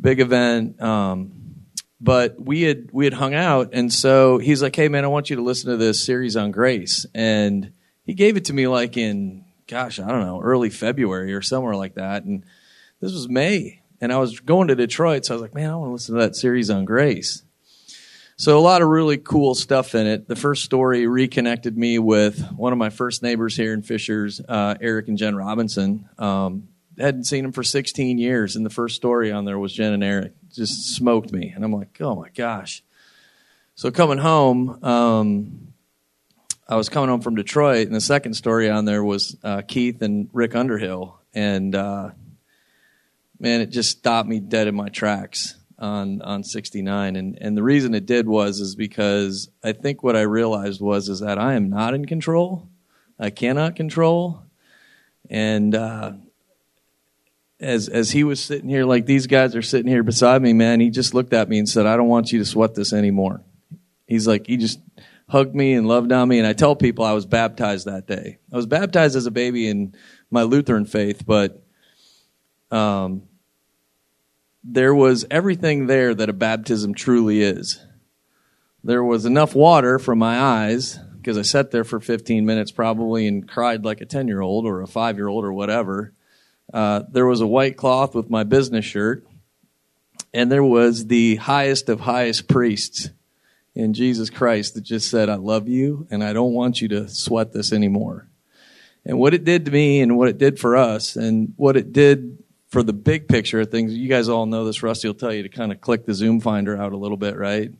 big 0.00 0.20
event. 0.20 0.80
Um, 0.80 1.64
but 2.00 2.40
we 2.40 2.62
had 2.62 2.90
we 2.92 3.04
had 3.04 3.14
hung 3.14 3.34
out, 3.34 3.70
and 3.72 3.92
so 3.92 4.38
he's 4.38 4.62
like, 4.62 4.76
"Hey, 4.76 4.88
man, 4.88 5.04
I 5.04 5.08
want 5.08 5.30
you 5.30 5.36
to 5.36 5.42
listen 5.42 5.70
to 5.70 5.76
this 5.76 6.04
series 6.04 6.36
on 6.36 6.52
grace," 6.52 7.06
and 7.14 7.72
he 8.04 8.14
gave 8.14 8.36
it 8.36 8.44
to 8.46 8.52
me 8.52 8.68
like 8.68 8.96
in 8.96 9.45
gosh, 9.66 9.98
I 9.98 10.08
don't 10.08 10.24
know, 10.24 10.40
early 10.40 10.70
February 10.70 11.34
or 11.34 11.42
somewhere 11.42 11.74
like 11.74 11.94
that. 11.94 12.24
And 12.24 12.44
this 13.00 13.12
was 13.12 13.28
May. 13.28 13.82
And 14.00 14.12
I 14.12 14.18
was 14.18 14.40
going 14.40 14.68
to 14.68 14.74
Detroit, 14.74 15.24
so 15.24 15.34
I 15.34 15.36
was 15.36 15.42
like, 15.42 15.54
man, 15.54 15.70
I 15.70 15.76
want 15.76 15.88
to 15.88 15.92
listen 15.92 16.14
to 16.14 16.20
that 16.20 16.36
series 16.36 16.68
on 16.68 16.84
grace. 16.84 17.42
So 18.38 18.58
a 18.58 18.60
lot 18.60 18.82
of 18.82 18.88
really 18.88 19.16
cool 19.16 19.54
stuff 19.54 19.94
in 19.94 20.06
it. 20.06 20.28
The 20.28 20.36
first 20.36 20.62
story 20.62 21.06
reconnected 21.06 21.78
me 21.78 21.98
with 21.98 22.52
one 22.52 22.72
of 22.72 22.78
my 22.78 22.90
first 22.90 23.22
neighbors 23.22 23.56
here 23.56 23.72
in 23.72 23.80
Fishers, 23.80 24.42
uh, 24.46 24.74
Eric 24.78 25.08
and 25.08 25.16
Jen 25.16 25.34
Robinson. 25.34 26.06
Um, 26.18 26.68
hadn't 26.98 27.24
seen 27.24 27.44
them 27.44 27.52
for 27.52 27.62
16 27.62 28.18
years, 28.18 28.54
and 28.54 28.64
the 28.64 28.70
first 28.70 28.96
story 28.96 29.32
on 29.32 29.46
there 29.46 29.58
was 29.58 29.72
Jen 29.72 29.94
and 29.94 30.04
Eric. 30.04 30.32
Just 30.52 30.94
smoked 30.94 31.32
me, 31.32 31.52
and 31.54 31.64
I'm 31.64 31.72
like, 31.72 31.98
oh 32.00 32.14
my 32.14 32.28
gosh. 32.28 32.82
So 33.74 33.90
coming 33.90 34.18
home, 34.18 34.84
um, 34.84 35.68
I 36.68 36.74
was 36.74 36.88
coming 36.88 37.08
home 37.08 37.20
from 37.20 37.36
Detroit, 37.36 37.86
and 37.86 37.94
the 37.94 38.00
second 38.00 38.34
story 38.34 38.68
on 38.68 38.86
there 38.86 39.04
was 39.04 39.36
uh, 39.44 39.62
Keith 39.62 40.02
and 40.02 40.28
Rick 40.32 40.56
Underhill, 40.56 41.20
and 41.32 41.72
uh, 41.74 42.10
man, 43.38 43.60
it 43.60 43.66
just 43.66 43.90
stopped 43.90 44.28
me 44.28 44.40
dead 44.40 44.66
in 44.66 44.74
my 44.74 44.88
tracks 44.88 45.54
on 45.78 46.22
on 46.22 46.42
69. 46.42 47.14
And 47.14 47.38
and 47.40 47.56
the 47.56 47.62
reason 47.62 47.94
it 47.94 48.04
did 48.04 48.26
was 48.26 48.58
is 48.58 48.74
because 48.74 49.48
I 49.62 49.72
think 49.72 50.02
what 50.02 50.16
I 50.16 50.22
realized 50.22 50.80
was 50.80 51.08
is 51.08 51.20
that 51.20 51.38
I 51.38 51.54
am 51.54 51.70
not 51.70 51.94
in 51.94 52.04
control. 52.04 52.68
I 53.16 53.30
cannot 53.30 53.76
control, 53.76 54.42
and 55.30 55.72
uh, 55.72 56.14
as 57.60 57.88
as 57.88 58.10
he 58.10 58.24
was 58.24 58.42
sitting 58.42 58.68
here, 58.68 58.84
like 58.84 59.06
these 59.06 59.28
guys 59.28 59.54
are 59.54 59.62
sitting 59.62 59.90
here 59.90 60.02
beside 60.02 60.42
me, 60.42 60.52
man, 60.52 60.80
he 60.80 60.90
just 60.90 61.14
looked 61.14 61.32
at 61.32 61.48
me 61.48 61.60
and 61.60 61.68
said, 61.68 61.86
"I 61.86 61.96
don't 61.96 62.08
want 62.08 62.32
you 62.32 62.40
to 62.40 62.44
sweat 62.44 62.74
this 62.74 62.92
anymore." 62.92 63.40
He's 64.06 64.26
like, 64.26 64.46
he 64.46 64.56
just 64.56 64.80
hugged 65.28 65.54
me 65.54 65.74
and 65.74 65.88
loved 65.88 66.12
on 66.12 66.28
me. 66.28 66.38
And 66.38 66.46
I 66.46 66.52
tell 66.52 66.76
people 66.76 67.04
I 67.04 67.12
was 67.12 67.26
baptized 67.26 67.86
that 67.86 68.06
day. 68.06 68.38
I 68.52 68.56
was 68.56 68.66
baptized 68.66 69.16
as 69.16 69.26
a 69.26 69.30
baby 69.30 69.68
in 69.68 69.94
my 70.30 70.42
Lutheran 70.42 70.86
faith, 70.86 71.24
but 71.26 71.62
um, 72.70 73.22
there 74.62 74.94
was 74.94 75.24
everything 75.30 75.86
there 75.86 76.14
that 76.14 76.28
a 76.28 76.32
baptism 76.32 76.94
truly 76.94 77.42
is. 77.42 77.84
There 78.84 79.02
was 79.02 79.24
enough 79.24 79.54
water 79.54 79.98
from 79.98 80.18
my 80.18 80.38
eyes 80.38 80.98
because 81.16 81.38
I 81.38 81.42
sat 81.42 81.72
there 81.72 81.82
for 81.82 81.98
15 81.98 82.46
minutes 82.46 82.70
probably 82.70 83.26
and 83.26 83.48
cried 83.48 83.84
like 83.84 84.00
a 84.00 84.06
10 84.06 84.28
year 84.28 84.40
old 84.40 84.64
or 84.64 84.82
a 84.82 84.86
five 84.86 85.16
year 85.16 85.26
old 85.26 85.44
or 85.44 85.52
whatever. 85.52 86.12
Uh, 86.72 87.02
there 87.10 87.26
was 87.26 87.40
a 87.40 87.46
white 87.46 87.76
cloth 87.76 88.14
with 88.14 88.30
my 88.30 88.44
business 88.44 88.84
shirt, 88.84 89.26
and 90.32 90.50
there 90.50 90.64
was 90.64 91.06
the 91.06 91.36
highest 91.36 91.88
of 91.88 92.00
highest 92.00 92.48
priests 92.48 93.10
in 93.76 93.92
Jesus 93.92 94.30
Christ 94.30 94.74
that 94.74 94.80
just 94.80 95.10
said, 95.10 95.28
I 95.28 95.34
love 95.34 95.68
you 95.68 96.06
and 96.10 96.24
I 96.24 96.32
don't 96.32 96.54
want 96.54 96.80
you 96.80 96.88
to 96.88 97.08
sweat 97.08 97.52
this 97.52 97.72
anymore. 97.72 98.26
And 99.04 99.18
what 99.18 99.34
it 99.34 99.44
did 99.44 99.66
to 99.66 99.70
me 99.70 100.00
and 100.00 100.16
what 100.16 100.28
it 100.28 100.38
did 100.38 100.58
for 100.58 100.76
us 100.76 101.14
and 101.14 101.52
what 101.56 101.76
it 101.76 101.92
did 101.92 102.42
for 102.68 102.82
the 102.82 102.94
big 102.94 103.28
picture 103.28 103.60
of 103.60 103.70
things, 103.70 103.94
you 103.94 104.08
guys 104.08 104.28
all 104.28 104.46
know 104.46 104.64
this. 104.64 104.82
Rusty 104.82 105.06
will 105.06 105.14
tell 105.14 105.32
you 105.32 105.42
to 105.42 105.50
kind 105.50 105.70
of 105.70 105.80
click 105.80 106.06
the 106.06 106.14
Zoom 106.14 106.40
finder 106.40 106.76
out 106.76 106.92
a 106.92 106.96
little 106.96 107.18
bit, 107.18 107.36
right? 107.36 107.70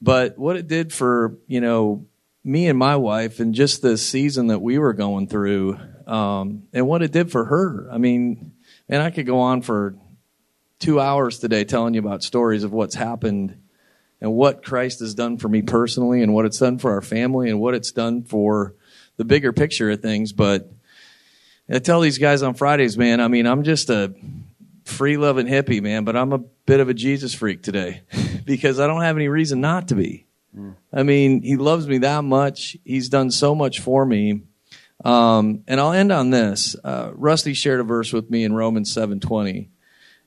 But 0.00 0.38
what 0.38 0.56
it 0.56 0.68
did 0.68 0.92
for, 0.92 1.36
you 1.48 1.60
know, 1.60 2.06
me 2.44 2.68
and 2.68 2.78
my 2.78 2.94
wife 2.94 3.40
and 3.40 3.54
just 3.54 3.82
the 3.82 3.98
season 3.98 4.46
that 4.46 4.60
we 4.60 4.78
were 4.78 4.94
going 4.94 5.26
through, 5.26 5.78
um, 6.06 6.62
and 6.72 6.86
what 6.86 7.02
it 7.02 7.10
did 7.10 7.30
for 7.30 7.44
her. 7.44 7.88
I 7.92 7.98
mean, 7.98 8.52
and 8.88 9.02
I 9.02 9.10
could 9.10 9.26
go 9.26 9.40
on 9.40 9.62
for 9.62 9.96
two 10.78 11.00
hours 11.00 11.40
today 11.40 11.64
telling 11.64 11.94
you 11.94 12.00
about 12.00 12.22
stories 12.22 12.62
of 12.62 12.72
what's 12.72 12.94
happened 12.94 13.58
and 14.20 14.32
what 14.32 14.64
Christ 14.64 15.00
has 15.00 15.14
done 15.14 15.38
for 15.38 15.48
me 15.48 15.62
personally 15.62 16.22
and 16.22 16.34
what 16.34 16.44
it's 16.44 16.58
done 16.58 16.78
for 16.78 16.92
our 16.92 17.02
family 17.02 17.50
and 17.50 17.60
what 17.60 17.74
it's 17.74 17.92
done 17.92 18.24
for 18.24 18.74
the 19.16 19.24
bigger 19.24 19.52
picture 19.52 19.90
of 19.90 20.00
things. 20.00 20.32
But 20.32 20.70
I 21.70 21.78
tell 21.78 22.00
these 22.00 22.18
guys 22.18 22.42
on 22.42 22.54
Fridays, 22.54 22.96
man, 22.96 23.20
I 23.20 23.28
mean, 23.28 23.46
I'm 23.46 23.62
just 23.62 23.90
a 23.90 24.14
free 24.84 25.16
loving 25.16 25.46
hippie, 25.46 25.82
man, 25.82 26.04
but 26.04 26.16
I'm 26.16 26.32
a 26.32 26.38
bit 26.38 26.80
of 26.80 26.88
a 26.88 26.94
Jesus 26.94 27.34
freak 27.34 27.62
today 27.62 28.02
because 28.44 28.80
I 28.80 28.86
don't 28.86 29.02
have 29.02 29.16
any 29.16 29.28
reason 29.28 29.60
not 29.60 29.88
to 29.88 29.94
be. 29.94 30.26
I 30.92 31.02
mean, 31.02 31.42
he 31.42 31.56
loves 31.56 31.86
me 31.86 31.98
that 31.98 32.24
much. 32.24 32.76
He's 32.84 33.08
done 33.08 33.30
so 33.30 33.54
much 33.54 33.80
for 33.80 34.04
me. 34.04 34.42
Um, 35.04 35.62
and 35.68 35.78
I'll 35.78 35.92
end 35.92 36.10
on 36.10 36.30
this. 36.30 36.74
Uh, 36.82 37.10
Rusty 37.14 37.54
shared 37.54 37.80
a 37.80 37.84
verse 37.84 38.12
with 38.12 38.30
me 38.30 38.44
in 38.44 38.52
Romans 38.54 38.90
720 38.92 39.68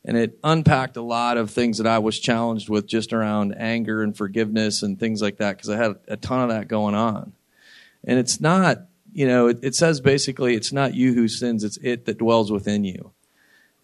and 0.03 0.17
it 0.17 0.39
unpacked 0.43 0.97
a 0.97 1.01
lot 1.01 1.37
of 1.37 1.51
things 1.51 1.77
that 1.77 1.85
I 1.85 1.99
was 1.99 2.19
challenged 2.19 2.69
with 2.69 2.87
just 2.87 3.13
around 3.13 3.55
anger 3.57 4.01
and 4.01 4.15
forgiveness 4.17 4.81
and 4.81 4.99
things 4.99 5.21
like 5.21 5.37
that 5.37 5.57
because 5.57 5.69
I 5.69 5.77
had 5.77 5.95
a 6.07 6.17
ton 6.17 6.41
of 6.41 6.49
that 6.49 6.67
going 6.67 6.95
on. 6.95 7.33
And 8.03 8.17
it's 8.17 8.41
not, 8.41 8.79
you 9.13 9.27
know, 9.27 9.47
it, 9.47 9.59
it, 9.61 9.75
says 9.75 10.01
basically 10.01 10.55
it's 10.55 10.73
not 10.73 10.95
you 10.95 11.13
who 11.13 11.27
sins, 11.27 11.63
it's 11.63 11.77
it 11.77 12.05
that 12.05 12.17
dwells 12.17 12.51
within 12.51 12.83
you. 12.83 13.11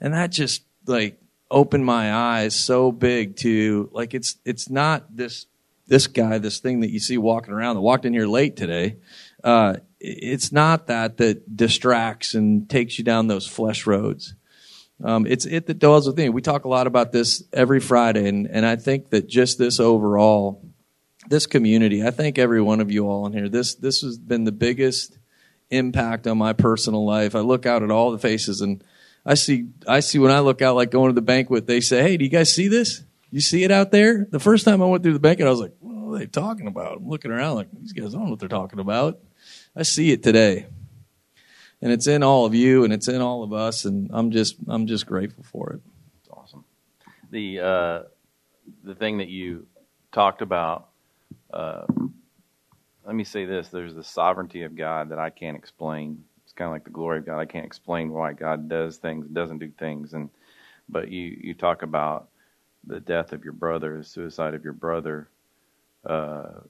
And 0.01 0.13
that 0.13 0.31
just 0.31 0.63
like 0.87 1.21
opened 1.51 1.85
my 1.85 2.13
eyes 2.13 2.55
so 2.55 2.91
big 2.91 3.35
to 3.37 3.89
like 3.93 4.13
it's 4.13 4.37
it's 4.43 4.69
not 4.69 5.15
this 5.15 5.45
this 5.85 6.07
guy, 6.07 6.39
this 6.39 6.59
thing 6.59 6.79
that 6.81 6.89
you 6.89 6.99
see 6.99 7.17
walking 7.17 7.53
around 7.53 7.75
that 7.75 7.81
walked 7.81 8.05
in 8.05 8.13
here 8.13 8.27
late 8.27 8.55
today. 8.55 8.97
Uh, 9.43 9.77
it's 9.99 10.51
not 10.51 10.87
that 10.87 11.17
that 11.17 11.55
distracts 11.55 12.33
and 12.33 12.69
takes 12.69 12.97
you 12.97 13.05
down 13.05 13.27
those 13.27 13.47
flesh 13.47 13.85
roads 13.85 14.33
um, 15.03 15.27
it's 15.27 15.45
it 15.45 15.67
that 15.67 15.79
dwells 15.79 16.07
within. 16.07 16.33
We 16.33 16.41
talk 16.41 16.65
a 16.65 16.69
lot 16.69 16.87
about 16.87 17.11
this 17.11 17.43
every 17.53 17.79
Friday, 17.79 18.27
and, 18.27 18.47
and 18.47 18.65
I 18.65 18.75
think 18.77 19.09
that 19.11 19.27
just 19.27 19.59
this 19.59 19.79
overall, 19.79 20.63
this 21.27 21.45
community, 21.45 22.03
I 22.03 22.09
thank 22.09 22.39
every 22.39 22.61
one 22.61 22.81
of 22.81 22.91
you 22.91 23.07
all 23.07 23.27
in 23.27 23.33
here. 23.33 23.47
This 23.47 23.75
this 23.75 24.01
has 24.01 24.17
been 24.17 24.43
the 24.43 24.51
biggest 24.51 25.17
impact 25.69 26.25
on 26.25 26.37
my 26.37 26.53
personal 26.53 27.05
life. 27.05 27.35
I 27.35 27.41
look 27.41 27.65
out 27.65 27.83
at 27.83 27.91
all 27.91 28.11
the 28.11 28.17
faces, 28.17 28.61
and 28.61 28.83
I 29.23 29.35
see 29.35 29.67
I 29.87 29.99
see 29.99 30.17
when 30.17 30.31
I 30.31 30.39
look 30.39 30.63
out, 30.63 30.75
like 30.75 30.89
going 30.89 31.09
to 31.09 31.15
the 31.15 31.21
banquet, 31.21 31.67
they 31.67 31.79
say, 31.81 32.01
"Hey, 32.01 32.17
do 32.17 32.25
you 32.25 32.31
guys 32.31 32.53
see 32.53 32.67
this? 32.67 33.03
You 33.29 33.41
see 33.41 33.63
it 33.63 33.71
out 33.71 33.91
there?" 33.91 34.25
The 34.31 34.39
first 34.39 34.65
time 34.65 34.81
I 34.81 34.85
went 34.85 35.03
through 35.03 35.13
the 35.13 35.19
banquet, 35.19 35.47
I 35.47 35.51
was 35.51 35.59
like, 35.59 35.73
"What 35.79 36.15
are 36.15 36.19
they 36.19 36.25
talking 36.25 36.65
about?" 36.65 36.97
I'm 36.97 37.07
looking 37.07 37.29
around 37.29 37.55
like 37.55 37.67
these 37.71 37.93
guys 37.93 38.13
don't 38.13 38.23
know 38.23 38.31
what 38.31 38.39
they're 38.39 38.49
talking 38.49 38.79
about. 38.79 39.19
I 39.75 39.83
see 39.83 40.11
it 40.11 40.23
today 40.23 40.65
and 41.81 41.91
it's 41.91 42.07
in 42.07 42.23
all 42.23 42.45
of 42.45 42.55
you 42.55 42.83
and 42.83 42.93
it's 42.93 43.07
in 43.07 43.21
all 43.21 43.43
of 43.43 43.53
us 43.53 43.85
and 43.85 44.09
i'm 44.13 44.31
just 44.31 44.55
i'm 44.67 44.87
just 44.87 45.05
grateful 45.05 45.43
for 45.43 45.71
it 45.73 45.81
it's 46.19 46.29
awesome 46.31 46.63
the 47.31 47.59
uh, 47.59 48.03
the 48.83 48.95
thing 48.95 49.17
that 49.17 49.29
you 49.29 49.65
talked 50.11 50.41
about 50.41 50.89
uh, 51.53 51.85
let 53.05 53.15
me 53.15 53.23
say 53.23 53.45
this 53.45 53.69
there's 53.69 53.95
the 53.95 54.03
sovereignty 54.03 54.63
of 54.63 54.75
god 54.75 55.09
that 55.09 55.19
i 55.19 55.29
can't 55.29 55.57
explain 55.57 56.23
it's 56.47 56.53
kind 56.53 56.69
of 56.69 56.71
like 56.71 56.85
the 56.85 56.91
glory 56.91 57.17
of 57.17 57.25
God. 57.25 57.39
I 57.39 57.45
can't 57.45 57.65
explain 57.65 58.09
why 58.09 58.31
God 58.31 58.69
does 58.69 58.95
things, 58.95 59.27
doesn't 59.27 59.57
do 59.57 59.69
things, 59.77 60.13
and 60.13 60.29
but 60.87 61.11
you 61.11 61.37
you 61.41 61.53
talk 61.53 61.81
about 61.81 62.29
the 62.85 63.01
death 63.01 63.33
of 63.33 63.43
your 63.43 63.51
brother, 63.51 63.97
the 63.97 64.03
suicide 64.05 64.53
of 64.53 64.63
your 64.63 64.71
brother. 64.71 65.27
Uh, 66.05 66.61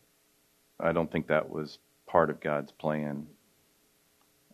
I 0.80 0.94
don't 0.94 1.12
think 1.12 1.28
that 1.28 1.48
was 1.48 1.78
part 2.08 2.32
of 2.32 2.40
God's 2.40 2.72
plan. 2.72 3.28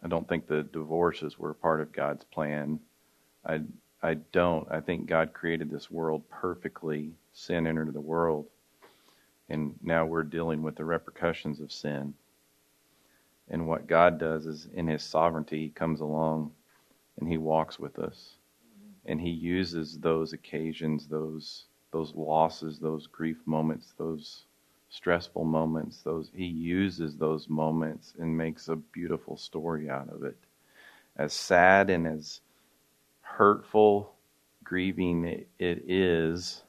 I 0.03 0.07
don't 0.07 0.27
think 0.27 0.47
the 0.47 0.63
divorces 0.63 1.39
were 1.39 1.53
part 1.53 1.81
of 1.81 1.93
God's 1.93 2.25
plan. 2.25 2.79
I 3.45 3.61
I 4.01 4.15
don't. 4.15 4.67
I 4.69 4.81
think 4.81 5.07
God 5.07 5.33
created 5.33 5.69
this 5.71 5.89
world 5.89 6.29
perfectly. 6.29 7.13
Sin 7.31 7.65
entered 7.65 7.93
the 7.93 8.01
world, 8.01 8.47
and 9.49 9.75
now 9.81 10.05
we're 10.05 10.23
dealing 10.23 10.61
with 10.61 10.75
the 10.75 10.85
repercussions 10.85 11.61
of 11.61 11.71
sin. 11.71 12.13
And 13.49 13.67
what 13.67 13.87
God 13.87 14.19
does 14.19 14.45
is, 14.45 14.67
in 14.73 14.87
His 14.87 15.03
sovereignty, 15.03 15.61
He 15.63 15.69
comes 15.69 16.01
along 16.01 16.51
and 17.19 17.29
He 17.29 17.37
walks 17.37 17.79
with 17.79 17.97
us, 17.99 18.35
and 19.05 19.21
He 19.21 19.29
uses 19.29 19.99
those 19.99 20.33
occasions, 20.33 21.07
those 21.07 21.65
those 21.91 22.13
losses, 22.15 22.79
those 22.79 23.07
grief 23.07 23.37
moments, 23.45 23.93
those 23.97 24.45
stressful 24.93 25.43
moments, 25.43 26.03
those 26.03 26.29
he 26.35 26.45
uses 26.45 27.17
those 27.17 27.49
moments 27.49 28.13
and 28.19 28.37
makes 28.37 28.67
a 28.67 28.75
beautiful 28.75 29.35
story 29.35 29.89
out 29.89 30.07
of 30.09 30.23
it. 30.23 30.37
As 31.17 31.33
sad 31.33 31.89
and 31.89 32.05
as 32.05 32.41
hurtful, 33.21 34.13
grieving 34.63 35.25
it, 35.57 35.83
is, 35.87 36.61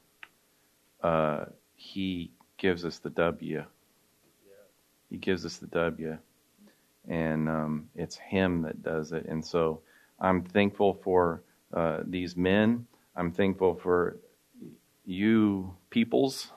uh, 1.03 1.45
he 1.77 2.31
gives 2.57 2.87
us 2.87 2.99
the 2.99 3.11
W. 3.11 3.63
He 5.11 5.19
gives 5.19 5.45
us 5.45 5.59
the 5.59 5.67
W. 5.67 6.17
And 7.07 7.47
um, 7.47 7.91
it's 7.95 8.17
him 8.17 8.63
that 8.63 8.83
does 8.83 9.13
it. 9.13 9.27
And 9.27 9.45
so 9.45 9.81
I'm 10.19 10.43
thankful 10.43 10.99
for 11.05 11.43
uh, 11.75 12.01
these 12.07 12.39
men. 12.39 12.87
I'm 13.17 13.33
thankful 13.33 13.75
for 13.75 14.17
you 15.05 15.75
peoples 15.91 16.51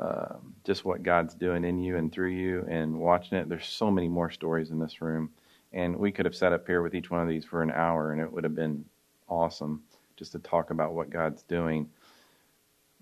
um, 0.00 0.54
just 0.64 0.84
what 0.84 1.02
God's 1.02 1.34
doing 1.34 1.62
in 1.64 1.78
you 1.78 1.96
and 1.96 2.10
through 2.10 2.30
you 2.30 2.66
and 2.68 2.98
watching 2.98 3.36
it. 3.36 3.48
There's 3.48 3.66
so 3.66 3.90
many 3.90 4.08
more 4.08 4.30
stories 4.30 4.70
in 4.70 4.78
this 4.78 5.02
room. 5.02 5.30
And 5.72 5.96
we 5.96 6.10
could 6.10 6.24
have 6.24 6.34
sat 6.34 6.52
up 6.54 6.66
here 6.66 6.82
with 6.82 6.94
each 6.94 7.10
one 7.10 7.20
of 7.20 7.28
these 7.28 7.44
for 7.44 7.62
an 7.62 7.70
hour 7.70 8.12
and 8.12 8.20
it 8.20 8.32
would 8.32 8.44
have 8.44 8.54
been 8.54 8.84
awesome 9.28 9.82
just 10.16 10.32
to 10.32 10.38
talk 10.38 10.70
about 10.70 10.94
what 10.94 11.10
God's 11.10 11.42
doing. 11.42 11.90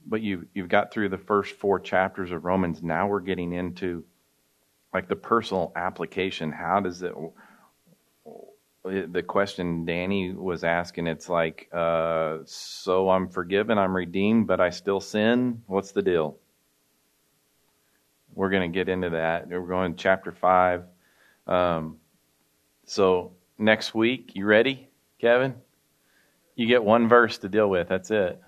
But 0.06 0.22
you, 0.22 0.48
you've 0.54 0.68
got 0.68 0.92
through 0.92 1.10
the 1.10 1.18
first 1.18 1.54
four 1.54 1.78
chapters 1.78 2.32
of 2.32 2.44
Romans. 2.44 2.82
Now 2.82 3.06
we're 3.06 3.20
getting 3.20 3.52
into 3.52 4.04
like 4.92 5.08
the 5.08 5.16
personal 5.16 5.72
application. 5.76 6.50
How 6.50 6.80
does 6.80 7.02
it, 7.02 7.14
the 8.84 9.22
question 9.22 9.84
Danny 9.84 10.32
was 10.32 10.64
asking, 10.64 11.06
it's 11.06 11.28
like, 11.28 11.68
uh, 11.72 12.38
so 12.44 13.08
I'm 13.08 13.28
forgiven, 13.28 13.78
I'm 13.78 13.94
redeemed, 13.94 14.46
but 14.46 14.60
I 14.60 14.70
still 14.70 15.00
sin? 15.00 15.62
What's 15.66 15.92
the 15.92 16.02
deal? 16.02 16.38
We're 18.38 18.50
going 18.50 18.70
to 18.70 18.78
get 18.78 18.88
into 18.88 19.10
that. 19.10 19.48
We're 19.48 19.66
going 19.66 19.96
to 19.96 20.00
chapter 20.00 20.30
5. 20.30 20.84
Um, 21.48 21.96
so 22.86 23.32
next 23.58 23.96
week, 23.96 24.30
you 24.36 24.46
ready, 24.46 24.88
Kevin? 25.20 25.56
You 26.54 26.68
get 26.68 26.84
one 26.84 27.08
verse 27.08 27.38
to 27.38 27.48
deal 27.48 27.68
with. 27.68 27.88
That's 27.88 28.12
it. 28.12 28.40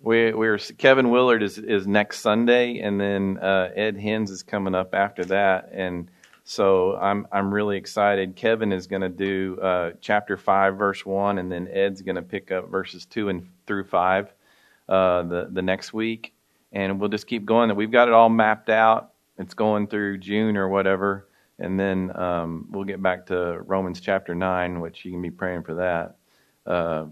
We, 0.00 0.32
we're 0.32 0.58
Kevin 0.58 1.10
Willard 1.10 1.44
is, 1.44 1.56
is 1.56 1.86
next 1.86 2.18
Sunday, 2.18 2.80
and 2.80 3.00
then 3.00 3.38
uh, 3.38 3.70
Ed 3.76 3.96
Hens 3.96 4.28
is 4.28 4.42
coming 4.42 4.74
up 4.74 4.92
after 4.92 5.24
that, 5.26 5.70
and 5.72 6.10
so 6.42 6.96
I'm 6.96 7.28
I'm 7.30 7.52
really 7.54 7.76
excited. 7.76 8.34
Kevin 8.34 8.72
is 8.72 8.86
going 8.86 9.02
to 9.02 9.08
do 9.08 9.58
uh, 9.60 9.90
chapter 10.00 10.36
five, 10.36 10.78
verse 10.78 11.04
one, 11.04 11.38
and 11.38 11.52
then 11.52 11.68
Ed's 11.70 12.00
going 12.02 12.16
to 12.16 12.22
pick 12.22 12.50
up 12.50 12.70
verses 12.70 13.04
two 13.04 13.28
and 13.28 13.46
through 13.66 13.84
five 13.84 14.32
uh, 14.88 15.22
the 15.22 15.48
the 15.52 15.62
next 15.62 15.92
week 15.92 16.32
and 16.72 17.00
we'll 17.00 17.08
just 17.08 17.26
keep 17.26 17.44
going. 17.44 17.68
That 17.68 17.74
we've 17.74 17.90
got 17.90 18.08
it 18.08 18.14
all 18.14 18.28
mapped 18.28 18.70
out. 18.70 19.12
It's 19.38 19.54
going 19.54 19.86
through 19.86 20.18
June 20.18 20.56
or 20.56 20.68
whatever, 20.68 21.28
and 21.58 21.78
then 21.78 22.14
um, 22.16 22.68
we'll 22.70 22.84
get 22.84 23.02
back 23.02 23.26
to 23.26 23.60
Romans 23.60 24.00
chapter 24.00 24.34
nine, 24.34 24.80
which 24.80 25.04
you 25.04 25.10
can 25.12 25.22
be 25.22 25.30
praying 25.30 25.62
for 25.62 25.74
that. 25.74 26.16
Uh, 26.70 27.06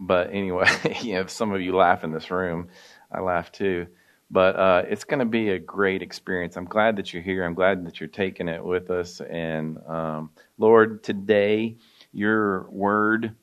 but 0.00 0.30
anyway, 0.32 0.68
you 1.02 1.14
know, 1.14 1.26
some 1.26 1.52
of 1.52 1.60
you 1.60 1.74
laugh 1.76 2.04
in 2.04 2.12
this 2.12 2.30
room. 2.30 2.68
I 3.10 3.20
laugh 3.20 3.52
too. 3.52 3.86
But 4.30 4.56
uh, 4.56 4.82
it's 4.88 5.04
going 5.04 5.20
to 5.20 5.24
be 5.24 5.50
a 5.50 5.58
great 5.58 6.02
experience. 6.02 6.56
I'm 6.56 6.66
glad 6.66 6.96
that 6.96 7.14
you're 7.14 7.22
here. 7.22 7.44
I'm 7.44 7.54
glad 7.54 7.86
that 7.86 7.98
you're 7.98 8.08
taking 8.08 8.48
it 8.48 8.62
with 8.62 8.90
us. 8.90 9.22
And 9.22 9.78
um, 9.86 10.30
Lord, 10.58 11.02
today 11.02 11.76
your 12.12 12.68
word 12.68 13.34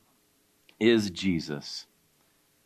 is 0.80 1.10
Jesus 1.10 1.88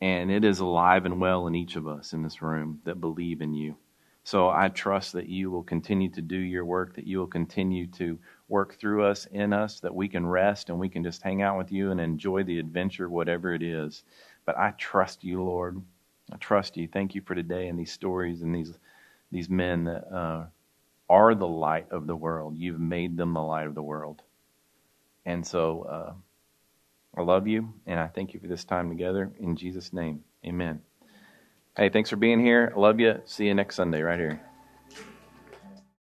and 0.01 0.31
it 0.31 0.45
is 0.45 0.59
alive 0.59 1.05
and 1.05 1.19
well 1.19 1.47
in 1.47 1.55
each 1.55 1.75
of 1.75 1.87
us 1.87 2.13
in 2.13 2.23
this 2.23 2.41
room 2.41 2.79
that 2.85 3.01
believe 3.01 3.41
in 3.41 3.53
you. 3.53 3.75
So 4.23 4.49
I 4.49 4.69
trust 4.69 5.13
that 5.13 5.27
you 5.27 5.49
will 5.49 5.63
continue 5.63 6.09
to 6.11 6.21
do 6.21 6.37
your 6.37 6.65
work, 6.65 6.95
that 6.95 7.07
you 7.07 7.17
will 7.17 7.27
continue 7.27 7.87
to 7.93 8.19
work 8.47 8.75
through 8.75 9.03
us, 9.03 9.25
in 9.25 9.53
us, 9.53 9.79
that 9.79 9.95
we 9.95 10.07
can 10.07 10.25
rest 10.25 10.69
and 10.69 10.79
we 10.79 10.89
can 10.89 11.03
just 11.03 11.23
hang 11.23 11.41
out 11.41 11.57
with 11.57 11.71
you 11.71 11.91
and 11.91 11.99
enjoy 11.99 12.43
the 12.43 12.59
adventure, 12.59 13.09
whatever 13.09 13.53
it 13.53 13.63
is. 13.63 14.03
But 14.45 14.57
I 14.57 14.71
trust 14.77 15.23
you, 15.23 15.43
Lord. 15.43 15.81
I 16.31 16.37
trust 16.37 16.77
you. 16.77 16.87
Thank 16.87 17.15
you 17.15 17.21
for 17.21 17.33
today 17.33 17.67
and 17.67 17.79
these 17.79 17.91
stories 17.91 18.41
and 18.41 18.53
these 18.53 18.77
these 19.31 19.49
men 19.49 19.83
that 19.83 20.11
uh, 20.11 20.45
are 21.09 21.35
the 21.35 21.47
light 21.47 21.91
of 21.91 22.07
the 22.07 22.15
world. 22.15 22.57
You've 22.57 22.79
made 22.79 23.15
them 23.15 23.33
the 23.33 23.41
light 23.41 23.67
of 23.67 23.75
the 23.75 23.83
world. 23.83 24.21
And 25.25 25.45
so. 25.45 25.81
Uh, 25.83 26.13
I 27.15 27.21
love 27.21 27.47
you, 27.47 27.73
and 27.85 27.99
I 27.99 28.07
thank 28.07 28.33
you 28.33 28.39
for 28.39 28.47
this 28.47 28.63
time 28.63 28.89
together. 28.89 29.31
In 29.39 29.55
Jesus' 29.55 29.91
name, 29.93 30.23
amen. 30.45 30.81
Hey, 31.75 31.89
thanks 31.89 32.09
for 32.09 32.15
being 32.15 32.39
here. 32.39 32.73
I 32.75 32.79
love 32.79 32.99
you. 32.99 33.21
See 33.25 33.47
you 33.47 33.53
next 33.53 33.75
Sunday 33.75 34.01
right 34.01 34.19
here. 34.19 34.48